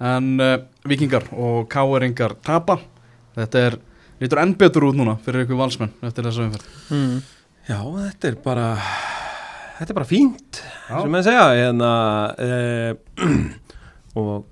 en 0.00 0.32
uh, 0.40 0.56
vikingar 0.88 1.26
og 1.34 1.66
káeringar 1.72 2.36
tapa 2.46 2.78
þetta 3.36 3.64
er, 3.68 3.78
lítur 4.22 4.42
enn 4.42 4.56
betur 4.58 4.88
út 4.90 4.98
núna 4.98 5.16
fyrir 5.24 5.44
ykkur 5.44 5.60
valsmenn 5.60 5.94
eftir 6.06 6.28
þessa 6.28 6.48
umferð 6.48 6.74
Mm. 6.86 7.22
Já, 7.66 7.80
þetta 7.82 8.28
er 8.28 8.34
bara 8.44 8.66
þetta 9.80 9.90
er 9.90 9.96
bara 9.98 10.06
fínt 10.08 10.60
Já. 10.86 11.00
sem 11.02 11.16
ég 11.18 11.24
segja 11.26 11.46
hérna, 11.58 11.94
e, 12.38 13.24
og 14.20 14.46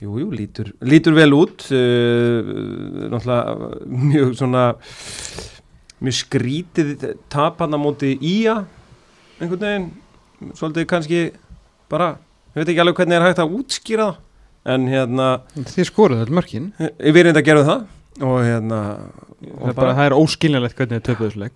jú, 0.00 0.14
jú, 0.22 0.28
lítur, 0.30 0.70
lítur 0.86 1.16
vel 1.18 1.34
út 1.34 1.66
e, 1.74 1.80
náttúrulega 3.10 3.72
mjög 3.90 4.36
svona 4.38 4.68
mjög 6.00 6.16
skrítið 6.16 7.06
tapan 7.32 7.76
á 7.76 7.78
móti 7.80 8.14
ía 8.16 8.62
einhvern 9.40 9.62
veginn. 9.64 9.88
Svolítið 10.56 10.86
kannski 10.88 11.22
bara, 11.92 12.14
ég 12.54 12.62
veit 12.62 12.72
ekki 12.72 12.82
alveg 12.82 13.00
hvernig 13.00 13.18
er 13.18 13.26
hægt 13.26 13.42
að 13.42 13.56
útskýra 13.58 14.10
það 14.10 14.26
en 14.70 14.86
hérna, 14.92 15.26
Þið 15.56 15.88
skoruðu 15.88 16.20
þetta 16.22 16.36
mörkin. 16.36 16.70
Við 16.78 17.20
erum 17.22 17.32
þetta 17.32 17.40
að 17.40 17.48
gera 17.48 17.66
það. 17.68 17.84
Og 18.20 18.38
hérna 18.44 18.80
það 19.40 19.54
og 19.56 19.68
er, 19.70 19.76
bara, 19.76 19.92
það 19.96 20.06
er 20.06 20.16
óskiljanlegt 20.16 20.80
hvernig 20.80 21.04
töpuðu 21.04 21.30
þessu 21.30 21.42
leik. 21.44 21.54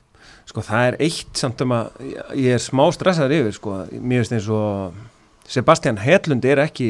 Sko 0.49 0.65
það 0.65 0.87
er 0.89 0.97
eitt 1.05 1.41
samt 1.41 1.65
um 1.65 1.75
að 1.77 2.07
ég 2.37 2.57
er 2.57 2.63
smá 2.63 2.85
stressaður 2.93 3.37
yfir 3.39 3.57
sko, 3.57 3.77
mér 3.97 4.23
finnst 4.23 4.37
eins 4.39 4.49
og 4.53 5.03
Sebastian 5.49 6.01
Hedlund 6.01 6.45
er 6.49 6.63
ekki 6.65 6.89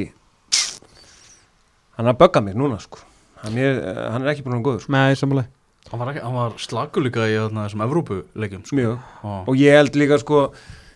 hann 1.94 2.06
er 2.06 2.14
að 2.14 2.20
bögga 2.22 2.42
mér 2.42 2.58
núna 2.58 2.78
sko. 2.82 3.02
Hann 3.42 3.58
er, 3.60 3.80
hann 4.10 4.24
er 4.24 4.32
ekki 4.32 4.46
búin 4.46 4.58
að 4.58 4.66
góður 4.66 4.84
sko. 4.84 4.94
með 4.94 5.18
sammála 5.20 5.46
hann 5.90 6.00
var, 6.00 6.20
var 6.34 6.56
slagur 6.62 7.04
líka 7.04 7.26
í 7.28 7.36
þarna 7.36 7.66
þessum 7.66 7.84
Evrópuleikjum 7.84 8.64
sko. 8.68 8.96
og, 9.24 9.52
ég 9.60 9.76
held 9.78 9.98
líka 10.00 10.18
sko 10.22 10.46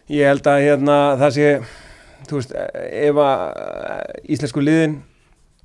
ég 0.08 0.30
held 0.30 0.48
að 0.48 0.64
hérna 0.64 0.98
það 1.20 1.34
sé 1.36 1.50
þú 2.28 2.40
veist, 2.40 2.54
ef 2.54 3.20
að 3.24 3.42
eh, 3.48 4.20
íslensku 4.34 4.64
liðin 4.64 5.00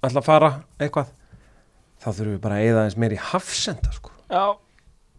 ætla 0.03 0.19
að 0.21 0.28
fara 0.28 0.51
eitthvað 0.82 1.13
þá 2.03 2.09
þurfum 2.09 2.34
við 2.34 2.41
bara 2.43 2.59
að 2.59 2.67
eða 2.71 2.84
eins 2.88 2.99
meir 2.99 3.15
í 3.15 3.21
hafsenda 3.32 3.93
sko. 3.95 4.11
Já. 4.28 4.43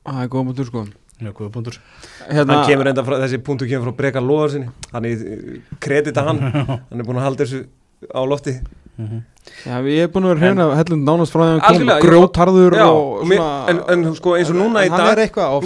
Það 0.05 0.21
er 0.21 0.31
góða 0.35 0.47
mútur 0.51 0.69
sko. 0.69 0.85
Mjög 1.23 1.37
góða 1.39 1.53
punktur. 1.55 1.79
Hérna, 2.27 2.59
hann 2.59 2.69
kemur 2.69 2.91
enda 2.91 3.05
frá, 3.07 3.17
þessi 3.23 3.39
punktu 3.47 3.69
kemur 3.71 3.89
frá 3.89 3.99
Breka 4.03 4.21
Lóðar 4.21 4.53
sinni 4.53 4.73
hann 4.93 5.09
er 5.09 5.23
kredita 5.81 6.27
hann. 6.27 6.43
Hann 6.91 7.01
er 7.01 7.07
búin 7.07 7.21
að 7.21 7.29
halda 7.31 7.47
þessu 7.47 7.63
á 8.13 8.21
lofti 8.29 8.59
Já, 9.65 9.75
ég 9.85 10.07
er 10.07 10.11
búin 10.13 10.25
að 10.25 10.35
vera 10.35 10.47
hérna 10.47 10.67
hellund 10.79 11.05
nánast 11.09 11.35
frá 11.35 11.43
því 11.43 11.49
að 11.49 11.51
hann 11.55 11.65
kom 12.01 12.11
Já, 12.79 12.87
og 12.93 13.27
mér, 13.29 13.43
en, 13.73 13.81
en 13.93 14.05
sko 14.17 14.37
eins 14.39 14.53
og 14.53 14.57
núna 14.61 14.85
í 14.85 14.89
en 14.89 14.95
hann 14.95 15.03
dag 15.03 15.11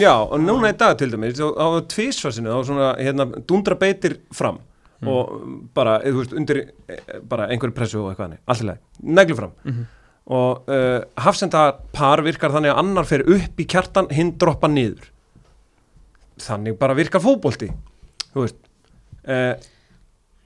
Já, 0.01 0.15
og 0.25 0.41
núna 0.43 0.73
í 0.73 0.77
dag 0.81 0.97
til 0.99 1.11
dæmis 1.13 1.39
á, 1.39 1.67
tvísfarsinu, 1.93 2.51
á 2.51 2.59
svona 2.67 2.89
hérna, 2.99 3.29
dundra 3.47 3.77
beitir 3.79 4.19
fram 4.35 4.59
og 5.07 5.29
bara, 5.79 6.01
þú 6.03 6.23
veist, 6.25 6.33
undir 6.35 6.59
eh, 6.91 7.21
bara 7.23 7.47
einhverju 7.53 7.77
pressu 7.77 8.01
og 8.01 8.09
eitthvað 8.11 8.25
hannig, 8.31 8.41
allt 8.51 8.65
í 8.65 8.67
lagi, 8.67 8.81
neglu 9.19 9.37
fram. 9.39 9.53
Mhm. 9.63 9.85
og 10.29 10.67
uh, 10.69 11.05
hafsenda 11.25 11.61
par 11.95 12.21
virkar 12.27 12.51
þannig 12.53 12.75
að 12.75 12.81
annar 12.83 13.07
fer 13.09 13.23
upp 13.25 13.63
í 13.63 13.65
kjartan, 13.65 14.11
hinn 14.13 14.35
droppa 14.37 14.69
niður. 14.69 15.07
Þannig 16.43 16.77
bara 16.81 16.97
virkar 16.99 17.23
fótbolti 17.23 17.71
þú 18.35 18.43
veist. 18.43 18.59
Uh, 19.25 19.55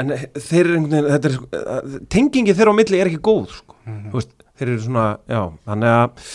en 0.01 0.17
þeir 0.17 0.65
eru 0.65 0.79
einhvern 0.79 0.91
veginn 0.97 1.13
þetta 1.13 1.31
er, 1.33 2.01
tengingi 2.13 2.57
þeirra 2.57 2.73
á 2.75 2.79
milli 2.81 3.01
er 3.03 3.11
ekki 3.13 3.23
góð 3.23 3.53
sko. 3.59 3.77
þú 3.85 4.19
veist, 4.19 4.35
þeir 4.59 4.69
eru 4.71 4.83
svona 4.87 5.07
já, 5.29 5.43
þannig 5.69 5.93
að 5.93 6.29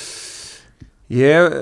ég, 1.17 1.55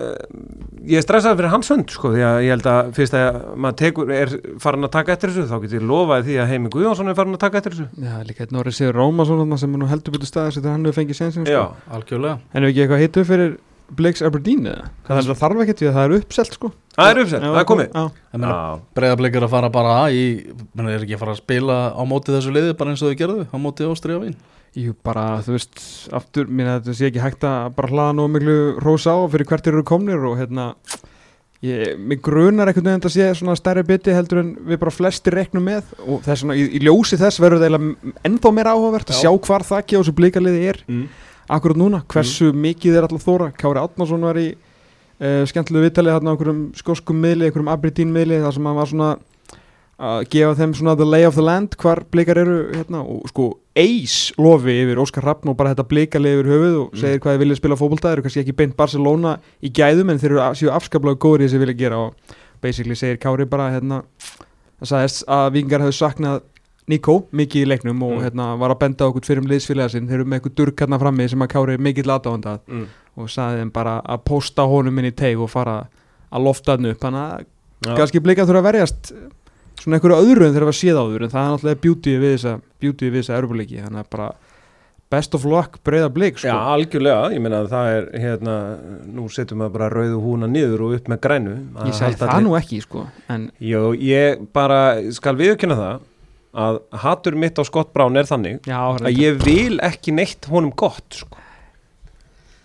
ég 0.89 0.97
er 0.99 1.05
stressaði 1.05 1.37
fyrir 1.39 1.53
hans 1.53 1.69
hönd 1.69 1.93
sko, 1.93 2.11
því 2.15 2.23
að 2.25 2.39
ég 2.45 2.55
held 2.55 2.69
að 2.71 2.89
fyrst 2.97 3.17
að 3.19 3.39
maður 3.61 3.77
tekur, 3.83 4.13
er 4.15 4.33
farin 4.63 4.87
að 4.87 4.93
taka 4.95 5.15
eftir 5.15 5.33
þessu 5.35 5.49
þá 5.51 5.57
getur 5.65 5.77
ég 5.79 5.87
lofaði 5.91 6.27
því 6.29 6.39
að 6.41 6.49
Heimi 6.53 6.73
Guðjónsson 6.73 7.11
er 7.11 7.19
farin 7.19 7.37
að 7.37 7.43
taka 7.45 7.61
eftir 7.61 7.77
þessu 7.77 8.07
Já, 8.07 8.15
líka 8.25 8.45
einn 8.47 8.59
orðið 8.61 8.77
Sigur 8.79 8.99
Rómason 8.99 9.41
þarna 9.43 9.61
sem 9.61 9.77
er 9.77 9.83
nú 9.83 9.89
heldur 9.91 10.17
betur 10.17 10.31
staðis 10.31 10.57
þegar 10.59 10.75
hann 10.75 10.89
hefur 10.89 10.99
fengið 11.01 11.19
sensin 11.21 11.45
Já, 11.49 11.61
sko. 11.61 11.95
algjörlega 11.99 12.39
En 12.41 12.65
hefur 12.65 12.71
ekki 12.73 12.85
eitthvað 12.85 13.05
hittu 13.05 13.25
fyrir 13.29 13.55
Blakes 13.95 14.23
Aberdeen 14.25 14.65
eða? 14.71 14.89
Það 15.05 15.21
er 15.21 15.29
það 15.29 15.39
þarf 15.43 15.61
ekkert 15.65 15.81
því 15.81 15.87
að 15.89 15.95
það 15.97 16.07
er 16.07 16.15
uppselt 16.19 16.57
sko 16.57 16.71
það 16.95 17.11
er 17.11 17.21
uppsett, 17.21 17.43
Já, 17.43 17.51
það 17.51 17.61
er 17.61 17.69
komið 17.71 17.95
breyðablik 18.97 19.37
er 19.37 19.45
að 19.45 19.53
fara 19.53 19.71
bara 19.73 19.95
í 20.11 20.25
menna, 20.73 20.91
er 20.91 21.05
ekki 21.05 21.17
að 21.17 21.23
fara 21.23 21.35
að 21.35 21.41
spila 21.41 21.79
á 21.91 22.01
móti 22.07 22.35
þessu 22.35 22.53
liði 22.55 22.75
bara 22.79 22.93
eins 22.93 23.03
og 23.03 23.11
þau 23.11 23.19
gerðu 23.21 23.47
á 23.51 23.57
móti 23.61 23.89
Ástriða 23.89 24.21
Vín 24.23 24.37
Jú, 24.75 24.91
bara, 25.07 25.37
þú 25.39 25.53
veist, 25.55 25.79
aftur, 26.15 26.49
mín 26.51 26.67
að 26.67 26.81
þetta 26.81 26.95
sé 26.97 27.07
ekki 27.07 27.21
hægt 27.23 27.45
að 27.47 27.75
bara 27.77 27.91
hlaða 27.93 28.15
nú 28.17 28.25
miklu 28.27 28.55
rós 28.83 29.05
á 29.07 29.15
fyrir 29.31 29.47
hvert 29.47 29.69
eru 29.71 29.83
komnir 29.87 30.25
og 30.27 30.35
hérna, 30.35 30.65
ég, 31.63 31.93
mig 31.95 32.19
grunar 32.23 32.67
einhvern 32.67 32.89
veginn 32.89 33.07
að 33.07 33.13
sé 33.13 33.29
svona 33.39 33.55
stærri 33.55 33.85
biti 33.87 34.11
heldur 34.11 34.41
en 34.41 34.49
við 34.67 34.81
bara 34.81 34.91
flestir 34.91 35.37
reknum 35.39 35.63
með 35.63 35.93
og 36.03 36.19
þess 36.25 36.43
svona, 36.43 36.57
í, 36.59 36.65
í 36.75 36.83
ljósi 36.83 37.19
þess 37.21 37.39
verður 37.39 37.63
það 37.63 37.87
ennþá 38.27 38.51
meira 38.57 38.75
áhugavert 38.75 39.13
að 39.13 39.15
Já. 39.15 39.21
sjá 39.23 39.47
hvar 39.47 39.63
þakki 39.69 39.95
á 39.95 39.99
þessu 40.01 40.15
blíkaliði 40.19 40.67
er 40.73 40.81
mm. 40.89 41.07
Akkurat 41.51 41.79
núna, 41.79 42.01
hversu 42.11 42.51
mikið 42.55 42.97
er 42.97 43.07
alltaf 43.07 43.25
þóra? 43.25 43.51
Kári 43.55 43.81
Átnason 43.81 44.25
var 44.25 44.39
í 44.41 44.49
uh, 44.55 45.43
skemmtilegu 45.49 45.89
viðtalið 45.89 46.17
þarna 46.17 46.31
á 46.31 46.33
einhverjum 46.33 46.65
skoskum 46.79 47.21
miðli, 47.21 47.47
einhverjum 47.47 47.71
Aberdeen 47.73 48.13
miðli 48.15 48.41
þar 48.43 48.57
sem 48.57 48.69
hann 48.69 48.79
var 48.79 48.91
svona 48.91 49.11
að 49.95 50.25
gefa 50.33 50.55
þeim 50.59 50.73
svona 50.75 50.95
the 50.99 51.07
lay 51.07 51.23
of 51.23 51.37
the 51.37 51.43
land 51.43 51.75
hvar 51.79 52.01
blikar 52.11 52.39
eru 52.41 52.57
hérna? 52.73 53.03
Og 53.07 53.29
sko 53.31 53.45
eis 53.79 54.33
lofi 54.39 54.73
yfir 54.81 54.99
Óskar 54.99 55.23
Rappn 55.23 55.51
og 55.51 55.57
bara 55.59 55.71
þetta 55.71 55.87
blikalið 55.91 56.39
yfir 56.39 56.49
höfuð 56.51 56.79
og 56.81 56.97
segir 56.99 57.21
hvað 57.23 57.35
þið 57.35 57.43
vilja 57.43 57.59
spila 57.61 57.77
fótbolta 57.79 58.09
þeir 58.09 58.17
eru 58.17 58.25
kannski 58.25 58.43
ekki 58.43 58.57
beint 58.59 58.75
Barcelona 58.79 59.37
í 59.63 59.71
gæðum 59.75 60.11
en 60.11 60.19
þeir 60.19 60.33
eru 60.35 60.49
séu 60.59 60.73
afskaplega 60.75 61.21
góður 61.23 61.45
í 61.45 61.47
þessi 61.47 61.61
vilja 61.63 61.77
gera. 61.79 62.01
Og 62.09 62.35
basically 62.63 62.99
segir 62.99 63.21
Kári 63.23 63.47
bara 63.47 63.69
hérna 63.71 64.01
það 64.81 64.91
sagðist 64.91 65.25
að 65.31 65.47
vikingar 65.55 65.85
hefðu 65.85 65.97
saknað 66.01 66.43
Nico 66.87 67.15
mikið 67.33 67.63
í 67.63 67.67
leiknum 67.71 68.03
og 68.05 68.11
Mm. 68.19 68.23
hérna 68.25 68.57
var 68.59 68.69
að 68.75 68.79
benda 68.79 69.05
okkur 69.09 69.25
fyrir 69.25 69.39
um 69.41 69.47
liðsfélaga 69.49 69.89
sinn. 69.89 70.07
Þeir 70.07 70.19
eru 70.19 70.25
með 70.25 70.39
eitthvað 70.39 70.55
durk 70.55 70.75
hérna 70.83 70.99
frammi 71.01 71.29
sem 71.29 71.39
að 71.41 71.47
Kári 71.55 71.77
mikill 71.79 72.11
aðdáðanda 72.13 72.59
Mm. 72.67 72.85
og 73.17 73.27
sagði 73.29 73.61
þeim 73.63 73.71
bara 73.73 74.01
að 74.05 74.23
posta 74.25 74.67
honum 74.69 74.99
inn 74.99 75.05
í 75.11 75.15
teig 75.15 75.39
og 75.39 75.49
fara 75.49 75.87
að 76.31 76.43
lofta 76.43 76.75
hann 76.77 76.85
upp. 76.85 76.99
Þannig 76.99 77.21
að 77.31 77.45
Já. 77.85 77.95
kannski 77.97 78.19
blika 78.21 78.45
þurfa 78.45 78.61
að 78.61 78.69
verjast 78.71 79.13
svona 79.81 79.97
einhverju 79.99 80.21
öðru 80.21 80.45
en 80.47 80.53
þeir 80.53 80.65
hafa 80.65 80.77
séð 80.77 80.97
áður. 81.01 81.23
En 81.23 81.29
það 81.29 81.41
er 81.45 81.51
náttúrulega 81.57 81.81
beauty 81.81 82.17
við 82.19 82.35
þessa 82.37 82.61
beauty 82.79 83.09
við 83.09 83.19
þessa 83.23 83.37
erubuleiki 83.41 83.81
þannig 83.81 83.99
að 84.05 84.09
bara 84.09 84.31
best 85.09 85.35
of 85.35 85.45
luck 85.45 85.79
breyða 85.83 86.09
blik 86.13 86.37
sko. 86.37 86.47
Já, 86.47 86.57
algjörlega, 86.75 87.31
ég 87.33 87.41
meina 87.41 87.63
að 87.63 87.69
það 87.69 87.85
er 87.97 88.19
hérna, 88.19 88.55
nú 89.13 89.27
setjum 89.29 89.61
við 89.61 89.71
bara 89.71 89.89
rauðu 89.89 90.17
húna 90.21 90.47
niður 90.49 90.81
og 90.81 90.95
upp 90.99 91.07
með 91.07 91.19
grænu. 91.21 91.53
Ég 91.85 91.93
segi 91.93 92.15
það 92.19 92.41
nú 92.43 92.55
ekki 92.57 92.81
sko 92.81 93.07
en 93.29 93.51
Jó, 93.61 93.93
ég 93.95 94.47
bara 94.53 95.11
skal 95.11 95.35
viðkynna 95.35 95.77
það 95.77 95.99
að 96.55 96.79
hatur 97.03 97.35
mitt 97.39 97.59
á 97.59 97.63
Scott 97.67 97.91
Brown 97.93 98.15
er 98.17 98.27
þannig 98.29 98.67
já, 98.67 98.79
að 98.79 99.11
ég 99.19 99.41
vil 99.43 99.79
ekki 99.83 100.13
neitt 100.15 100.47
honum 100.51 100.71
gott 100.71 101.19
sko. 101.21 101.41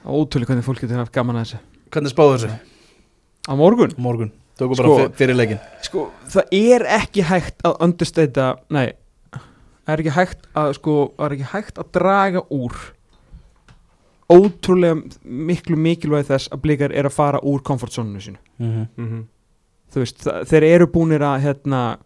ótrúlega 0.06 0.52
hvernig 0.52 0.66
fólk 0.66 0.84
getur 0.84 1.02
haft 1.02 1.14
gaman 1.14 1.40
að 1.40 1.46
þessu. 1.46 1.58
Hvernig 1.90 2.14
spáðu 2.14 2.36
þessu? 2.36 2.52
Á 3.50 3.52
morgun? 3.58 3.96
Morgun. 3.98 4.32
Tökum 4.60 4.76
Sko- 4.76 4.86
bara 4.86 5.08
fyr- 5.08 5.16
fyrir 5.16 5.36
leikin 5.36 5.60
sko 5.82 6.10
það 6.28 6.50
er 6.52 6.86
ekki 7.00 7.22
hægt 7.24 7.62
að 7.64 7.76
understata 7.80 8.48
nei 8.68 8.92
það 9.32 9.92
er 9.94 10.02
ekki 10.02 10.16
hægt 10.16 10.48
að 10.54 10.72
sko 10.76 10.96
það 11.16 11.26
er 11.26 11.36
ekki 11.36 11.52
hægt 11.54 11.80
að 11.80 11.92
draga 11.96 12.42
úr 12.52 12.76
ótrúlega 14.30 15.00
miklu 15.24 15.78
mikilvæg 15.80 16.28
þess 16.28 16.50
að 16.54 16.62
blikar 16.66 16.94
er 16.94 17.08
að 17.08 17.16
fara 17.16 17.40
úr 17.42 17.62
komfortzónunu 17.66 18.20
sínu. 18.22 18.38
Mm 18.58 18.70
-hmm. 18.70 18.86
mm 18.96 19.08
-hmm. 19.08 19.24
þú 19.92 20.04
veist, 20.04 20.18
það, 20.24 20.44
þeir 20.50 20.64
eru 20.64 20.86
búnir 20.86 21.22
að 21.22 21.40
hérna, 21.40 21.98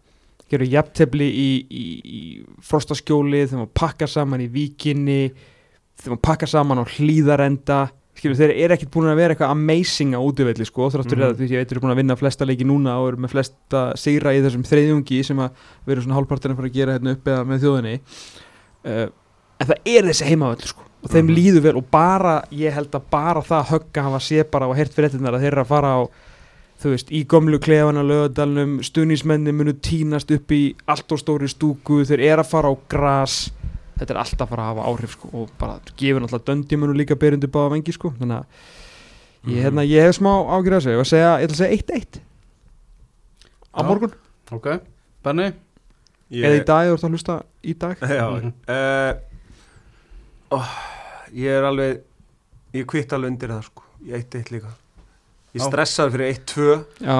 gerur 0.51 0.69
jafntefli 0.69 1.27
í, 1.27 1.49
í, 1.65 1.85
í 2.05 2.21
frostaskjóli 2.65 3.43
þegar 3.45 3.63
maður 3.63 3.75
pakka 3.81 4.09
saman 4.09 4.45
í 4.45 4.49
víkinni 4.53 5.21
þegar 5.31 6.13
maður 6.13 6.25
pakka 6.29 6.49
saman 6.51 6.81
á 6.81 6.85
hlýðarenda 6.95 7.79
skilur 8.15 8.37
þeir 8.39 8.53
eru 8.53 8.75
ekkert 8.77 8.93
búin 8.93 9.09
að 9.11 9.19
vera 9.19 9.35
eitthvað 9.35 9.51
amazing 9.51 10.15
á 10.15 10.19
útivelli 10.23 10.65
sko 10.67 10.87
þráttur 10.93 11.17
mm. 11.17 11.23
-hmm. 11.23 11.33
að 11.33 11.41
því 11.41 11.49
ég 11.51 11.63
veit 11.63 11.73
eru 11.73 11.83
búin 11.83 11.91
að 11.95 11.99
vinna 11.99 12.15
flesta 12.19 12.47
leiki 12.47 12.67
núna 12.67 12.95
og 13.01 13.09
eru 13.11 13.21
með 13.25 13.33
flesta 13.35 13.81
sigra 13.99 14.35
í 14.35 14.41
þessum 14.45 14.63
þriðjungi 14.69 15.21
sem 15.27 15.41
að 15.43 15.67
veru 15.85 16.05
svona 16.05 16.19
hálfpartin 16.19 16.53
að 16.53 16.61
fara 16.61 16.71
að 16.71 16.77
gera 16.79 16.95
hérna 16.95 17.15
upp 17.17 17.27
eða 17.27 17.45
með 17.49 17.65
þjóðinni 17.65 17.95
uh, 18.85 19.07
en 19.59 19.71
það 19.71 19.91
er 19.91 20.09
þessi 20.11 20.29
heimavöll 20.29 20.69
sko 20.69 20.85
og 21.05 21.11
þeim 21.11 21.27
Mhm. 21.27 21.35
líður 21.37 21.61
vel 21.61 21.75
og 21.77 21.89
bara 21.91 22.35
ég 22.51 22.73
held 22.73 22.95
að 22.95 23.09
bara 23.11 23.41
það 23.41 23.69
högga 23.73 24.05
hafa 24.07 24.19
sé 24.19 24.43
bara 24.49 24.67
og 24.67 24.75
heyrt 24.75 24.93
fyrir 24.93 25.11
þetta 25.11 25.33
að 25.33 25.43
þeir 25.43 25.51
eru 25.51 25.61
að 25.61 25.73
fara 25.73 25.91
á 25.93 26.01
þú 26.81 26.91
veist, 26.93 27.11
í 27.15 27.21
gömlu 27.31 27.59
klefana 27.63 28.03
lögadalnum, 28.05 28.79
stuðnismenni 28.83 29.53
munu 29.55 29.73
tínast 29.73 30.31
upp 30.35 30.51
í 30.51 30.75
allt 30.91 31.11
og 31.15 31.21
stóri 31.21 31.47
stúku 31.49 32.01
þeir 32.05 32.21
eru 32.31 32.43
að 32.43 32.49
fara 32.51 32.71
á 32.71 32.75
gras. 32.91 33.37
Þetta 33.95 34.11
er 34.11 34.19
alltaf 34.19 34.41
að 34.43 34.49
fara 34.51 34.63
að 34.65 34.71
hafa 34.73 34.87
áhrif 34.91 35.13
sko, 35.15 35.29
og 35.33 35.51
bara 35.59 35.77
gefur 35.95 36.21
náttúrulega 36.25 36.49
döndi 36.51 36.77
munu 36.81 36.93
líka 36.99 37.15
berindu 37.15 37.47
báða 37.47 37.71
vengi 37.77 37.93
sko, 37.95 38.11
þannig 38.19 38.41
að 38.41 38.45
ég, 39.53 39.61
hérna, 39.63 39.85
ég 39.87 40.03
hef 40.03 40.17
smá 40.19 40.31
ágjur 40.57 40.75
að 40.75 40.83
segja, 40.83 40.97
ég 40.97 40.99
ætla 40.99 41.05
að 41.05 41.11
segja, 41.13 41.29
ég 41.39 41.45
ætla 41.45 41.55
að 41.55 41.61
segja 41.63 41.77
1-1 41.79 42.19
á 43.71 43.79
Já. 43.79 43.87
morgun, 43.87 44.13
Ok, 44.51 44.67
Benni? 45.23 45.47
Eða 46.35 46.57
í 46.59 46.65
dag, 46.65 46.87
þú 46.89 46.93
ert 46.97 47.03
að 47.07 47.13
hlusta 47.15 47.35
í 47.63 47.73
dag. 47.79 47.97
Já, 48.01 48.25
Mhm. 48.35 48.51
uh, 48.67 49.13
oh, 50.57 50.69
ég 51.33 51.49
er 51.55 51.63
alveg 51.63 52.01
ég 52.73 52.85
kvitt 52.85 53.13
alveg 53.15 53.31
undir 53.31 53.49
það 53.55 53.63
sko. 53.69 53.83
Ég 54.05 54.13
eitt 54.19 54.35
eitt 54.35 54.51
líka 54.51 54.69
ég 55.55 55.65
stressaði 55.65 56.15
fyrir 56.15 56.31
eitt 56.31 56.45
tvö 56.51 56.77
já, 56.99 57.17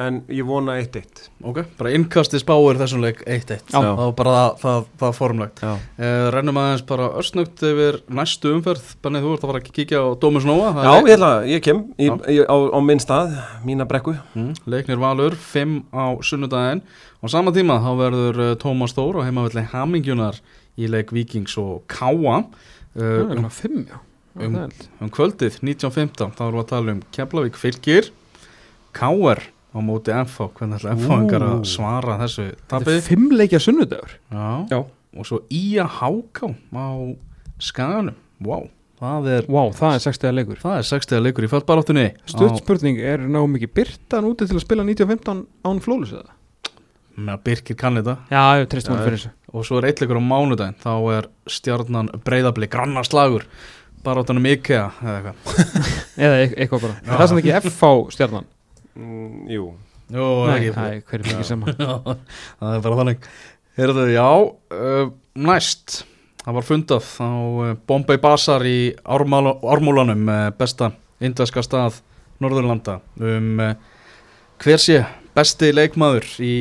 en 0.00 0.20
ég 0.32 0.46
vona 0.46 0.76
eitt 0.80 0.94
eitt. 0.96 1.22
Ok, 1.44 1.62
bara 1.78 1.92
innkasti 1.96 2.38
spáir 2.40 2.78
þessum 2.80 3.02
leik 3.02 3.22
1-1 3.26 3.72
Já. 3.72 3.74
Það 3.74 4.00
var 4.00 4.12
bara 4.20 4.34
það, 4.36 4.50
það, 4.62 4.86
það 5.02 5.14
formlegt. 5.18 5.62
Uh, 5.64 6.06
Rennum 6.34 6.60
aðeins 6.62 6.84
bara 6.88 7.08
örsnögt 7.20 7.64
yfir 7.66 8.00
næstu 8.20 8.54
umferð. 8.54 8.94
Benni, 9.04 9.22
þú 9.24 9.34
ert 9.34 9.44
að 9.44 9.52
fara 9.52 9.62
að 9.62 9.70
kíkja 9.76 10.02
á 10.04 10.08
Dómus 10.22 10.48
Nóa. 10.48 10.72
Það 10.76 10.88
Já, 10.88 10.92
ég 10.94 11.14
ætla, 11.16 11.30
ég 11.50 11.64
kem 11.66 11.82
í, 11.96 12.08
Já. 12.08 12.16
í, 12.32 12.38
á, 12.46 12.56
á 12.56 12.78
minn 12.86 13.02
stað, 13.02 13.38
mína 13.66 13.88
brekku. 13.90 14.14
Mm, 14.36 14.52
Leiknir 14.70 15.00
Valur, 15.02 15.36
5 15.50 15.78
á 15.92 16.06
sunnudaginn. 16.24 16.84
Á 17.20 17.26
sama 17.32 17.52
tíma 17.56 17.80
þá 17.84 17.90
verður 18.00 18.44
uh, 18.46 18.52
Tómas 18.60 18.96
Þór 18.96 19.20
og 19.20 19.26
heimavelli 19.28 19.66
Hamingjunar 19.74 20.38
í 20.80 20.88
leik 20.88 21.12
Víkings 21.12 21.58
og 21.60 21.82
Káa 21.90 22.44
það 22.94 23.26
uh, 23.26 23.34
svona 23.34 23.52
5, 23.52 23.82
já 23.90 23.98
um- 24.36 24.56
um 25.00 25.10
kvöldið 25.10 25.58
1915 25.62 26.32
þá 26.36 26.42
erum 26.46 26.58
við 26.60 26.64
að 26.64 26.68
tala 26.74 26.92
um 26.92 27.02
Keflavík 27.12 27.56
fylgir 27.58 28.10
Káar 28.92 29.42
á 29.70 29.78
móti 29.78 30.10
FH 30.10 30.50
hvernig 30.58 30.80
ætla 30.80 30.96
FH-ingar 30.98 31.44
að 31.46 31.64
svara 31.70 32.18
þessu 32.18 32.46
þetta 32.50 32.76
er 32.76 32.84
tapið 32.84 33.00
5 33.06 33.30
leikja 33.38 33.60
sunnudagur. 33.62 34.16
Já. 34.32 34.66
Já. 34.70 34.80
og 35.18 35.26
svo 35.26 35.40
Ía 35.50 35.86
Háká 35.86 36.54
á 36.74 37.16
Skaganum. 37.60 38.14
Wow. 38.40 38.68
það 39.00 39.28
er 39.28 39.46
það 39.46 39.94
er 39.94 40.02
60 40.04 40.32
leikur. 40.34 40.58
Það 40.60 40.76
er 40.78 40.82
60 40.82 41.22
leikur 41.24 41.44
í 41.44 41.48
fallbaráttunni 41.48 42.06
Stutt 42.26 42.52
á, 42.52 42.58
spurning, 42.60 42.98
er 42.98 43.18
ná 43.18 43.40
mikið 43.48 43.72
byrtan 43.74 44.24
úti 44.28 44.46
til 44.48 44.56
að 44.58 44.64
spila 44.64 44.84
1915 44.84 45.46
án 45.64 45.80
flólus 45.80 46.12
eða? 46.12 46.34
með 47.20 47.34
að 47.36 47.42
Birkir 47.44 47.76
kann 47.76 47.98
þetta. 48.00 48.16
Þessu. 48.30 49.30
og 49.52 49.64
svo 49.66 49.78
er 49.80 49.88
eitt 49.90 50.00
leikur 50.00 50.20
á 50.20 50.24
mánudaginn 50.24 50.76
þá 50.80 50.92
er 51.18 51.26
stjarnan 51.50 52.08
breyðabli 52.24 52.68
grannarslagur 52.70 53.44
baráttunum 54.06 54.46
IKEA 54.50 54.86
eða 55.02 55.14
eitthvað. 55.18 55.70
Eða 56.24 56.40
eitthvað 56.48 56.84
bara. 56.86 56.98
Það 57.10 57.30
sem 57.30 57.40
ekki 57.42 57.54
FH 57.60 57.92
stjarnan? 58.16 58.50
Mm, 58.98 59.46
Jú. 59.54 59.70
Jó, 60.10 60.26
Nei, 60.48 60.54
ekki 60.56 60.70
það 60.74 60.94
er 61.14 61.24
mikið 61.28 61.44
sama 61.46 61.72
Já, 61.78 61.90
það 62.58 62.72
er 62.74 62.84
bara 62.86 62.98
þannig. 63.00 63.28
Heyrðu, 63.78 64.06
já, 64.10 64.26
uh, 64.74 65.12
næst. 65.38 66.00
Það 66.40 66.56
var 66.56 66.66
fundað 66.66 67.10
á 67.20 67.30
uh, 67.30 67.70
Bombay 67.86 68.18
Bazaar 68.20 68.64
í 68.66 68.78
Ármúlanum 69.04 70.24
uh, 70.26 70.48
besta 70.58 70.90
indveska 71.22 71.62
stað 71.64 72.00
Norðurlanda. 72.42 72.98
Um 73.20 73.60
uh, 73.60 73.74
hver 74.60 74.80
sé 74.82 74.98
besti 75.36 75.70
leikmaður 75.72 76.26
í 76.42 76.56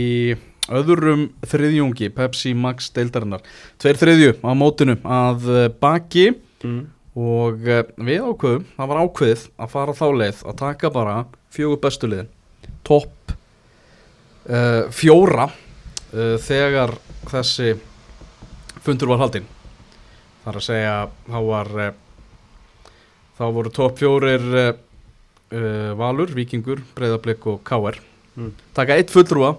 öðrum 0.69 1.25
þriðjungi 1.49 2.11
Pepsi 2.13 2.53
Max 2.53 2.91
deildarinnar? 2.93 3.41
Tveir 3.81 3.97
þriðju 3.99 4.35
á 4.45 4.51
mótinu 4.53 4.99
að 5.03 5.49
uh, 5.49 5.65
baki. 5.81 6.29
Mm. 6.61 6.83
Og 7.19 7.67
uh, 7.67 7.83
við 7.99 8.25
ákveðum, 8.25 8.65
það 8.77 8.91
var 8.91 9.01
ákveðið 9.03 9.45
að 9.59 9.71
fara 9.73 9.95
þá 9.99 10.05
leið 10.21 10.41
að 10.47 10.57
taka 10.63 10.91
bara 10.95 11.15
fjögur 11.53 11.81
bestu 11.83 12.09
liðin. 12.09 12.29
Topp 12.87 13.33
uh, 13.33 14.83
fjóra 14.95 15.47
uh, 15.49 16.35
þegar 16.45 16.95
þessi 17.29 17.73
fundur 18.85 19.11
var 19.13 19.23
haldinn. 19.25 19.49
Þar 20.45 20.59
að 20.61 20.67
segja 20.69 20.93
þá 21.27 21.39
var 21.49 21.73
uh, 21.75 21.89
þá 23.39 23.47
voru 23.55 23.73
topp 23.75 23.99
fjórir 23.99 24.45
Valur, 25.97 26.29
Víkingur, 26.37 26.83
Breiðablik 26.93 27.47
og 27.49 27.63
Káer 27.65 27.95
Mm. 28.39 28.53
taka 28.73 28.95
eitt 28.95 29.11
fulltrúa 29.11 29.55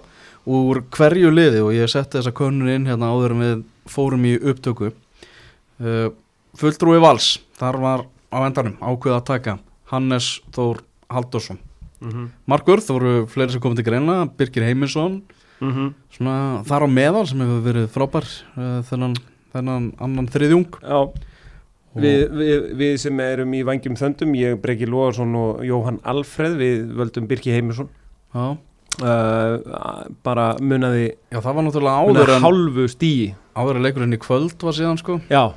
úr 0.49 0.81
hverju 0.95 1.29
liði 1.29 1.59
og 1.61 1.73
ég 1.75 1.89
setti 1.91 2.17
þessa 2.17 2.33
könnun 2.33 2.71
inn 2.71 2.87
hérna 2.89 3.11
áður 3.13 3.35
við 3.37 3.63
fórum 3.91 4.23
í 4.25 4.31
upptöku. 4.39 4.89
Uh, 5.81 6.09
fulltrúi 6.59 7.01
Vals 7.01 7.33
þar 7.59 7.81
var 7.81 8.05
á 8.31 8.37
endanum 8.45 8.79
ákveð 8.79 9.17
að 9.17 9.27
taka 9.27 9.57
Hannes 9.91 10.39
Þór 10.55 10.81
Haldursson 11.11 11.59
Mm 12.01 12.31
Markur, 12.49 12.81
þú 12.81 12.93
voru 12.97 13.27
fleiri 13.29 13.53
sem 13.53 13.61
komið 13.61 13.81
til 13.81 13.85
greina 13.85 14.25
Birgir 14.25 14.63
Heimisson. 14.65 15.21
-hmm. 15.61 15.93
svona 16.09 16.63
þar 16.65 16.85
á 16.85 16.87
meðal 16.89 17.27
sem 17.27 17.39
hefur 17.39 17.61
verið 17.61 17.87
frábær 17.93 18.25
uh, 18.57 18.81
þennan, 18.89 19.15
þennan 19.53 19.93
annan 20.01 20.27
þriðjung. 20.27 20.79
Já, 20.81 21.11
við, 21.93 22.31
við, 22.31 22.75
við 22.81 22.97
sem 22.97 23.19
erum 23.19 23.53
í 23.53 23.61
vangjum 23.63 23.95
þöndum 23.95 24.35
ég, 24.35 24.57
Breki 24.61 24.89
Lóðarsson 24.89 25.35
og 25.35 25.63
Jóhann 25.63 26.01
Alfreð 26.03 26.57
við 26.57 26.93
völdum 26.97 27.27
Birki 27.27 27.53
Heimisson. 27.53 27.89
Uh, 28.33 29.61
bara 30.23 30.57
munaði, 30.59 31.13
Já 31.31 31.39
það 31.39 31.53
var 31.55 31.63
náttúrulega 31.63 32.01
áður 32.01 32.33
en, 32.35 32.43
hálfu 32.43 32.87
stíi 32.91 33.35
áður 33.55 33.77
en 33.77 33.85
leikurinn 33.85 34.17
í 34.17 34.19
kvöld 34.19 34.57
var 34.65 34.75
síðan 34.75 34.99
sko. 34.99 35.21
Já, 35.29 35.53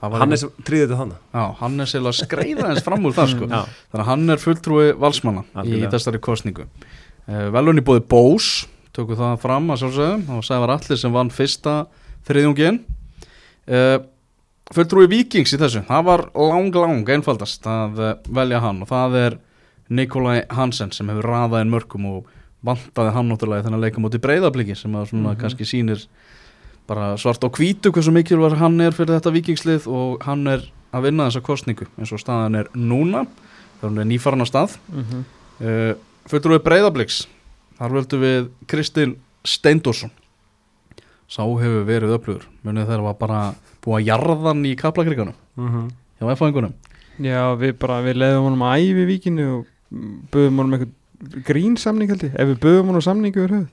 Það 0.00 0.10
var 0.14 0.22
Hannes 0.22 0.44
tríði 0.64 0.84
þetta 0.86 0.98
þannig 1.00 1.16
Já, 1.34 1.44
hann 1.60 1.80
er 1.82 1.88
sérlega 1.90 2.12
að 2.14 2.18
skreiða 2.22 2.66
eins 2.70 2.84
fram 2.86 3.06
úr 3.08 3.14
það 3.16 3.30
sko. 3.32 3.48
Þannig 3.50 4.02
að 4.02 4.08
hann 4.12 4.30
er 4.34 4.42
fulltrúi 4.42 4.84
valsmanna 5.02 5.42
í 5.42 5.58
Algjörlega. 5.62 5.90
þessari 5.96 6.20
kostningu 6.22 6.66
uh, 6.68 7.48
Velun 7.56 7.80
í 7.82 7.84
bóði 7.88 8.04
Bós 8.12 8.50
Tökum 8.94 9.18
það 9.18 9.34
fram 9.42 9.66
að 9.74 9.82
sjálfsögum 9.82 10.22
og 10.38 10.44
Sævar 10.46 10.72
Allir 10.76 10.98
sem 10.98 11.12
vann 11.14 11.28
fyrsta 11.34 11.74
þriðjungin 12.28 12.80
uh, 13.68 13.98
Fulltrúi 14.74 15.06
Víkings 15.08 15.54
í 15.54 15.58
þessu. 15.60 15.80
Það 15.88 16.02
var 16.04 16.22
lang 16.36 16.74
lang 16.76 17.06
einfaldast 17.14 17.64
að 17.70 18.00
uh, 18.04 18.08
velja 18.36 18.58
hann. 18.60 18.82
Og 18.84 18.90
það 18.90 19.14
er 19.22 19.36
Nikolai 19.88 20.42
Hansen 20.52 20.90
sem 20.92 21.08
hefur 21.08 21.24
raðað 21.30 21.62
inn 21.64 21.70
mörkum 21.72 22.04
og 22.10 22.26
vantaði 22.66 23.14
hann 23.14 23.30
náttúrulega 23.32 23.62
í 23.62 23.66
þennan 23.68 23.80
leika 23.86 24.02
móti 24.04 24.20
breyðabliki 24.20 24.74
sem 24.76 24.92
að 24.98 25.06
svona 25.12 25.30
Mhm. 25.32 25.38
kannski 25.40 25.64
sýnir 25.70 26.02
bara 26.88 27.12
svart 27.20 27.44
á 27.44 27.48
hvítu 27.52 27.92
hversu 27.92 28.12
mikilvæg 28.14 28.56
hann 28.58 28.80
er 28.80 28.96
fyrir 28.96 29.18
þetta 29.18 29.32
vikingslið 29.34 29.88
og 29.92 30.24
hann 30.24 30.46
er 30.48 30.64
að 30.96 31.08
vinna 31.08 31.28
þessa 31.28 31.44
kostningu 31.44 31.88
eins 31.98 32.12
og 32.16 32.22
staðan 32.22 32.56
er 32.62 32.70
núna 32.74 33.26
hann 33.82 34.00
er 34.00 34.08
nýfarn 34.08 34.42
á 34.42 34.46
stað. 34.48 34.78
Mm 34.88 35.04
-hmm. 35.04 35.24
uh, 35.60 35.94
fullur 36.26 36.56
við 36.56 36.64
breyðabliks 36.64 37.26
þar 37.78 37.94
völdum 37.96 38.20
við 38.20 38.48
Kristinn 38.66 39.16
Steindorsson 39.44 40.10
sá 41.28 41.44
hefur 41.44 41.84
verið 41.84 42.16
öflugur. 42.16 42.48
Munið 42.64 42.86
þegar 42.88 43.02
var 43.02 43.14
bara 43.14 43.54
búið 43.84 43.96
að 44.00 44.06
jarðan 44.06 44.64
í 44.64 44.76
kaplakriganum. 44.76 45.34
Mm 45.56 45.68
-hmm. 45.68 45.90
hjá 46.20 46.32
F-fæðingunum 46.32 46.72
Já, 47.18 47.54
við 47.58 47.72
bara, 47.78 48.00
við 48.00 48.16
leiðum 48.16 48.44
honum 48.44 48.62
að 48.62 48.78
æfi 48.78 49.04
víkinu 49.04 49.44
og 49.56 49.66
böðum 50.30 50.58
honum 50.58 50.74
eitthvað 50.74 51.42
grínsamning 51.44 52.08
held 52.08 52.22
ég, 52.22 52.34
ef 52.34 52.48
við 52.48 52.58
böðum 52.58 52.86
honum 52.86 53.02
samning 53.02 53.34
yfir 53.36 53.50
höfuð. 53.50 53.68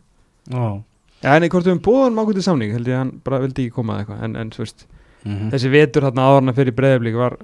Já 0.50 0.82
Já, 1.24 1.32
en 1.36 1.42
við 1.44 1.54
höfum 1.56 1.80
bóðan 1.82 2.20
ákveðið 2.22 2.46
samning 2.46 2.72
held 2.76 2.88
ég 2.88 2.94
að 2.96 3.00
hann 3.04 3.12
bara 3.26 3.40
vildi 3.42 3.66
ekki 3.66 3.76
koma 3.76 3.94
að 3.96 4.00
eitthvað 4.04 4.24
en, 4.28 4.36
en 4.36 4.50
þú 4.54 4.64
veist, 4.66 4.86
mm 5.26 5.52
þessi 5.56 5.70
vetur 5.74 6.04
þarna 6.06 6.26
áðurna 6.30 6.54
fyrir 6.54 6.76
breyðablík 6.78 7.16
var 7.18 7.38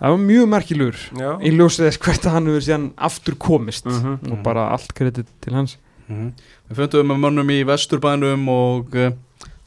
það 0.00 0.14
var 0.14 0.22
mjög 0.24 0.46
merkilur 0.48 0.96
í 1.44 1.50
ljósið 1.52 1.86
þess 1.90 2.00
hvert 2.06 2.24
að 2.30 2.32
hann 2.38 2.46
hefur 2.48 2.64
síðan 2.64 2.86
aftur 2.96 3.34
komist 3.36 3.84
Mhm. 3.90 4.30
og 4.32 4.42
bara 4.46 4.68
allt 4.72 4.94
kredit 4.94 5.26
til 5.40 5.54
hans 5.54 5.76
Mhm. 6.10 6.32
Við 6.70 6.76
fundum 6.76 7.06
með 7.06 7.18
mönnum 7.22 7.50
í 7.54 7.58
vesturbænum 7.68 8.48
og 8.50 8.94
uh, 8.96 9.12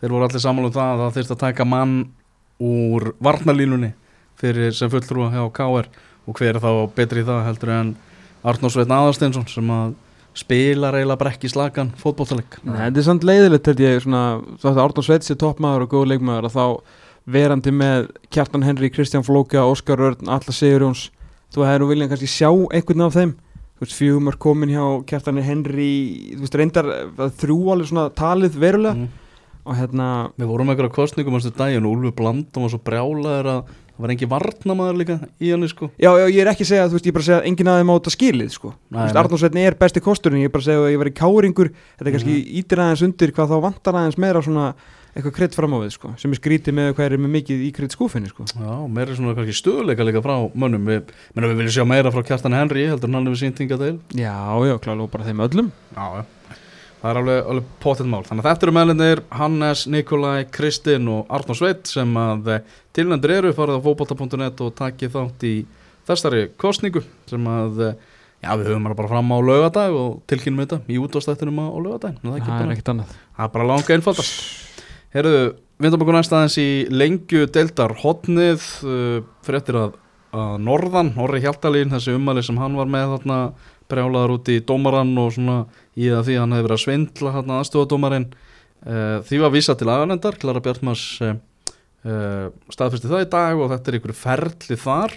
þeir 0.02 0.10
voru 0.12 0.26
allir 0.26 0.42
saman 0.44 0.66
um 0.66 0.72
það 0.72 0.90
að 0.92 1.00
það 1.04 1.14
þyrst 1.18 1.32
að 1.32 1.40
taka 1.40 1.66
mann 1.66 1.94
úr 2.60 3.14
varnalínunni 3.24 3.94
fyrir 4.42 4.74
sem 4.76 4.90
fulltrúa 4.92 5.30
hjá 5.32 5.46
KR 5.56 5.88
og 6.28 6.36
hver 6.36 6.56
er 6.56 6.60
þá 6.60 6.90
betri 6.96 7.22
í 7.22 7.28
það 7.30 7.46
heldur 7.48 7.70
en 7.70 7.94
Arnór 8.44 8.72
Sveitn 8.74 8.92
Aðarsteinsson 8.92 9.48
sem 9.48 9.70
að 9.72 9.94
spilar 10.38 10.98
eiginlega 10.98 11.20
bara 11.22 11.32
ekki 11.36 11.52
slagan 11.52 11.94
fótbolltaleg 12.02 12.60
Nei, 12.66 12.78
þetta 12.88 13.02
er 13.02 13.08
samt 13.08 13.26
leiðilegt 13.28 13.70
held 13.70 13.82
ég 13.84 14.04
svona, 14.04 14.24
þá 14.58 14.68
þetta 14.70 14.86
Árnur 14.88 15.06
Sveits 15.06 15.34
er 15.34 15.40
toppmaður 15.42 15.86
og 15.86 15.94
góð 15.94 16.06
leikmaður 16.14 16.50
að 16.50 16.56
þá 16.58 16.66
verandi 17.34 17.72
með 17.72 18.10
Kjartan 18.34 18.66
Henry, 18.66 18.90
Kristján 18.92 19.24
Flóka, 19.24 19.64
Óskar 19.64 20.02
Örn, 20.04 20.28
Alla 20.28 20.54
Sigurjóns. 20.56 21.08
Þú 21.54 21.66
hefur 21.68 21.84
nú 21.84 21.90
viljað 21.92 22.14
kannski 22.14 22.32
sjá 22.32 22.50
einhvern 22.50 23.06
af 23.08 23.18
þeim. 23.18 23.34
Fjögumar 23.84 24.38
komin 24.40 24.72
hjá 24.72 24.84
Kjartani 25.10 25.44
Henry, 25.44 25.90
þú 26.38 26.46
veist, 26.46 26.56
reyndar 26.56 26.88
þrjú 27.42 27.58
alveg 27.74 27.90
svona 27.90 28.06
talið 28.16 28.56
verulega. 28.60 28.96
Mm. 28.96 29.10
og 29.64 29.76
hérna, 29.80 30.08
Við 30.40 30.48
vorum 30.48 30.68
með 30.68 30.76
einhverja 30.76 30.96
kostningum 30.96 31.36
ástu 31.40 31.52
daginn 31.56 31.86
og 31.88 31.98
Úlfur 31.98 32.16
Blandum 32.18 32.66
var 32.66 32.72
svo 32.72 32.80
brjálaður 32.84 33.50
að 33.54 33.74
það 33.94 34.02
var 34.06 34.14
engin 34.16 34.30
varnamaður 34.32 34.98
líka 35.02 35.20
í 35.40 35.52
henni 35.54 35.68
sko. 35.70 35.92
Já, 36.02 36.10
já, 36.18 36.26
ég 36.34 36.42
er 36.42 36.50
ekki 36.54 36.66
að 36.66 36.72
segja, 36.72 36.88
þú 36.90 36.98
veist, 36.98 37.06
ég 37.06 37.12
er 37.14 37.18
bara 37.18 37.24
að 37.24 37.30
segja 37.30 37.40
að 37.42 37.48
enginn 37.52 37.72
aðeim 37.74 37.92
á 37.94 37.96
þetta 38.00 38.14
skilið, 38.16 38.50
sko. 38.56 38.74
Arnórsveitni 38.94 39.66
er 39.68 39.76
besti 39.80 40.02
kosturinn, 40.02 40.42
ég 40.42 40.50
er 40.50 40.54
bara 40.56 40.64
að 40.64 40.70
segja 40.72 40.82
að 40.88 40.92
ég 40.94 41.02
var 41.04 41.12
í 41.12 41.16
káringur, 41.22 41.70
þetta 42.00 42.08
er 42.10 42.16
kannski 42.18 42.34
Mhm. 42.34 42.50
ítir 42.64 42.78
aðeins 42.84 43.04
undir 43.06 43.32
hvað 43.32 43.50
þá 43.54 43.58
vantar 43.62 43.94
aðeins 43.94 44.18
meira 44.18 44.42
svona 44.42 44.74
eitthvað 45.14 45.34
krydd 45.38 45.54
fram 45.54 45.74
á 45.74 45.78
við, 45.78 45.92
sko, 45.94 46.10
sem 46.18 46.32
er 46.34 46.38
skrítið 46.42 46.74
með 46.74 46.94
hvað 46.98 47.06
er 47.06 47.18
með 47.22 47.32
mikið 47.38 47.60
í 47.70 47.72
krydd 47.72 47.94
skúfinni, 47.94 48.30
sko. 48.34 48.46
Já, 48.50 48.88
meira 48.90 49.14
svona 49.14 49.36
kannski 49.38 49.54
stöðuleika 49.54 50.02
líka 50.04 50.24
frá 50.26 50.50
mönnum. 50.58 50.84
Við, 50.90 51.04
menna, 51.36 51.54
við 51.54 51.58
viljum 51.62 51.76
sjá 51.78 51.86
meira 51.86 52.10
frá 52.10 52.24
Kjartan 52.26 52.54
Henry 52.58 52.88
heldur 52.90 53.14
hann 53.14 53.26
hefur 53.28 53.38
sínt 53.38 53.62
Það 57.04 57.10
er 57.12 57.18
alveg, 57.20 57.40
alveg 57.52 57.72
potið 57.84 58.08
mál. 58.08 58.22
Þannig 58.24 58.46
að 58.46 58.48
þetta 58.48 58.64
eru 58.70 58.74
meðlinir 58.78 59.22
Hannes, 59.36 59.82
Nikolai, 59.92 60.46
Kristinn 60.56 61.10
og 61.12 61.32
Arnór 61.36 61.58
Sveit 61.60 61.90
sem 61.92 62.14
að 62.16 62.48
eh, 62.54 62.62
tilnendur 62.96 63.34
eru 63.36 63.52
farið 63.58 63.82
á 63.84 63.86
fótbolta.net 63.90 64.62
og 64.64 64.70
takið 64.80 65.12
þátt 65.18 65.44
í 65.50 65.54
þessari 66.08 66.46
kostningu 66.64 67.04
sem 67.28 67.50
að 67.52 67.82
eh, 67.90 67.98
já, 68.46 68.54
við 68.56 68.70
höfum 68.72 68.88
bara 68.94 69.10
fram 69.12 69.34
á 69.36 69.38
laugadag 69.44 69.98
og 70.00 70.22
tilkynum 70.32 70.64
þetta 70.64 70.80
í 70.88 71.02
útvástættinum 71.04 71.60
á, 71.60 71.68
laugadag. 71.76 72.16
Það 72.24 72.40
er 72.40 72.48
Það 72.48 72.64
er 72.70 72.74
ekkert 72.78 72.94
annað. 72.94 73.12
það 73.36 73.50
er 73.50 73.54
bara 73.58 73.68
langa 73.74 73.98
einfaldast. 73.98 74.40
Herðu, 75.14 75.44
vindum 75.84 76.06
okkur 76.08 76.18
næst 76.22 76.34
aðeins 76.40 76.58
í 76.64 76.70
lengju 76.88 77.44
deildar 77.54 77.98
hotnið 78.00 78.64
uh, 78.88 79.20
fyrir 79.44 79.60
eftir 79.60 79.78
að, 79.84 80.00
að 80.40 80.56
Norðan, 80.72 81.12
Norri 81.20 81.44
Hjaltalín, 81.44 81.92
þessi 81.92 82.16
ummæli 82.16 82.48
sem 82.48 82.64
hann 82.64 82.80
var 82.80 82.88
með 82.90 83.18
þarna 83.18 83.40
brjálaður 83.94 84.36
út 84.38 84.52
í 84.52 84.60
dómarann 84.66 85.14
og 85.22 85.32
svona 85.38 85.58
í 85.94 86.10
það 86.10 86.28
því 86.28 86.36
að 86.36 86.44
hann 86.44 86.58
hefði 86.58 86.68
verið 86.68 86.78
að 86.78 86.84
svindla 86.84 87.36
þarna 87.38 87.60
aðstofadómarinn 87.62 88.28
uh, 88.34 89.18
því 89.30 89.42
var 89.46 89.54
vísa 89.54 89.78
til 89.80 89.90
aðanendar, 89.90 90.40
Klara 90.42 90.64
Bjartmars 90.66 91.06
uh, 91.24 91.38
uh, 92.04 92.50
staðfyrsti 92.74 93.12
það 93.12 93.26
í 93.28 93.30
dag 93.38 93.62
og 93.62 93.72
þetta 93.74 93.92
er 93.92 94.00
ykkur 94.00 94.16
ferli 94.18 94.80
þar. 94.80 95.16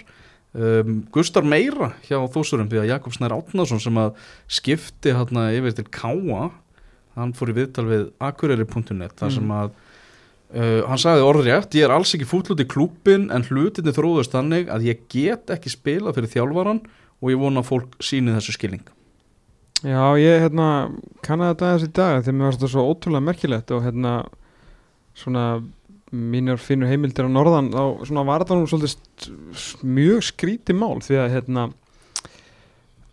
Um, 0.57 1.01
Gustar 1.13 1.45
meira 1.45 1.91
hjá 2.07 2.17
þósurum 2.33 2.69
því 2.71 2.79
að 2.81 2.87
Jakob 2.93 3.13
Snær 3.13 3.35
Átnason 3.35 3.81
sem 3.83 3.97
að 3.99 4.15
skipti 4.49 5.11
hérna 5.13 5.49
yfir 5.53 5.75
til 5.77 5.85
Káa 5.91 6.47
hann 7.17 7.33
fór 7.37 7.51
í 7.51 7.57
viðtal 7.57 7.85
við 7.89 8.07
akureyri.net 8.23 9.17
þar 9.19 9.33
sem 9.33 9.51
að 9.53 9.69
uh, 9.73 10.81
hann 10.87 11.01
sagði 11.01 11.25
orðrétt, 11.27 11.77
ég 11.77 11.87
er 11.87 11.93
alls 11.93 12.13
ekki 12.15 12.29
fúll 12.29 12.45
út 12.53 12.63
í 12.63 12.69
klúbbin 12.69 13.27
en 13.33 13.45
hlutinni 13.49 13.93
þróðust 13.95 14.35
þannig 14.35 14.71
að 14.73 14.87
ég 14.89 15.03
get 15.11 15.53
ekki 15.53 15.73
spila 15.73 16.13
fyrir 16.15 16.31
þjálfaran 16.35 16.83
og 17.21 17.33
ég 17.33 17.41
vona 17.41 17.63
að 17.63 17.71
fólk 17.71 17.97
síni 18.03 18.35
þessu 18.35 18.55
skilning. 18.57 18.85
Já, 19.85 20.01
ég 20.17 20.41
hérna 20.41 20.67
kannaði 21.25 21.53
þetta 21.53 21.67
aðeins 21.67 21.85
í 21.85 21.93
dag 21.93 22.21
þegar 22.23 22.37
mér 22.37 22.47
varst 22.47 22.61
þetta 22.61 22.73
svo 22.73 22.85
ótrúlega 22.89 23.27
merkilegt 23.27 23.73
og 23.75 23.83
hérna 23.85 24.13
svona 25.17 25.43
mínur 26.11 26.61
finnur 26.61 26.89
heimildir 26.89 27.27
á 27.27 27.29
norðan 27.29 27.69
þá 27.73 28.07
svona 28.07 28.23
var 28.25 28.43
þetta 28.43 28.57
nú 28.57 28.69
svolítið 28.71 29.83
mjög 29.97 30.23
skríti 30.29 30.75
mál 30.77 31.01
því 31.03 31.19
að 31.19 31.33
hérna 31.35 31.65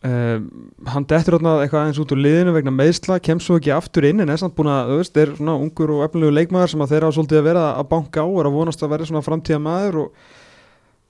um, 0.06 0.46
hann 0.92 1.08
dettur 1.10 1.36
hérna 1.36 1.56
eitthvað 1.64 1.82
aðeins 1.82 2.00
út 2.04 2.14
úr 2.14 2.22
liðinu 2.22 2.54
vegna 2.54 2.74
meðsla, 2.74 3.18
kemst 3.24 3.50
svo 3.50 3.58
ekki 3.58 3.74
aftur 3.74 4.06
inn 4.08 4.22
en 4.22 4.32
er 4.32 4.40
samt 4.40 4.56
búin 4.56 4.70
að, 4.72 4.92
þú 4.92 5.00
veist, 5.00 5.20
er 5.20 5.34
svona 5.34 5.58
ungur 5.58 5.94
og 5.96 6.06
efnilegu 6.06 6.36
leikmaður 6.38 6.74
sem 6.74 6.86
að 6.86 6.94
þeirra 6.94 7.10
á 7.10 7.16
svolítið 7.18 7.42
að 7.42 7.48
vera 7.50 7.66
að 7.74 7.90
banka 7.92 8.24
á 8.24 8.28
er 8.30 8.48
að 8.48 8.56
vonast 8.60 8.86
að 8.86 8.94
vera 8.94 9.10
svona 9.10 9.26
framtíða 9.26 9.60
maður 9.66 10.00
og 10.04 10.32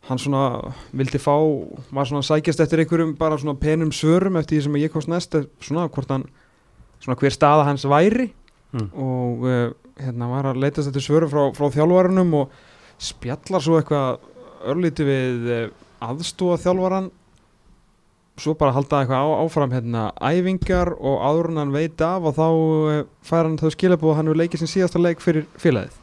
hann 0.08 0.20
svona 0.20 0.72
vildi 0.92 1.18
fá, 1.22 1.34
var 1.94 2.08
svona 2.08 2.24
sækjast 2.26 2.60
eftir 2.60 2.82
einhverjum 2.82 3.14
bara 3.16 3.38
svona 3.40 3.56
penum 3.60 3.92
svörum 3.94 4.36
eftir 4.40 4.58
því 4.58 4.64
sem 4.66 4.80
ég 4.82 4.92
komst 4.92 5.08
næst, 5.08 5.34
eh, 5.38 5.46
svona 5.64 5.88
hvort 5.88 6.10
hann 6.12 6.26
svona 7.00 7.16
hver 7.20 7.32
staða 7.32 7.68
hans 7.68 7.86
væri. 7.88 8.30
Mm. 8.74 8.88
og 8.98 9.44
uh, 9.46 9.70
hérna 10.02 10.26
var 10.26 10.48
að 10.50 10.56
leitast 10.64 10.90
eftir 10.90 11.04
svörum 11.04 11.30
frá, 11.30 11.42
frá 11.54 11.68
þjálfarunum 11.70 12.32
og 12.40 12.54
spjallar 12.98 13.62
svo 13.62 13.76
eitthvað 13.78 14.24
örlítið 14.72 15.10
við 15.10 15.46
uh, 15.54 15.60
aðstóða 16.02 16.58
þjálfaran 16.64 17.06
svo 18.42 18.56
bara 18.58 18.74
halda 18.74 19.04
eitthvað 19.04 19.30
á, 19.30 19.30
áfram 19.44 19.76
hérna 19.76 20.08
æfingar 20.18 20.90
og 20.98 21.22
áður 21.22 21.52
hann 21.60 21.74
veit 21.76 22.02
af 22.02 22.26
og 22.26 22.34
þá 22.34 22.46
uh, 22.50 23.00
fær 23.22 23.46
hann 23.46 23.60
þau 23.62 23.70
skilabúð 23.76 24.10
að 24.10 24.18
hann 24.18 24.32
hefur 24.32 24.42
leikið 24.42 24.64
sin 24.64 24.74
síðasta 24.74 25.02
leik 25.04 25.22
fyrir 25.22 25.46
félagið 25.54 25.94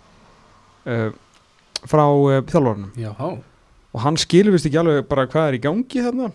uh, 0.87 1.09
frá 1.83 2.05
uh, 2.07 2.39
þjálfarunum 2.47 2.93
Já, 2.95 3.11
og 3.93 3.99
hann 4.05 4.17
skilur 4.19 4.53
vist 4.55 4.65
ekki 4.69 4.79
alveg 4.81 5.07
bara 5.09 5.27
hvað 5.27 5.49
er 5.51 5.57
í 5.59 5.63
gangi 5.65 6.03
þarna. 6.05 6.31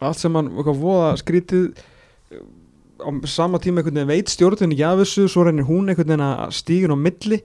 Allt 0.00 0.18
sem 0.20 0.34
hann 0.36 0.50
voða 0.56 1.14
skrítið 1.20 1.70
á 3.00 3.08
sama 3.28 3.58
tíma 3.60 3.80
einhvern 3.80 3.96
veginn 3.96 4.10
veit 4.12 4.28
stjórnin 4.32 4.74
ekki 4.74 4.84
af 4.84 4.98
þessu 5.00 5.26
svo 5.32 5.44
reynir 5.46 5.64
hún 5.68 5.88
einhvern 5.88 6.10
veginn 6.12 6.24
að 6.26 6.54
stígun 6.58 6.92
á 6.96 6.98
milli. 7.00 7.40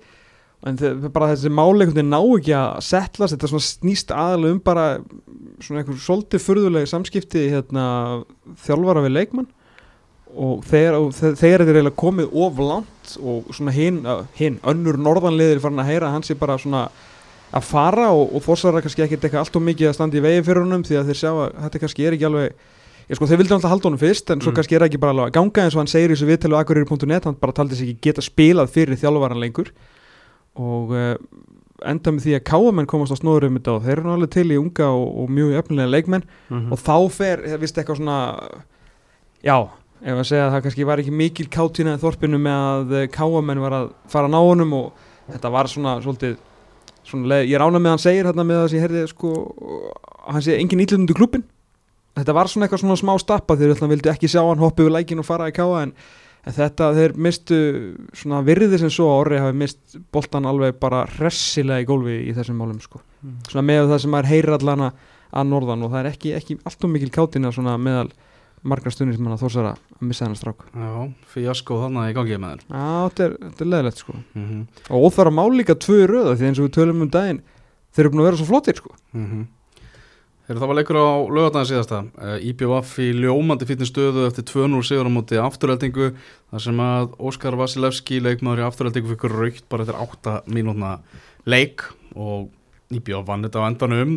En 0.65 0.77
þe- 0.79 1.11
bara 1.13 1.29
þessi 1.33 1.51
máli 1.51 1.85
einhvern 1.85 1.99
veginn 1.99 2.11
ná 2.15 2.19
ekki 2.39 2.55
að 2.59 2.81
settlast 2.83 3.35
þetta 3.35 3.61
snýst 3.63 4.11
aðalega 4.15 4.55
um 4.55 4.59
bara 4.65 4.85
svona 5.63 5.83
einhver 5.83 5.99
svolítið 6.01 6.43
furðulegi 6.43 6.89
samskipti 6.91 7.45
hérna, 7.53 7.85
þjálfara 8.65 9.03
við 9.05 9.15
leikmann. 9.15 9.47
Og 10.35 10.65
þegar, 10.67 10.97
og 10.99 11.13
þe- 11.15 11.35
þegar 11.39 11.61
þetta 11.63 11.71
er 11.71 11.77
eiginlega 11.79 12.01
komið 12.01 12.33
of 12.43 12.57
langt 12.59 13.13
og 13.23 13.51
svona 13.55 13.71
hinn, 13.71 14.01
hin, 14.35 14.57
önnur 14.67 14.97
norðanliðir 14.99 15.61
farin 15.63 15.79
að 15.79 15.91
heyra 15.93 16.09
hann 16.11 16.23
sé 16.27 16.35
bara 16.35 16.57
svona 16.59 16.89
að 17.53 17.63
fara 17.63 18.07
og, 18.11 18.33
og 18.35 18.41
fórsara 18.43 18.81
kannski 18.81 19.03
ekkert 19.05 19.23
eitthvað 19.27 19.43
allt 19.45 19.55
og 19.55 19.61
mikið 19.67 19.89
að 19.91 19.93
standa 19.99 20.17
í 20.17 20.23
vegi 20.25 20.41
fyrir 20.47 20.63
honum 20.65 20.83
því 20.83 20.97
að 20.99 21.05
þeir 21.11 21.19
sjá 21.21 21.29
að 21.31 21.53
þetta 21.65 21.79
kannski 21.85 22.05
er 22.07 22.13
ekki 22.17 22.25
alveg 22.25 22.53
ég 23.05 23.15
sko 23.19 23.27
þeir 23.29 23.37
vildi 23.43 23.53
alltaf 23.53 23.69
halda 23.75 23.85
honum 23.91 24.01
fyrst 24.01 24.31
en 24.33 24.41
svo 24.41 24.49
Mm. 24.51 24.55
kannski 24.57 24.75
er 24.75 24.85
ekki 24.87 24.97
bara 24.99 25.13
alveg 25.13 25.27
að 25.29 25.35
ganga 25.37 25.63
eins 25.63 25.75
og 25.75 25.81
hann 25.83 25.91
segir 25.91 26.09
í 26.09 26.15
þessu 26.15 26.25
viðtelu 26.31 26.57
akureyri.net 26.57 27.23
hann 27.29 27.35
bara 27.39 27.53
taldi 27.53 27.75
sig 27.75 27.89
ekki 27.93 28.09
geta 28.09 28.21
spilað 28.25 28.71
fyrir 28.73 28.97
þjálfvaran 28.97 29.39
lengur 29.39 29.69
og 30.57 30.91
uh, 30.95 31.15
enda 31.85 32.11
með 32.15 32.23
því 32.25 32.33
að 32.39 32.43
káamenn 32.49 32.87
komast 32.89 33.13
á 33.13 33.17
snóður 33.19 33.45
um 33.49 33.57
þetta 33.59 33.73
og 33.77 33.83
þeir 33.85 33.99
eru 34.01 34.13
alveg 34.15 34.31
til 34.33 34.47
í 34.51 34.57
unga 34.57 34.87
og, 34.89 35.05
og 35.21 35.29
mjög 35.29 35.57
efnilega 35.61 35.91
leikmenn 35.91 36.23
Mhm. 36.49 36.71
og 36.73 36.79
þá 36.79 36.95
fer, 37.11 37.43
það 37.45 37.59
vist 37.61 37.77
eitthvað 37.77 37.99
svona 38.01 38.19
já, 39.45 39.57
ef 40.01 40.17
að 40.17 40.27
segja 40.29 40.47
að 40.47 40.53
það 40.55 40.63
kannski 40.65 40.85
var 40.89 41.01
ekki 41.03 41.11
mikil 41.13 41.47
kátína 41.51 41.95
í 41.97 42.01
þorpinu 42.01 42.39
með 42.41 42.95
að 42.95 43.07
káamenn 43.13 43.61
var 43.61 43.71
að 43.83 43.89
fara 44.09 44.27
ná 44.31 44.39
honum 44.41 44.73
og 44.73 44.91
þetta 45.31 45.51
var 45.51 45.69
svona 45.69 45.97
svolítið 46.01 46.37
svona, 47.05 47.39
ég 47.45 47.57
rána 47.61 47.79
með 47.79 47.91
að 47.91 47.95
hann 47.95 48.03
segir 48.05 48.29
hérna 48.29 48.45
með 48.47 48.61
að 48.63 48.75
ég 48.77 48.85
heyrði 48.85 49.05
sko, 49.11 49.31
hann 50.27 50.43
sé 50.45 50.57
engin 50.59 50.83
ítlundu 50.85 51.15
klubin 51.17 51.43
þetta 52.15 52.35
var 52.37 52.47
svona 52.51 52.67
eitthvað 52.67 52.83
svona 52.85 52.99
smá 53.01 53.15
stappa 53.21 53.57
þeir 53.59 53.73
ætla 53.75 53.89
vildi 53.91 54.11
ekki 54.13 54.29
sjá 54.31 54.41
hann 54.47 54.61
hoppa 54.63 54.83
yfir 54.85 54.93
lækin 54.95 55.19
og 55.23 55.27
fara 55.27 55.49
í 55.51 55.55
káa 55.55 55.81
en, 55.85 55.91
en 56.45 56.53
þetta 56.55 56.91
þeir 56.95 57.15
mistu 57.27 57.57
svona 58.15 58.39
virði 58.47 58.79
sem 58.83 58.93
svo 58.93 59.09
orri 59.19 59.41
hafi 59.41 59.57
mist 59.57 59.97
boltan 60.15 60.45
alveg 60.49 60.77
bara 60.79 61.03
hressilega 61.17 61.83
í 61.83 61.89
gólfi 61.89 62.19
í 62.29 62.35
þessum 62.37 62.61
málum 62.61 62.79
sko 62.83 63.01
Mm. 63.25 63.39
svona 63.49 63.63
með 63.65 63.87
það 63.89 63.99
sem 64.03 64.11
maður 64.13 64.27
heyrir 64.29 64.53
allana 64.53 64.87
að 65.33 65.47
norðan 65.49 65.83
og 65.87 65.89
það 65.95 65.99
er 66.03 66.07
ekki, 66.11 66.33
ekki 66.37 66.55
alltaf 66.69 66.91
mikil 66.93 67.07
kátina 67.15 67.49
svona 67.55 67.71
meðal 67.81 68.11
margar 68.65 68.93
stundir 68.93 69.17
sem 69.17 69.25
hann 69.27 69.35
að 69.35 69.43
þórsara 69.45 69.73
að 69.75 70.05
missa 70.09 70.25
hennar 70.25 70.39
strák. 70.39 70.63
Já, 70.73 70.93
fíasko 71.33 71.81
þannig 71.83 72.11
í 72.11 72.15
gangi 72.17 72.39
með 72.41 72.55
þér 72.55 72.63
Já, 72.65 72.87
þetta 73.09 73.25
er, 73.27 73.67
leðilegt 73.73 74.01
sko. 74.01 74.15
Mm 74.33 74.45
-hmm. 74.45 74.63
og 74.89 75.05
óþara 75.05 75.33
mál 75.33 75.51
líka 75.53 75.75
tvö 75.75 75.99
röða 76.09 76.37
því 76.39 76.47
eins 76.49 76.61
og 76.61 76.67
við 76.67 76.75
tölum 76.79 77.05
um 77.05 77.11
daginn 77.13 77.43
þeir 77.95 78.05
eru 78.05 78.13
búin 78.13 78.23
að 78.23 78.29
vera 78.29 78.41
svo 78.41 78.49
flottir 78.49 78.81
sko. 78.81 78.95
Heru, 80.45 80.59
það 80.61 80.69
var 80.69 80.77
leikur 80.77 80.97
á 81.01 81.09
lögadagin 81.25 81.69
síðasta. 81.71 81.99
Uh, 82.21 82.37
IBVF 82.37 82.91
í 83.01 83.07
ljómandi 83.17 83.65
fítinn 83.65 83.89
stöðu 83.89 84.27
eftir 84.27 84.45
2-0 84.45 84.83
sigur 84.85 85.09
á 85.09 85.15
móti 85.15 85.39
afturheldingu 85.41 86.11
þar 86.51 86.61
sem 86.61 86.81
að 86.85 87.15
Óskar 87.17 87.57
Vasilevski 87.57 88.19
leikmaður 88.21 88.61
í 88.61 88.65
afturheldingu 88.67 89.09
fikk 89.15 89.25
raukt 89.33 89.65
bara 89.71 89.87
eftir 89.87 89.97
8 89.97 90.35
mínútna 90.53 90.99
leik 91.49 91.87
og 92.13 92.51
IBVF 92.93 93.25
vann 93.25 93.47
þetta 93.47 93.65
á 93.65 93.69
endanum. 93.71 94.13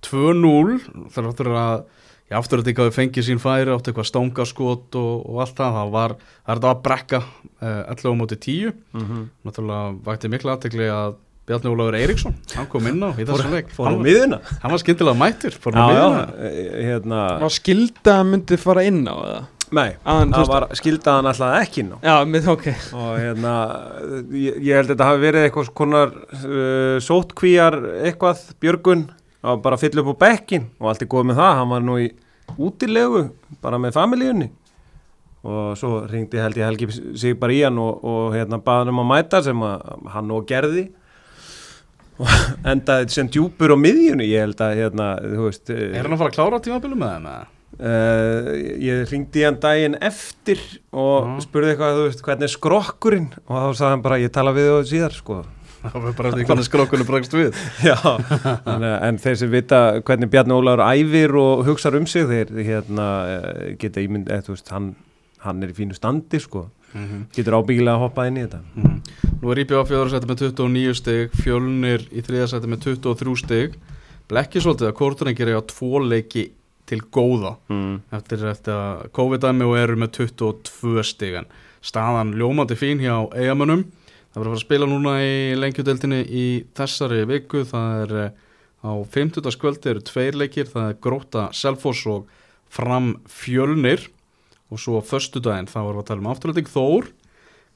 2-0 0.00 1.10
þar 1.12 1.28
áttur 1.28 1.52
að 1.52 1.84
í 2.30 2.36
afturheldingu 2.38 2.84
hafi 2.86 2.96
fengið 3.00 3.26
sín 3.26 3.40
færi 3.42 3.72
áttu 3.74 3.90
eitthvað 3.90 4.06
stóngaskot 4.10 4.94
og, 5.00 5.24
og 5.30 5.40
allt 5.42 5.56
það 5.58 5.74
það 5.80 5.90
var, 5.96 6.14
það 6.46 6.54
er 6.54 6.68
að 6.70 6.82
brekka 6.86 7.20
uh, 7.24 7.82
11 7.90 8.06
á 8.06 8.14
móti 8.20 8.38
10 8.38 8.72
Mhm. 8.94 9.24
náttúrulega 9.48 9.90
vakti 10.06 10.30
mikla 10.30 10.54
aðtekli 10.56 10.88
að 10.94 11.18
Bjarni 11.50 11.70
Ólafur 11.72 11.96
Eiríksson, 11.98 12.34
hann 12.54 12.66
kom 12.70 12.84
inn 12.86 13.00
á 13.02 13.10
í 13.18 13.24
þessu 13.26 13.48
leik. 13.50 13.70
Fór 13.74 13.88
á 13.88 13.90
hann, 13.90 14.02
miðuna 14.04 14.36
hann 14.62 14.70
var 14.70 14.78
skyndilega 14.78 15.18
mættur 15.18 15.56
fór 15.58 15.74
á 15.74 15.82
Já, 15.82 15.86
já, 15.90 16.04
miðjuna. 16.04 16.26
e- 16.46 16.84
hérna 16.86 17.22
Var 17.40 17.54
skilda 17.56 18.12
að 18.20 18.28
myndi 18.30 18.58
fara 18.60 18.84
inn 18.86 19.00
á 19.10 19.14
það 19.18 19.48
Nei, 19.70 19.90
það 20.04 20.48
var 20.50 20.64
skildaðan 20.74 21.28
alltaf 21.30 21.56
ekki 21.62 21.82
ná 21.86 21.96
Já, 22.02 22.14
með, 22.26 22.46
ok. 22.50 22.64
Og 22.98 23.10
hérna 23.22 23.52
ég, 24.34 24.56
ég 24.66 24.74
held 24.78 24.88
að 24.88 24.92
þetta 24.96 25.06
hafi 25.10 25.20
verið 25.22 25.44
eitthvað 25.48 25.68
konar 25.78 26.14
uh, 26.14 26.96
sótkvíjar 27.06 27.76
eitthvað 28.06 28.40
Björgun 28.62 29.04
að 29.42 29.60
bara 29.64 29.78
fylla 29.80 30.02
upp 30.04 30.14
á 30.18 30.22
bekkin 30.26 30.66
og 30.80 30.90
allt 30.90 31.04
er 31.04 31.10
góð 31.12 31.28
með 31.30 31.38
það, 31.40 31.52
hann 31.60 31.70
var 31.74 31.84
nú 31.86 31.98
í 32.02 32.08
útilegu 32.60 33.22
bara 33.62 33.78
með 33.80 33.94
familíunni 33.96 34.48
og 35.40 35.76
svo 35.80 36.02
ringdi 36.10 36.36
held 36.36 36.58
ég 36.60 36.66
Helgi 36.68 36.88
sig 37.16 37.36
bara 37.40 37.54
í 37.56 37.62
hann 37.64 37.78
og, 37.80 38.02
og 38.04 38.34
hérna 38.36 38.58
baði 38.60 38.82
hann 38.84 38.92
um 38.92 38.98
að 39.04 39.08
mæta 39.14 39.40
sem 39.46 39.62
að 39.64 39.86
hann 40.16 40.34
og 40.36 40.42
gerði 40.50 40.88
og 42.20 42.34
endaði 42.72 43.08
sem 43.14 43.30
djúpur 43.32 43.72
á 43.72 43.76
miðjunni 43.80 44.26
ég 44.28 44.44
held 44.44 44.60
að 44.60 44.74
hérna, 44.82 45.06
þú 45.22 45.46
veist 45.46 45.72
Er 45.72 46.02
hann 46.04 46.12
að 46.18 46.20
fara 46.20 46.32
að 46.32 46.36
klára 46.36 46.60
tímabilið 46.66 47.00
með 47.00 47.14
þeim? 47.14 47.30
eða? 47.30 47.46
uh, 47.80 48.50
ég 48.84 49.06
ringdi 49.14 49.46
hann 49.46 49.56
daginn 49.62 49.96
eftir 50.04 50.60
og 50.92 51.30
Já. 51.30 51.38
spurði 51.46 51.72
eitthvað, 51.72 51.96
þú 51.96 52.04
veist, 52.10 52.24
hvernig 52.26 52.48
er 52.50 52.54
skrokkurinn 52.58 53.30
og 53.46 53.54
þá 53.56 53.70
sagði 53.80 53.94
hann 53.94 54.04
bara, 54.04 54.20
ég 54.20 54.34
tala 54.36 54.52
við 54.56 54.68
þú 54.74 54.82
síðar 54.92 55.16
sko 55.16 55.40
Það 55.80 56.02
var 56.04 56.16
bara 56.18 56.30
eftir 56.32 56.48
hvernig 56.50 56.66
skrókunni 56.66 57.06
bregst 57.08 57.36
við. 57.36 57.56
Já, 57.88 57.96
að- 57.96 58.84
en 59.08 59.20
þeir 59.22 59.38
sem 59.40 59.52
vita 59.52 59.80
hvernig 60.04 60.30
Bjarni 60.32 60.56
Ólaður 60.56 60.84
æfir 60.88 61.36
og 61.40 61.64
hugsar 61.68 61.96
um 61.96 62.08
sig 62.10 62.26
þeir 62.28 62.52
hérna, 62.66 63.06
eh, 63.36 63.72
geta 63.80 64.04
ímynd, 64.04 64.28
eða 64.28 64.48
þú 64.48 64.56
veist, 64.56 64.74
hann, 64.74 64.92
hann 65.46 65.64
er 65.64 65.72
í 65.72 65.78
fínu 65.78 65.96
standi 65.96 66.42
sko, 66.42 66.66
getur 67.36 67.56
ábyggilega 67.60 67.96
að 67.96 68.04
hoppa 68.04 68.26
inn 68.28 68.40
í 68.40 68.44
þetta. 68.44 68.60
Mhm. 68.76 69.00
Nú 69.40 69.52
er 69.54 69.62
IPA 69.64 69.84
fjóra 69.88 70.12
seti 70.12 70.28
með 70.28 70.42
29 70.44 70.94
stig 70.98 71.36
Fjölnir 71.40 72.06
í 72.12 72.24
þriða 72.26 72.48
seti 72.52 72.68
með 72.68 72.82
23 72.90 73.36
stig. 73.40 73.78
Blekki 74.30 74.60
svolítið 74.60 74.90
að 74.90 74.98
Kortrengir 74.98 75.48
er 75.48 75.58
á 75.58 75.64
tvo 75.64 76.02
leiki 76.04 76.50
til 76.90 77.00
góða 77.14 77.54
mm. 77.70 77.94
eftir, 78.18 78.44
eftir 78.50 78.74
að 78.74 79.08
COVID-dæmi 79.16 79.66
og 79.68 79.78
eru 79.78 79.98
með 80.00 80.12
22 80.18 81.04
stig 81.06 81.38
en 81.40 81.48
staðan 81.86 82.34
ljómandi 82.38 82.76
fín 82.78 83.02
hjá 83.02 83.14
eigamönnum 83.30 83.86
það 84.30 84.38
verður 84.38 84.46
að 84.46 84.52
fara 84.52 84.58
að 84.58 84.64
spila 84.64 84.88
núna 84.90 85.14
í 85.24 85.34
lengjudeldinni 85.58 86.20
í 86.26 86.46
þessari 86.78 87.24
viku. 87.30 87.64
Það 87.66 88.02
er 88.04 88.16
eh, 88.20 88.34
á 88.86 88.92
50. 89.14 89.50
skvöldi 89.56 89.92
eru 89.92 90.04
tveir 90.06 90.38
leikir, 90.38 90.68
það 90.70 90.90
er 90.92 91.00
Gróta 91.02 91.46
Selfoss 91.56 92.06
og 92.10 92.28
Fram 92.70 93.16
Fjölnir. 93.30 94.06
Og 94.70 94.78
svo 94.78 95.00
á 95.00 95.02
föstudaginn 95.02 95.66
þá 95.70 95.80
erum 95.82 95.96
við 95.98 96.04
að 96.04 96.10
tala 96.12 96.22
um 96.22 96.30
afturhalding 96.30 96.70
Þór 96.70 97.08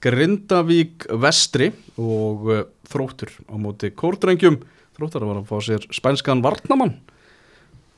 Grindavík 0.05 1.07
Vestri 1.17 1.71
og 1.99 2.47
uh, 2.53 2.63
Þróttur 2.91 3.33
á 3.51 3.55
móti 3.59 3.91
Kórdrengjum. 3.97 4.61
Þróttar 4.95 5.27
var 5.27 5.41
að 5.41 5.49
fá 5.49 5.57
sér 5.65 5.87
spænskan 5.95 6.45
Varnamann 6.45 6.95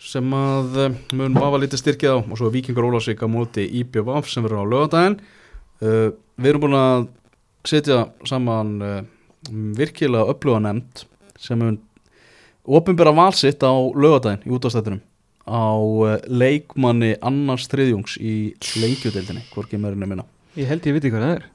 sem 0.00 0.32
að 0.36 0.80
uh, 0.80 0.96
mun 1.18 1.36
vafa 1.36 1.60
lítið 1.60 1.82
styrkið 1.82 2.14
á. 2.14 2.18
Og 2.22 2.40
svo 2.40 2.52
Víkingur 2.54 2.88
Ólásvík 2.88 3.20
á 3.20 3.28
móti 3.28 3.66
IBVF 3.82 4.30
sem 4.32 4.46
verður 4.46 4.64
á 4.64 4.70
lögadaginn 4.72 5.20
við 5.76 6.46
erum 6.48 6.62
búin 6.62 6.76
að 6.78 7.02
setja 7.66 8.06
saman 8.28 8.72
uh, 8.82 9.02
virkilega 9.78 10.30
upplöga 10.32 10.62
nefnd 10.68 11.04
sem 11.40 11.60
mun 11.60 11.80
ofinbera 12.66 13.12
valsitt 13.14 13.62
á 13.62 13.72
lögadaginn 13.74 14.46
í 14.46 14.54
útastættinum 14.56 15.02
á 15.46 15.70
uh, 15.78 16.16
leikmanni 16.26 17.14
annars 17.22 17.68
þriðjungs 17.70 18.16
í 18.18 18.54
lengjudeildinni 18.82 19.46
hvorki 19.52 19.78
meirinu 19.78 20.08
minna. 20.10 20.26
Ég 20.56 20.70
held 20.70 20.86
ég 20.88 20.96
viti 20.96 21.12
hvað 21.12 21.26
það 21.26 21.36
er. 21.36 21.46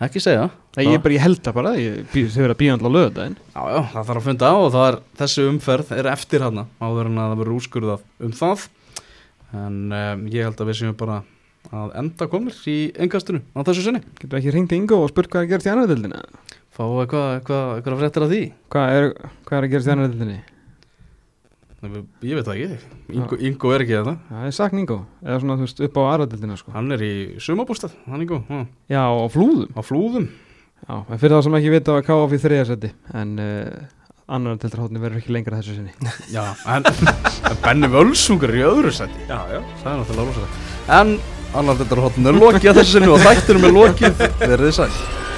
Ekki 0.00 0.20
segja. 0.24 0.46
Nei, 0.78 0.86
ég, 0.86 1.00
bara, 1.04 1.12
ég 1.12 1.20
held 1.20 1.40
það 1.44 1.56
bara, 1.58 1.70
þau 2.08 2.40
verða 2.40 2.56
bíjandla 2.56 2.88
á 2.88 2.94
lögudaginn 2.94 3.34
Já, 3.36 3.62
já, 3.68 3.80
það 3.90 4.04
þarf 4.08 4.20
að 4.20 4.26
funda 4.28 4.48
á 4.48 4.56
og 4.56 4.76
er 4.80 4.96
þessi 5.18 5.44
umferð 5.50 5.90
er 5.96 6.08
eftir 6.08 6.44
hana 6.46 6.64
áður 6.80 7.10
en 7.10 7.18
að 7.18 7.32
það 7.32 7.40
verður 7.42 7.56
úrskurðað 7.58 8.06
um 8.24 8.32
það. 8.38 8.62
En 9.60 9.76
um, 9.98 10.22
ég 10.30 10.46
held 10.46 10.62
að 10.62 10.70
við 10.70 10.78
séum 10.80 10.96
bara 10.96 11.18
að 11.70 11.92
enda 12.00 12.30
komir 12.32 12.56
í 12.70 12.78
engastinu 12.98 13.42
á 13.54 13.60
þessu 13.66 13.84
sinni. 13.86 14.00
Getur 14.20 14.40
ekki 14.40 14.54
hringt 14.54 14.72
í 14.72 14.80
Ingo 14.80 15.02
og 15.04 15.12
spurt 15.12 15.30
hvað 15.30 15.44
er 15.44 15.46
að 15.46 15.52
gerast 15.54 15.68
í 15.68 15.72
annar 15.74 15.90
dildinni 15.90 16.22
fá 16.80 16.86
eitthvað, 17.02 17.28
eitthvað, 17.36 17.66
eitthvað 17.76 18.00
fréttir 18.00 18.24
af 18.24 18.30
því? 18.30 18.40
Hvað 18.72 18.94
er, 18.96 19.06
hvað 19.44 19.58
er 19.58 19.66
að 19.66 19.74
gerast 19.74 19.90
í 19.90 19.92
annar 19.94 20.10
dildinni? 20.12 20.38
Nei, 21.80 22.02
ég 22.28 22.36
veit 22.36 22.44
það 22.44 22.58
ekki, 22.60 22.90
Ingo, 23.16 23.38
Ingo 23.48 23.70
er 23.72 23.84
ekki 23.86 23.94
þetta 23.96 24.12
Það 24.28 24.48
er 24.50 24.56
sakn 24.56 24.82
Ingo, 24.82 24.98
eða 25.24 25.38
svona 25.40 25.56
þú 25.56 25.64
veist 25.64 25.80
upp 25.86 25.96
á 25.96 26.02
aðra 26.04 26.26
dildina 26.28 26.58
sko. 26.60 26.74
Hann 26.74 26.92
er 26.96 27.04
í 27.04 27.12
sumabústað, 27.40 27.94
hann 28.08 28.24
Ingo 28.26 28.42
ha, 28.50 28.60
Já, 28.92 29.00
á 29.08 29.26
flúðum. 29.32 29.72
Á 29.72 29.80
flúðum. 29.84 30.28
Já, 30.84 30.94
en 31.00 31.22
fyrir 31.22 31.36
það 31.36 31.46
sem 31.46 31.56
ekki 31.60 31.72
vita 31.76 31.96
að 31.96 32.04
KF 32.08 32.36
í 32.36 32.42
þriðja 32.44 32.68
seti 32.68 32.92
en 33.16 33.34
uh, 33.40 33.80
annar 34.36 34.60
dildarhóttni 34.60 35.02
verður 35.02 35.22
ekki 35.22 35.34
lengra 35.36 35.60
þessu 35.60 35.78
sinni. 35.80 36.14
Já, 36.32 36.44
en 36.68 36.88
en 37.50 37.60
Benni 37.64 37.90
Völsungur 37.92 38.52
í 38.56 38.64
öðru 38.64 38.92
seti 38.94 39.28
Já, 39.28 39.40
já. 39.50 39.60
Það 39.82 39.92
er 39.92 40.00
náttúrulega 40.02 40.30
rosalegt 40.30 40.90
en 41.00 41.39
annar 41.54 41.80
þetta 41.80 41.98
er 42.30 42.38
lokið 42.38 42.70
að 42.70 42.78
þessu 42.80 42.96
sinni 42.96 43.10
og 43.10 43.24
þættinum 43.24 43.66
er 43.68 43.76
lokið. 43.80 44.22
Verið 44.44 44.68
þið 44.68 44.78
sæl 44.78 45.29